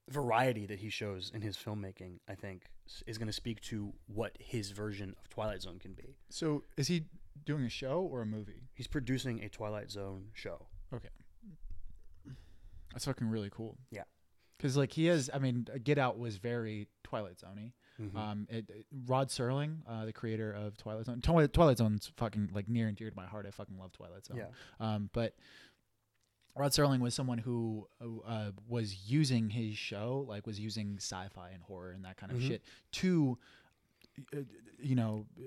[0.10, 2.64] variety that he shows in his filmmaking, I think,
[3.06, 6.16] is going to speak to what his version of Twilight Zone can be.
[6.30, 7.04] So is he
[7.46, 8.70] doing a show or a movie?
[8.74, 10.68] He's producing a Twilight Zone show.
[10.94, 11.10] Okay,
[12.94, 13.78] that's fucking really cool.
[13.92, 14.04] Yeah.
[14.58, 17.74] Because like he has, I mean, Get Out was very Twilight Zoney.
[18.02, 18.16] Mhm.
[18.16, 21.22] Um, it, it- Rod Serling, uh, the creator of Twilight Zone.
[21.22, 23.46] Twilight, Twilight Zone's fucking like near and dear to my heart.
[23.48, 24.38] I fucking love Twilight Zone.
[24.38, 24.46] yeah.
[24.80, 25.34] Um, but
[26.56, 27.88] Rod Serling was someone who
[28.26, 32.40] uh, was using his show, like was using sci-fi and horror and that kind of
[32.40, 32.48] Mhm.
[32.48, 32.64] shit
[32.94, 33.38] to,
[34.36, 34.40] uh,
[34.80, 35.44] you know, uh,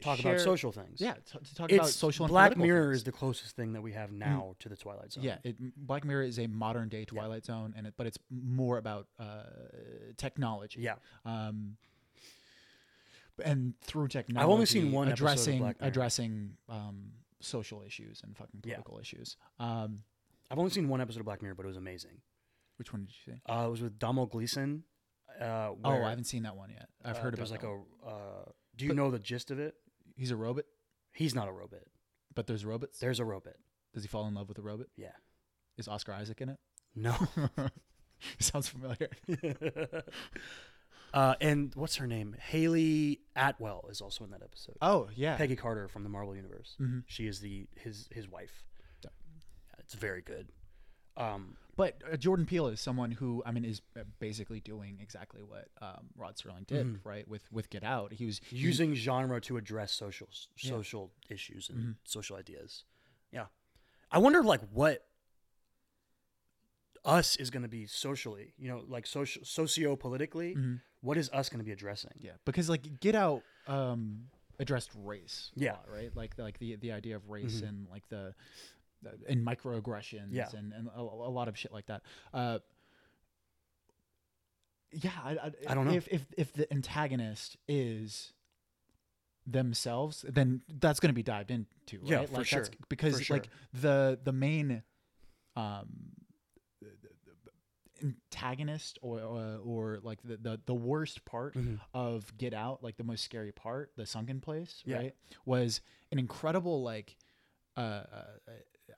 [0.00, 1.00] Talk share- about social things.
[1.02, 2.26] Yeah, t- to talk It's about social.
[2.28, 2.96] Black Mirror things.
[2.98, 5.24] is the closest thing that we have now to the Twilight Zone.
[5.24, 5.56] Yeah, it,
[5.86, 9.44] Black Mirror is a modern day Twilight Zone, and it, but it's more about uh,
[10.16, 10.80] technology.
[10.80, 10.96] Yeah.
[11.26, 11.76] Um,
[13.44, 18.74] and through technology, I've only seen one addressing addressing um, social issues and fucking Yeah.
[18.74, 19.36] political issues.
[19.58, 20.00] Um,
[20.50, 22.20] I've only seen one episode of Black Mirror, but it was amazing.
[22.76, 23.40] which one did you see?
[23.48, 24.82] Uh, it was with Domhnall Gleeson.
[25.40, 26.88] Uh, Oh, I haven't seen that one yet.
[27.04, 27.80] I've uh, heard about was like a.
[28.06, 28.44] Uh,
[28.76, 29.74] do you But- know the gist of it?
[30.16, 30.64] He's a robot,
[31.12, 31.82] He's not a robot.
[32.34, 32.98] but there's robots.
[32.98, 33.54] There's a robot.
[33.92, 34.86] Does he fall in love with a robot?
[34.96, 35.12] Yeah.
[35.76, 36.58] Is Oscar Isaac in it?
[36.94, 37.16] No.
[38.38, 39.08] Sounds familiar.
[41.14, 42.36] uh, and what's her name?
[42.38, 44.76] Hayley Atwell is also in that episode.
[44.82, 45.36] Oh yeah.
[45.36, 46.74] Peggy Carter from the Marvel Universe.
[46.78, 48.64] hmm She is the his his wife.
[49.02, 49.10] Yeah.
[49.78, 50.48] It's very good.
[51.16, 55.42] Um, But uh, Jordan Peele is someone who I mean is uh, basically doing exactly
[55.42, 57.00] what um, Rod Serling did, Mhm.
[57.04, 57.26] right?
[57.28, 60.28] With with Get Out, he was he- using genre to address social
[60.58, 60.70] Yeah.
[60.70, 61.94] social issues and Mhm.
[62.04, 62.84] social ideas.
[63.32, 63.46] Yeah,
[64.10, 65.06] I wonder like what
[67.04, 68.54] us is going to be socially.
[68.58, 70.54] You know, like social socio politically.
[70.54, 70.80] Mhm.
[71.00, 72.12] What is us going to be addressing?
[72.18, 74.28] yeah, because like Get Out um,
[74.58, 75.72] addressed race, a Yeah.
[75.72, 76.16] lot, right?
[76.16, 77.68] Like like the the idea of race Mhm.
[77.68, 78.34] and like the,
[79.28, 80.48] and microaggressions Yeah.
[80.56, 82.02] and and a, a lot of shit like that.
[82.32, 82.60] Uh,
[84.92, 85.92] yeah, I, I, I don't know.
[85.92, 88.32] if if if the antagonist is
[89.46, 92.08] themselves, then that's going to be dived into, right?
[92.08, 92.66] Yeah, like for that's sure.
[92.88, 93.36] because For sure.
[93.38, 94.82] like the the main
[95.56, 95.88] um
[98.04, 101.80] antagonist or, or or like the, the the worst part Mhm.
[101.94, 104.96] of Get Out, like the most scary part, the sunken place, Yeah.
[104.98, 105.14] right,
[105.46, 105.80] was
[106.12, 107.16] an incredible like
[107.76, 108.22] uh, uh,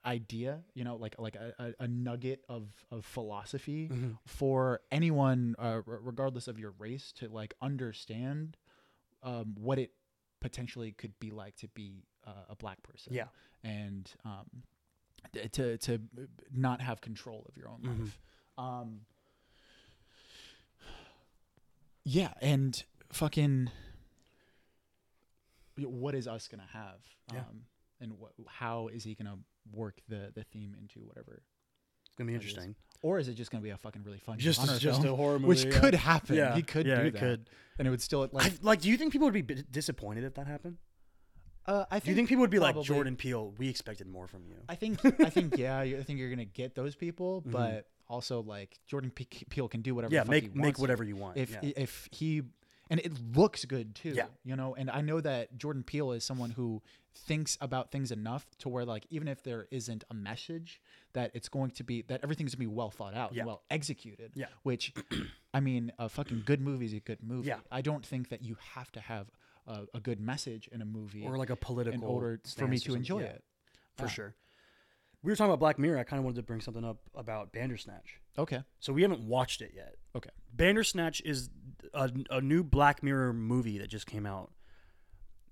[0.04, 4.18] idea, you know, like like a, a, a nugget of of philosophy Mhm.
[4.26, 8.56] for anyone, uh, r- regardless of your race, to like understand
[9.22, 9.92] um, what it
[10.40, 13.28] potentially could be like to be uh, a black person, Yeah.
[13.64, 14.46] and um,
[15.52, 16.00] to to
[16.52, 18.00] not have control of your own Mhm.
[18.00, 18.20] life.
[18.58, 19.00] Um,
[22.04, 23.70] yeah, and fucking,
[25.78, 27.00] what is us gonna have?
[27.32, 27.40] Yeah.
[27.40, 27.62] Um,
[28.00, 28.32] and what?
[28.46, 29.38] How is he gonna
[29.72, 31.42] work the the theme into whatever?
[32.06, 32.74] It's gonna be That is- interesting.
[33.02, 35.16] Or is it just gonna be a fucking really fun Just genre just film, a
[35.16, 35.78] horror movie, which yeah.
[35.80, 36.34] could happen?
[36.36, 37.50] Yeah, he could yeah, do it that, could.
[37.78, 38.46] and it would still like.
[38.46, 40.78] I, like, do you think people would be bi- disappointed if that happened?
[41.66, 43.52] uh, I Do you think people would be like Jordan Peele?
[43.58, 44.54] We expected more from you.
[44.68, 47.50] I think I think yeah, I think you're gonna get those people, Mhm.
[47.52, 50.14] but also like Jordan P- Peele can do whatever.
[50.14, 50.80] yeah, make he make to.
[50.80, 51.36] whatever you want.
[51.36, 51.70] if yeah.
[51.76, 52.42] if he
[52.88, 54.26] and it looks good too Yeah.
[54.44, 56.80] you know and i know that jordan peele is someone who
[57.16, 60.80] thinks about things enough to where like even if there isn't a message
[61.14, 63.40] that it's going to be that everything's going to be well thought out Yeah.
[63.40, 64.46] and well executed Yeah.
[64.62, 64.94] which
[65.54, 67.58] i mean a fucking good movie is a good movie Yeah.
[67.72, 69.26] i don't think that you have to have
[69.66, 72.78] a, a good message in a movie or like a political in order for me
[72.78, 73.44] to enjoy Yeah, it
[73.96, 74.10] for Yeah.
[74.10, 74.34] sure.
[75.22, 75.98] We were talking about Black Mirror.
[75.98, 78.20] I kind of wanted to bring something up about Bandersnatch.
[78.38, 79.96] okay So we haven't watched it yet.
[80.14, 80.30] Okay.
[80.54, 81.50] Bandersnatch is
[81.94, 84.52] a, a new Black Mirror movie that just came out.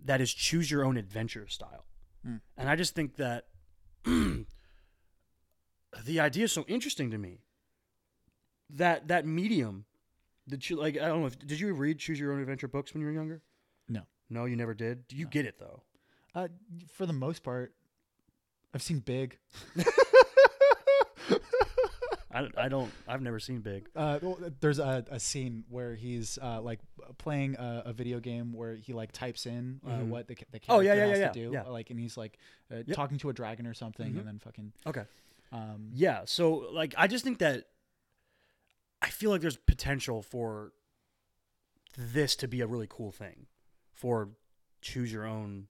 [0.05, 1.86] That is choose your own adventure style,
[2.24, 2.36] Hmm.
[2.59, 3.47] and I just think that
[4.05, 4.45] the
[6.20, 7.41] idea is so interesting to me.
[8.70, 9.86] That that medium,
[10.49, 10.97] did you like?
[10.99, 11.27] I don't know.
[11.27, 13.43] If, did you read choose your own adventure books when you were younger?
[13.89, 14.03] No.
[14.28, 15.07] No, you never did.
[15.09, 15.31] Do you No.
[15.31, 15.82] get it though?
[16.35, 16.49] uh,
[16.93, 17.74] for the most part
[18.74, 19.38] i've seen big
[22.36, 22.90] I, I don't.
[23.06, 23.88] I've never seen Big.
[23.94, 24.18] Uh,
[24.59, 26.80] there's a, a scene where he's uh, like
[27.16, 30.06] playing a, a video game where he like types in uh, Mhm.
[30.09, 31.62] what the, the character Oh, yeah, yeah, has yeah, to yeah, do, yeah.
[31.68, 32.38] like, and he's like
[32.72, 32.96] uh, Yep.
[32.96, 34.18] talking to a dragon or something, Mhm.
[34.18, 35.05] and then fucking Okay.
[35.52, 36.22] um, Yeah.
[36.24, 37.66] So like, I just think that
[39.01, 40.72] I feel like there's potential for
[41.96, 43.46] this to be a really cool thing,
[43.92, 44.30] for
[44.82, 45.68] choose your own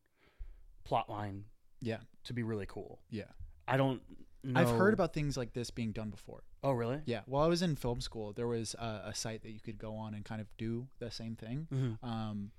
[0.85, 1.44] plot line
[1.85, 3.01] yeah, to be really cool.
[3.11, 3.24] yeah.
[3.66, 4.02] I don't.
[4.43, 4.61] Know.
[4.61, 6.43] I've heard about things like this being done before.
[6.62, 7.01] Oh really?
[7.06, 9.78] Yeah, while I was in film school, there was a, a site that you could
[9.78, 11.66] go on and kind of do the same thing.
[11.73, 12.06] Mm-hmm.
[12.06, 12.51] Um,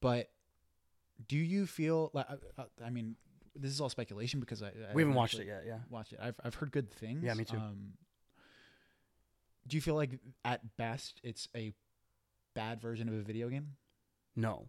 [0.00, 0.30] but
[1.28, 2.26] do you feel like
[2.56, 3.16] I, I mean,
[3.54, 5.64] this is all speculation because I, I We haven't watched it yet.
[5.66, 5.80] Yeah.
[5.90, 6.20] Watched it.
[6.22, 7.22] I've I've heard good things.
[7.22, 7.58] Yeah, me too.
[7.58, 7.92] Um,
[9.68, 10.12] Do you feel like
[10.44, 11.74] at best it's a
[12.54, 13.74] bad version of a video game?
[14.36, 14.68] No.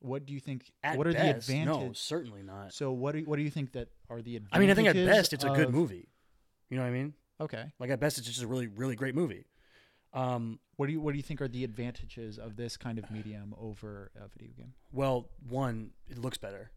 [0.00, 0.70] What do you think?
[0.82, 1.98] At what are best, the no, advantages?
[1.98, 2.72] certainly not.
[2.72, 4.56] So what do you, what do you think that are the advantages?
[4.56, 6.08] I mean, I think at best it's a good of- movie.
[6.70, 7.14] You know what I mean?
[7.40, 7.64] Okay.
[7.78, 9.46] Like at best it's just a really really great movie.
[10.12, 13.10] Um, What do you what do you think are the advantages of this kind of
[13.10, 14.72] medium over a video game?
[14.92, 16.70] well, one, it looks better.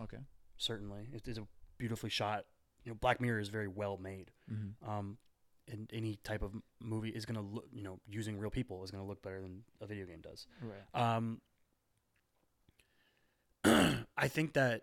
[0.00, 0.18] Okay.
[0.56, 1.46] Certainly, it is a
[1.78, 2.44] beautifully shot.
[2.84, 4.30] You know, Black Mirror is very well made.
[4.52, 4.90] Mm-hmm.
[4.90, 5.18] Um,
[5.70, 9.06] and any type of movie is gonna look, you know, using real people is gonna
[9.06, 10.46] look better than a video game does.
[10.60, 11.16] Right.
[11.16, 11.40] Um,
[14.20, 14.82] I think that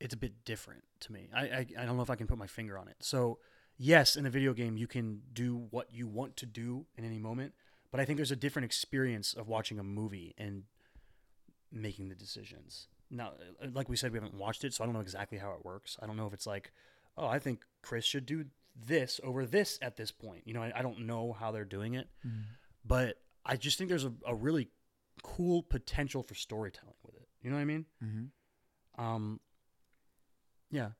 [0.00, 1.28] it's a bit different to me.
[1.34, 2.96] I, I I don't know if I can put my finger on it.
[3.00, 3.38] So
[3.76, 7.18] yes, in a video game you can do what you want to do in any
[7.18, 7.52] moment,
[7.90, 10.64] but I think there's a different experience of watching a movie and
[11.72, 12.88] making the decisions.
[13.10, 13.32] Now,
[13.62, 15.64] uh, like we said, we haven't watched it, so I don't know exactly how it
[15.64, 15.96] works.
[16.02, 16.72] I don't know if it's like,
[17.18, 18.46] oh, I think Chris should do
[18.86, 20.42] this over this at this point.
[20.46, 22.40] You know, I, I don't know how they're doing it Mm-hmm.
[22.84, 24.68] but I just think there's a, a really
[25.22, 26.94] cool potential for storytelling.
[27.42, 27.86] You know what I mean?
[28.04, 29.02] Mm-hmm.
[29.04, 29.40] Um,
[30.70, 30.90] yeah,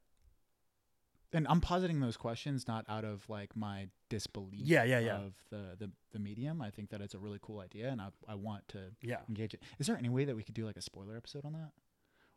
[1.33, 4.63] And I'm positing those questions not out of like my disbelief.
[4.65, 5.17] Yeah, yeah, yeah.
[5.17, 8.09] Of the, the the medium, I think that it's a really cool idea, and I
[8.27, 9.19] I want to yeah.
[9.29, 9.63] engage it.
[9.79, 11.71] Is there any way that we could do like a spoiler episode on that,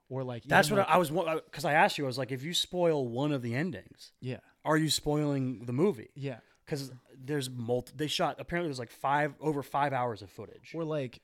[0.10, 2.04] or like That's what like, I, was because I asked you.
[2.04, 5.74] I was like, if you spoil one of the endings, yeah are you spoiling the
[5.74, 6.10] movie?
[6.16, 7.94] yeah Because there's multi.
[7.96, 10.72] They shot apparently there's like five over five hours of footage.
[10.76, 11.22] or like.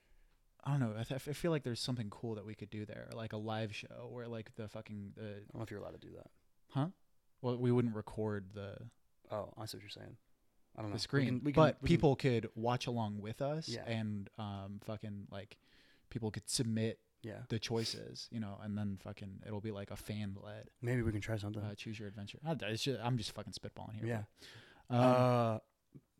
[0.64, 0.94] I don't know.
[1.00, 3.38] I, th- I feel like there's something cool that we could do there, like a
[3.38, 6.14] live show where like the fucking the I don't know if you're allowed to do
[6.18, 6.28] that.
[6.70, 6.88] huh?
[7.42, 8.76] Well, we wouldn't record the
[9.32, 10.18] Oh, I see what you're saying.
[10.78, 10.96] I don't know.
[10.96, 13.68] the screen, We can- we can- but we can- people could watch along with us,
[13.70, 13.84] Yeah.
[13.86, 15.58] and um, fucking like
[16.10, 19.96] people could submit yeah, the choices, you know, and then fucking it'll be like a
[19.98, 21.62] fan led maybe we can try something.
[21.62, 22.40] uh, choose your adventure.
[22.46, 24.06] I, it's just, I'm just fucking spitballing here.
[24.08, 24.22] yeah.
[24.90, 25.04] but, um,
[25.56, 25.60] uh,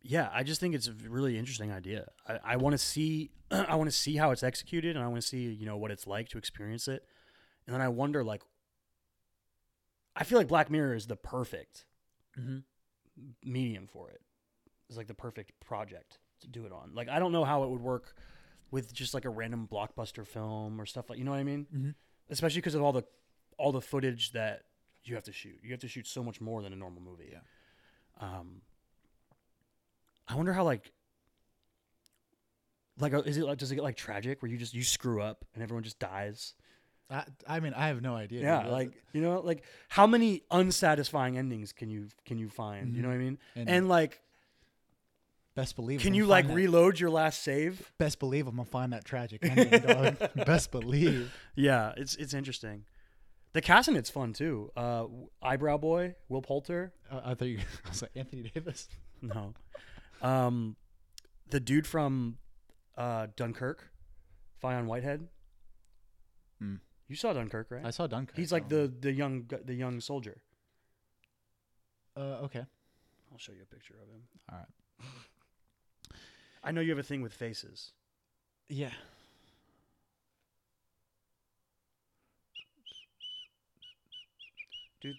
[0.02, 2.06] yeah, I just think it's a really interesting idea.
[2.26, 5.20] I, I want to see, I want to see how it's executed, and I want
[5.20, 7.04] to see, you know, what it's like to experience it.
[7.66, 8.42] And then I wonder, like,
[10.16, 11.84] I feel like Black Mirror is the perfect
[12.38, 12.64] mhm.
[13.44, 14.20] medium for it.
[14.88, 16.92] It's like the perfect project to do it on.
[16.94, 18.14] Like, I don't know how it would work
[18.70, 21.66] with just like a random blockbuster film or stuff like, you know what I mean?
[21.72, 21.94] Mhm.
[22.28, 23.04] Especially because of all the
[23.56, 24.62] all the footage that
[25.04, 25.58] you have to shoot.
[25.62, 27.32] You have to shoot so much more than a normal movie.
[27.32, 27.40] Yeah.
[28.20, 28.62] Um,
[30.30, 30.92] I wonder how like
[32.98, 35.20] like uh, is it like does it get like tragic where you just you screw
[35.22, 36.54] up and everyone just dies?
[37.10, 38.42] I, I mean, I have no idea.
[38.42, 38.72] Yeah, dude.
[38.72, 42.94] like you know, like how many unsatisfying endings can you can you find?
[42.94, 43.38] You know what I mean?
[43.56, 44.20] and, And like,
[45.56, 46.00] best believe.
[46.00, 47.90] can you like that- reload your last save?
[47.98, 50.16] Best believe I'm gonna find that tragic ending, dog.
[50.46, 51.34] Best believe.
[51.56, 52.84] Yeah, it's it's interesting.
[53.52, 54.70] The cast in it's fun too.
[54.76, 55.06] Uh,
[55.42, 56.92] Eyebrow Boy, Will Poulter.
[57.10, 57.58] Uh, I thought you.
[57.84, 58.88] I was like Anthony Davis.
[59.22, 59.54] No,
[60.20, 60.76] um,
[61.50, 62.38] the dude from
[62.96, 63.90] uh, Dunkirk,
[64.58, 65.28] Fionn Whitehead.
[66.58, 66.76] Hmm.
[67.08, 67.84] You saw Dunkirk, right?
[67.84, 68.36] I saw Dunkirk.
[68.36, 70.42] He's like the the young the young soldier.
[72.16, 72.64] Uh, okay.
[73.32, 74.22] I'll show you a picture of him.
[74.50, 76.16] All right.
[76.64, 77.92] I know you have a thing with faces.
[78.68, 78.90] Yeah.
[85.00, 85.14] Do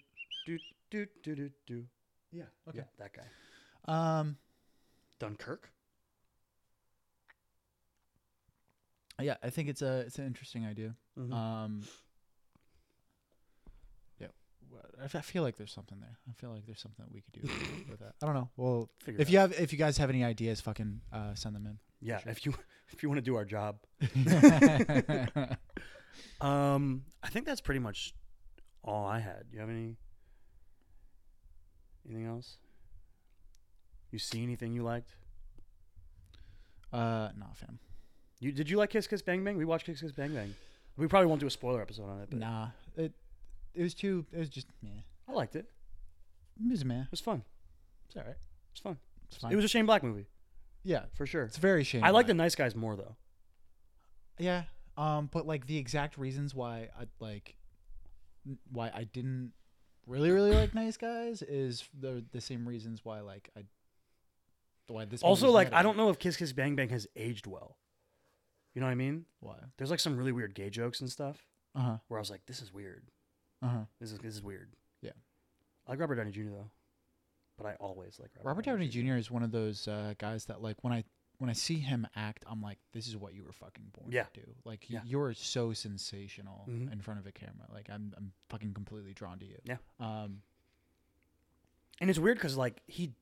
[0.46, 0.58] do
[0.90, 1.50] do do do.
[1.66, 1.84] do.
[2.30, 2.44] Yeah.
[2.72, 3.26] Yeah, that guy.
[4.20, 4.36] Um.
[5.22, 5.70] Dunkirk.
[9.20, 10.96] Yeah, I think it's a it's an interesting idea.
[11.16, 11.32] Mhm.
[11.32, 11.82] Um.
[14.18, 14.26] Yeah,
[15.00, 16.18] I feel like there's something there.
[16.28, 17.42] I feel like there's something that we could do
[17.90, 18.14] with that.
[18.20, 18.50] I don't know.
[18.56, 19.50] Well, Figure if you out.
[19.52, 21.78] have if you guys have any ideas, fucking uh, send them in.
[22.00, 22.32] yeah, sure.
[22.32, 22.52] if you
[22.92, 23.76] if you want to do our job,
[26.40, 28.12] um, I think that's pretty much
[28.82, 29.44] all I had.
[29.50, 29.96] Do you have any
[32.08, 32.56] anything else?
[34.12, 35.10] You see anything you liked?
[36.92, 37.78] uh, nah, fam.
[38.38, 39.56] You did you like Kiss Kiss Bang Bang?
[39.56, 40.54] We watched Kiss Kiss Bang Bang.
[40.96, 43.12] We probably won't do a spoiler episode on it, but Nah, it
[43.74, 44.26] it was too.
[44.32, 44.90] It was just meh.
[45.28, 45.66] I liked it.
[46.62, 47.02] It was meh.
[47.02, 47.42] It was fun.
[48.06, 48.32] It's all right.
[48.32, 48.98] It was fun.
[49.28, 49.52] It's fine.
[49.52, 50.26] It was a Shane Black movie
[50.84, 51.04] yeah.
[51.14, 51.44] for sure.
[51.44, 52.04] It's very shame.
[52.04, 53.16] I like the Nice Guys more though.
[54.38, 54.64] Yeah.
[54.96, 57.54] Um, but like the exact reasons why I like
[58.46, 59.52] n- why I didn't
[60.06, 63.62] really really like Nice Guys is the the same reasons why like I
[64.92, 65.72] why this Also, like.
[65.72, 67.76] I don't know if Kiss Kiss Bang Bang has aged well.
[68.74, 69.26] You know what I mean?
[69.40, 69.56] why.
[69.76, 71.44] There's like some really weird gay jokes and stuff
[71.74, 71.96] Uh huh.
[72.08, 73.04] where I was like, this is weird.
[73.60, 73.78] Uh huh.
[74.00, 74.74] This is this is weird.
[75.02, 75.10] Yeah.
[75.86, 76.50] I like Robert Downey Jr.
[76.50, 76.70] though,
[77.58, 79.16] but I always like Robert, Robert Downey Jr.
[79.16, 81.04] is one of those uh, guys that like when I
[81.38, 84.24] when I see him act, I'm like, this is what you were fucking born Yeah.
[84.34, 84.46] to do.
[84.64, 85.00] Like Yeah.
[85.04, 86.92] you're so sensational Mhm.
[86.92, 87.66] in front of a camera.
[87.72, 89.58] Like I'm I'm fucking completely drawn to you.
[89.64, 89.76] Yeah.
[90.00, 90.42] Um.
[92.00, 93.12] And it's weird because like he,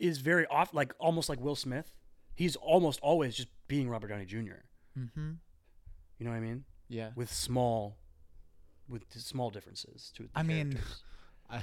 [0.00, 1.94] is very off, like almost like Will Smith.
[2.34, 4.62] He's almost always just being Robert Downey Jr.
[4.98, 5.30] Mm-hmm.
[6.18, 6.64] You know what I mean?
[6.88, 7.10] Yeah.
[7.14, 7.96] With small,
[8.88, 10.24] with small differences to.
[10.24, 10.78] The I mean.
[11.50, 11.62] I,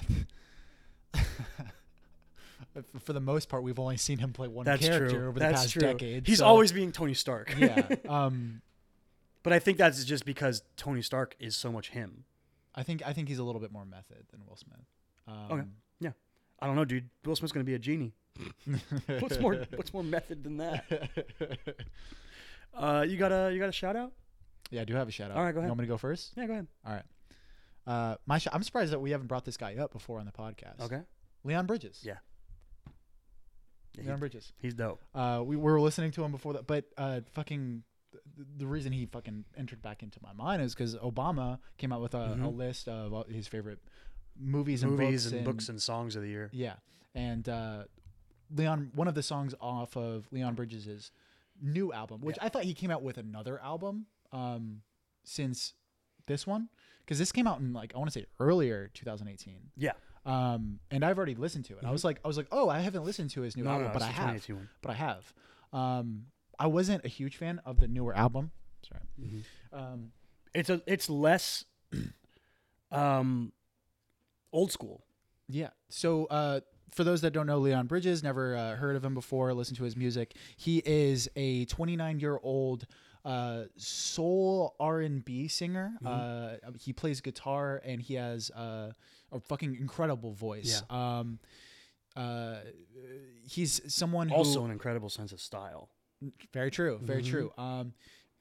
[2.99, 5.27] for the most part, we've only seen him play one that's character true.
[5.30, 5.81] over that's the past true.
[5.81, 6.27] decade.
[6.27, 7.53] He's so- always being Tony Stark.
[7.57, 7.88] yeah.
[8.09, 8.61] Um,
[9.43, 12.26] but I think that's just because Tony Stark is so much him.
[12.76, 14.85] I think I think he's a little bit more method than Will Smith.
[15.27, 15.72] Um,
[16.59, 17.09] I don't know, dude.
[17.25, 18.13] Will Smith's gonna be a genie.
[19.19, 19.55] What's more?
[19.75, 20.85] what's more method than that?
[22.73, 24.11] Uh, you got a you got a shout out?
[24.69, 25.38] yeah, I do have a shout out.
[25.38, 25.67] All right, go ahead.
[25.67, 26.34] You want me to go first?
[26.35, 26.67] Yeah, go ahead.
[26.85, 27.03] All right.
[27.88, 30.31] Uh, my sh- I'm surprised that we haven't brought this guy up before on the
[30.31, 30.79] podcast.
[30.81, 31.01] Okay.
[31.43, 32.01] Leon Bridges.
[32.03, 32.17] Yeah.
[33.97, 34.53] Leon he- Bridges.
[34.57, 35.01] he's dope.
[35.15, 37.81] Uh, we were listening to him before that, but uh, fucking
[38.11, 42.01] th- the reason he fucking entered back into my mind is because Obama came out
[42.01, 42.55] with a, a Mhm.
[42.57, 43.79] list of all his favorite
[44.39, 46.49] movies and Movies books and, books and songs of the year.
[46.53, 46.76] yeah,
[47.15, 47.84] and uh,
[48.55, 51.11] Leon, one of the songs off of Leon Bridges'
[51.61, 52.45] new album, which Yeah.
[52.45, 54.81] I thought he came out with another album um,
[55.23, 55.73] since
[56.27, 56.69] this one,
[57.05, 59.55] because this came out in like I want to say earlier 2018.
[59.76, 59.91] Yeah.
[60.26, 61.85] Um, and I've already listened to it.
[61.85, 63.88] I was like, I was like, oh, I haven't listened to his new No, album,
[63.88, 64.69] no, but I have 2018 one.
[64.81, 65.34] but I have.
[65.72, 66.26] Um,
[66.59, 68.51] I wasn't a huge fan of the newer album.
[68.88, 69.01] Sorry.
[69.72, 70.11] Um,
[70.53, 71.64] It's a it's less
[72.91, 73.51] um
[74.52, 75.03] old school.
[75.49, 75.69] yeah.
[75.90, 76.60] So uh,
[76.91, 79.84] for those that don't know Leon Bridges, never uh, heard of him before, listen to
[79.84, 80.36] his music.
[80.57, 82.86] He is a 29 year old
[83.26, 85.94] uh, soul R and B singer.
[86.06, 88.91] Uh, he plays guitar and he has uh,
[89.32, 90.82] a fucking incredible voice.
[90.90, 91.40] Um,
[92.15, 92.56] uh,
[93.48, 95.90] he's someone who Also an incredible sense of style.
[96.53, 96.99] Very true.
[97.02, 97.26] Very Mhm.
[97.30, 97.52] true.
[97.57, 97.94] Um,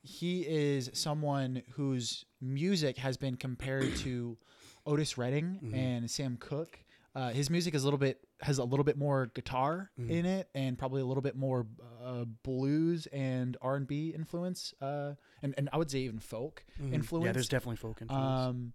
[0.03, 4.39] he is someone whose music has been compared to
[4.87, 5.75] Otis Redding Mhm.
[5.75, 6.79] and Sam Cooke.
[7.15, 10.11] Uh, his music is a little bit has a little bit more guitar Mhm.
[10.11, 11.67] in it, and probably a little bit more
[12.03, 16.65] uh, blues and R and B influence, uh, and and I would say even folk
[16.79, 17.25] influence.
[17.27, 18.25] Yeah, there's definitely folk influence.
[18.49, 18.73] um,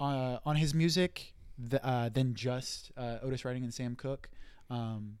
[0.00, 4.30] uh, on his music the, uh, than just uh, Otis Redding and Sam Cooke.
[4.70, 5.18] Um,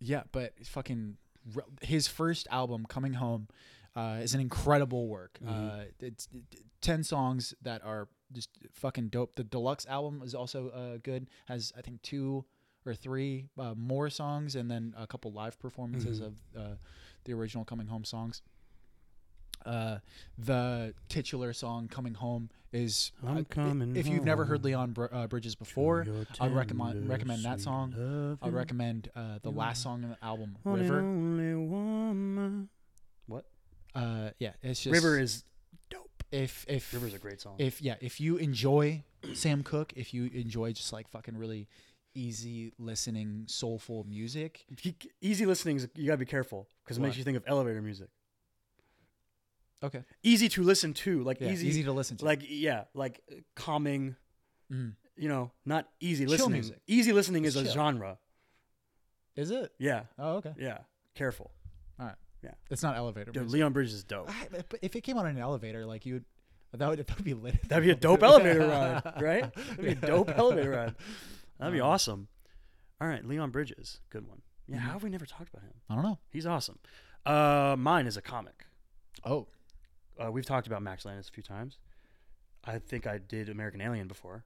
[0.00, 1.16] yeah, but fucking
[1.54, 3.48] re- his first album, Coming Home,
[3.94, 5.38] uh, is an incredible work.
[5.42, 5.48] Mhm.
[5.48, 9.34] Uh, it's it- ten songs that are just fucking dope.
[9.36, 11.28] The deluxe album is also uh, good.
[11.46, 12.44] Has I think two
[12.84, 16.26] or three uh, more songs, and then a couple live performances Mhm.
[16.26, 16.74] of uh,
[17.24, 18.42] the original Coming Home songs.
[19.64, 19.98] Uh,
[20.38, 25.28] the titular song "Coming Home" is I'm coming If you've never heard Leon Br- uh,
[25.28, 26.04] Bridges before,
[26.40, 28.38] I'd recommend recommend that song.
[28.42, 31.00] I'd recommend uh, the last song in the album, River.
[33.26, 33.44] What?
[33.94, 35.44] Uh, yeah, it's just River is.
[36.32, 37.56] If if River's a great song.
[37.58, 39.02] if yeah if you enjoy
[39.34, 41.68] Sam Cooke, if you enjoy just like fucking really
[42.14, 47.14] easy listening soulful music, He- easy listening is you gotta be careful because it makes
[47.14, 47.18] Why?
[47.18, 48.08] you think of elevator music.
[49.82, 52.24] okay, Easy to listen to, like yeah, easy, easy, to listen to.
[52.24, 54.16] like yeah, like uh, calming.
[54.72, 54.94] Mhm.
[55.16, 56.52] You know, not easy Chill listening.
[56.52, 56.80] music.
[56.86, 57.72] Easy listening It's is a chill.
[57.74, 58.18] genre.
[59.36, 59.72] is it?
[59.78, 60.54] Yeah, Oh, okay.
[60.58, 60.78] yeah.
[61.14, 61.50] Careful.
[62.70, 63.30] It's not elevator.
[63.32, 63.54] Dude, music.
[63.54, 64.30] Leon Bridges is dope.
[64.30, 66.24] I- but if it came on an elevator, like you would,
[66.74, 67.68] that would that would be lit.
[67.68, 69.54] That'd be a dope elevator ride, right?
[69.54, 70.94] That'd be a dope elevator ride.
[71.58, 72.28] That'd be Um, awesome.
[73.00, 74.42] All right, Leon Bridges, good one.
[74.68, 74.80] Yeah, Mhm.
[74.80, 75.74] how have we never talked about him?
[75.90, 76.18] I don't know.
[76.30, 76.78] He's awesome.
[77.26, 78.66] Uh, mine is a comic.
[79.24, 79.48] Oh,
[80.22, 81.78] Uh, we've talked about Max Landis a few times.
[82.64, 84.44] I think I did American Alien before.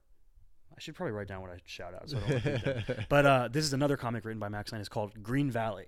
[0.75, 2.09] I should probably write down what I shout out.
[2.09, 3.09] So I don't.
[3.09, 5.87] But uh, this is another comic written by Max Landis called Green Valley.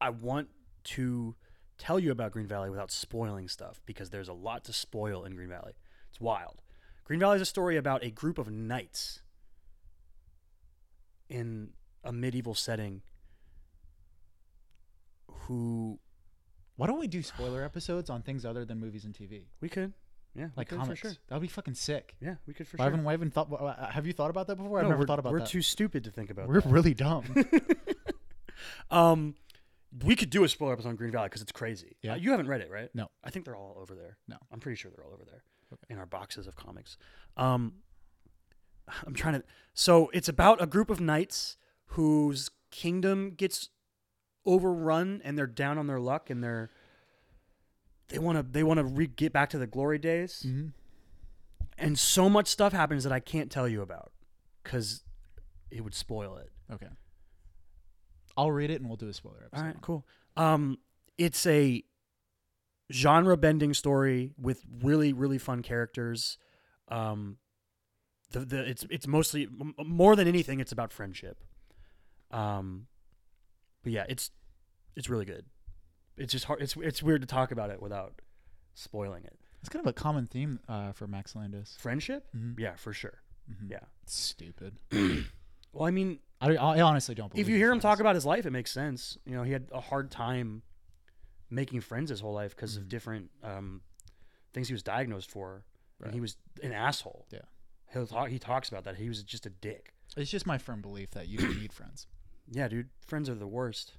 [0.00, 0.48] I want
[0.84, 1.34] to
[1.76, 5.34] tell you about Green Valley without spoiling stuff because there's a lot to spoil in
[5.34, 5.72] Green Valley.
[6.10, 6.62] It's wild.
[7.04, 9.20] Green Valley is a story about a group of knights
[11.28, 11.70] in
[12.04, 13.02] a medieval setting
[15.30, 15.98] who
[16.76, 19.92] why don't we do spoiler episodes on things other than movies and TV, we could,
[20.34, 21.00] yeah, like could comics?
[21.00, 21.12] sure.
[21.28, 22.14] That'd be fucking sick.
[22.20, 22.90] Yeah, we could for I sure.
[22.92, 23.90] haven't, I haven't thought.
[23.92, 24.78] Have you thought about that before?
[24.78, 25.32] I've No, never we're, thought about that.
[25.32, 25.48] we're that.
[25.48, 26.46] too stupid to think about.
[26.48, 26.70] We're that.
[26.70, 27.24] really dumb.
[28.92, 29.34] um,
[30.04, 31.96] we could do a spoiler episode on Green Valley because it's crazy.
[32.02, 32.12] Yeah.
[32.12, 32.88] Uh, you haven't read it, right?
[32.94, 33.08] No.
[33.24, 34.18] I think they're all over there.
[34.28, 34.36] No.
[34.52, 35.42] I'm pretty sure they're all over there
[35.72, 35.82] Okay.
[35.90, 36.96] in our boxes of comics.
[37.36, 37.74] Um,
[39.06, 39.42] I'm trying to.
[39.74, 41.56] So it's about a group of knights
[41.92, 43.70] whose kingdom gets
[44.44, 46.70] overrun and they're down on their luck and they're
[48.08, 50.68] they want to they want to re- get back to the glory days hmm
[51.80, 54.10] and so much stuff happens that I can't tell you about
[54.64, 55.04] because
[55.70, 56.50] it would spoil it.
[56.72, 56.88] Okay.
[58.38, 59.60] I'll read it and we'll do a spoiler episode.
[59.60, 60.06] All right, cool.
[60.36, 60.78] Um,
[61.18, 61.82] it's a
[62.90, 66.38] genre bending story with really really fun characters.
[66.88, 67.36] Um,
[68.30, 71.42] the the it's it's mostly m- more than anything it's about friendship.
[72.30, 72.86] Um,
[73.82, 74.30] but yeah, it's
[74.96, 75.44] it's really good.
[76.16, 76.62] It's just hard.
[76.62, 78.20] It's it's weird to talk about it without
[78.74, 79.38] spoiling it.
[79.60, 81.76] It's kind of a common theme uh, for Max Landis.
[81.80, 82.60] Friendship, Mm-hmm.
[82.60, 83.18] yeah, for sure.
[83.68, 83.80] Yeah.
[84.04, 84.78] It's stupid.
[85.72, 88.24] Well, I mean, I, I honestly don't believe if you hear him talk about his
[88.26, 89.18] life, it makes sense.
[89.24, 90.62] You know, he had a hard time
[91.50, 92.88] making friends his whole life because of Mhm.
[92.88, 93.80] different um,
[94.52, 95.64] things he was diagnosed for,
[96.02, 97.26] and he was an asshole.
[97.30, 97.40] Yeah.
[97.92, 98.96] He'll talk, he talks about that.
[98.96, 99.94] He was just a dick.
[100.16, 102.06] It's just my firm belief that you don't need friends.
[102.50, 103.92] Yeah, dude, friends are the worst.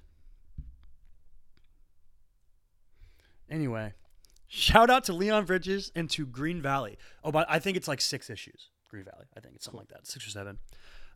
[3.48, 3.94] Anyway,
[4.48, 6.98] shout out to Leon Bridges and to Green Valley.
[7.24, 8.70] Oh, but I think it's like six issues.
[8.88, 10.58] Green Valley, I think it's something like that, six or seven.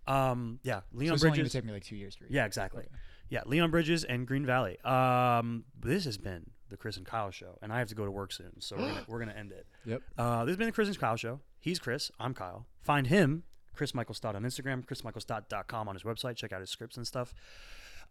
[0.07, 1.53] Um, yeah, So Leon it's going Bridges.
[1.53, 2.33] to take me like two years to read.
[2.33, 2.83] Yeah, exactly.
[2.83, 2.95] Okay.
[3.31, 4.79] Yeah, Leon Bridges and Green Valley.
[4.85, 8.11] Um, this has been the Chris and Kyle show, and I have to go to
[8.11, 9.67] work soon, so we're gonna, we're gonna end it.
[9.87, 10.03] Yep.
[10.19, 11.41] Uh, this has been the Chris and Kyle show.
[11.59, 12.11] He's Chris.
[12.21, 12.67] I'm Kyle.
[12.83, 13.45] Find him,
[13.75, 16.37] Chris Michael Stott on Instagram, chrismichaelstott.com on his website.
[16.37, 17.33] Check out his scripts and stuff.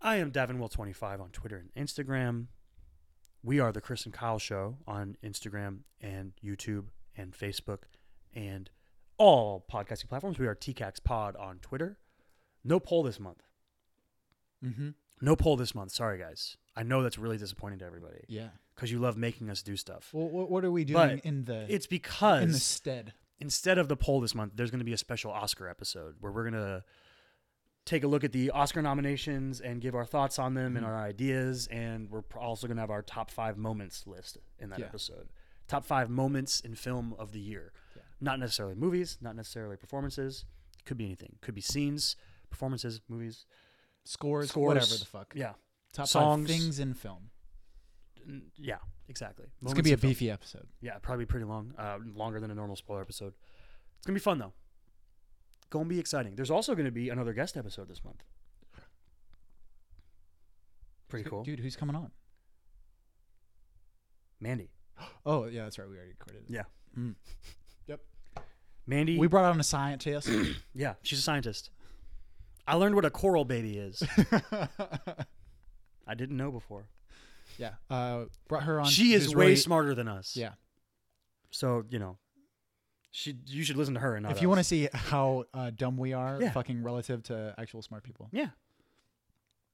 [0.01, 2.47] I am Davenwell25 on Twitter and Instagram.
[3.43, 7.79] We are the Chris and Kyle show on Instagram and YouTube and Facebook
[8.33, 8.69] and
[9.17, 10.39] all podcasting platforms.
[10.39, 11.97] We are TCAKS Pod on Twitter.
[12.63, 13.43] No poll this month.
[14.63, 14.89] Mm-hmm.
[15.21, 15.91] No poll this month.
[15.91, 16.57] Sorry, guys.
[16.75, 18.49] I know that's really disappointing to everybody Yeah.
[18.75, 20.09] because you love making us do stuff.
[20.13, 23.13] Well, what, are we But doing in the It's in because the stead?
[23.39, 26.31] instead of the poll this month, there's going to be a special Oscar episode where
[26.31, 26.83] we're going to
[27.85, 30.89] take a look at the Oscar nominations and give our thoughts on them and Mhm.
[30.89, 31.67] our ideas.
[31.67, 34.85] And we're also going to have our top five moments list in that Yeah.
[34.85, 35.29] episode.
[35.67, 37.73] Top five moments in film of the year.
[37.95, 38.01] Yeah.
[38.23, 40.45] Not necessarily movies, not necessarily performances.
[40.85, 41.35] Could be anything.
[41.41, 42.15] Could be scenes,
[42.49, 43.45] performances, movies.
[44.05, 44.67] Scores, Scores.
[44.67, 45.33] whatever the fuck.
[45.35, 45.53] Yeah.
[45.91, 46.47] Top songs.
[46.49, 47.29] five things in film.
[48.27, 48.77] N- Yeah,
[49.09, 49.45] exactly.
[49.47, 50.09] It's Moments gonna be a in film.
[50.11, 50.67] beefy episode.
[50.81, 51.73] Yeah, probably pretty long.
[51.77, 53.33] Uh, longer than a normal spoiler episode.
[53.97, 54.53] It's gonna be fun though.
[55.69, 56.35] Gonna be exciting.
[56.35, 58.23] There's also gonna be another guest episode this month.
[61.09, 61.43] Pretty cool.
[61.43, 61.59] dude.
[61.59, 62.11] Who's coming on?
[64.39, 64.69] Mandy.
[65.25, 65.87] Oh yeah, that's right.
[65.89, 66.43] We already recorded.
[66.49, 66.53] it.
[66.53, 66.63] Yeah.
[66.97, 67.15] Mm.
[68.85, 69.17] Mandy.
[69.17, 70.29] We brought on a scientist.
[70.73, 71.69] yeah, she's a scientist.
[72.67, 74.01] I learned what a coral baby is.
[76.07, 76.85] I didn't know before.
[77.57, 77.71] yeah.
[77.89, 78.85] Uh, brought her on.
[78.87, 80.35] She is way really- smarter than us.
[80.35, 80.51] Yeah.
[81.51, 82.17] So you know,
[83.11, 85.69] she you should listen to her and not If you want to see how uh,
[85.75, 86.51] dumb we are, Yeah.
[86.51, 88.29] fucking relative to actual smart people.
[88.31, 88.47] Yeah.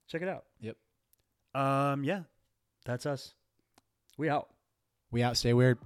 [0.08, 0.46] Check it out.
[0.62, 0.78] Yep.
[1.56, 2.04] Um.
[2.04, 2.24] Yeah.
[2.86, 3.34] That's us.
[4.18, 4.50] We out.
[5.12, 5.38] We out.
[5.38, 5.78] Stay weird.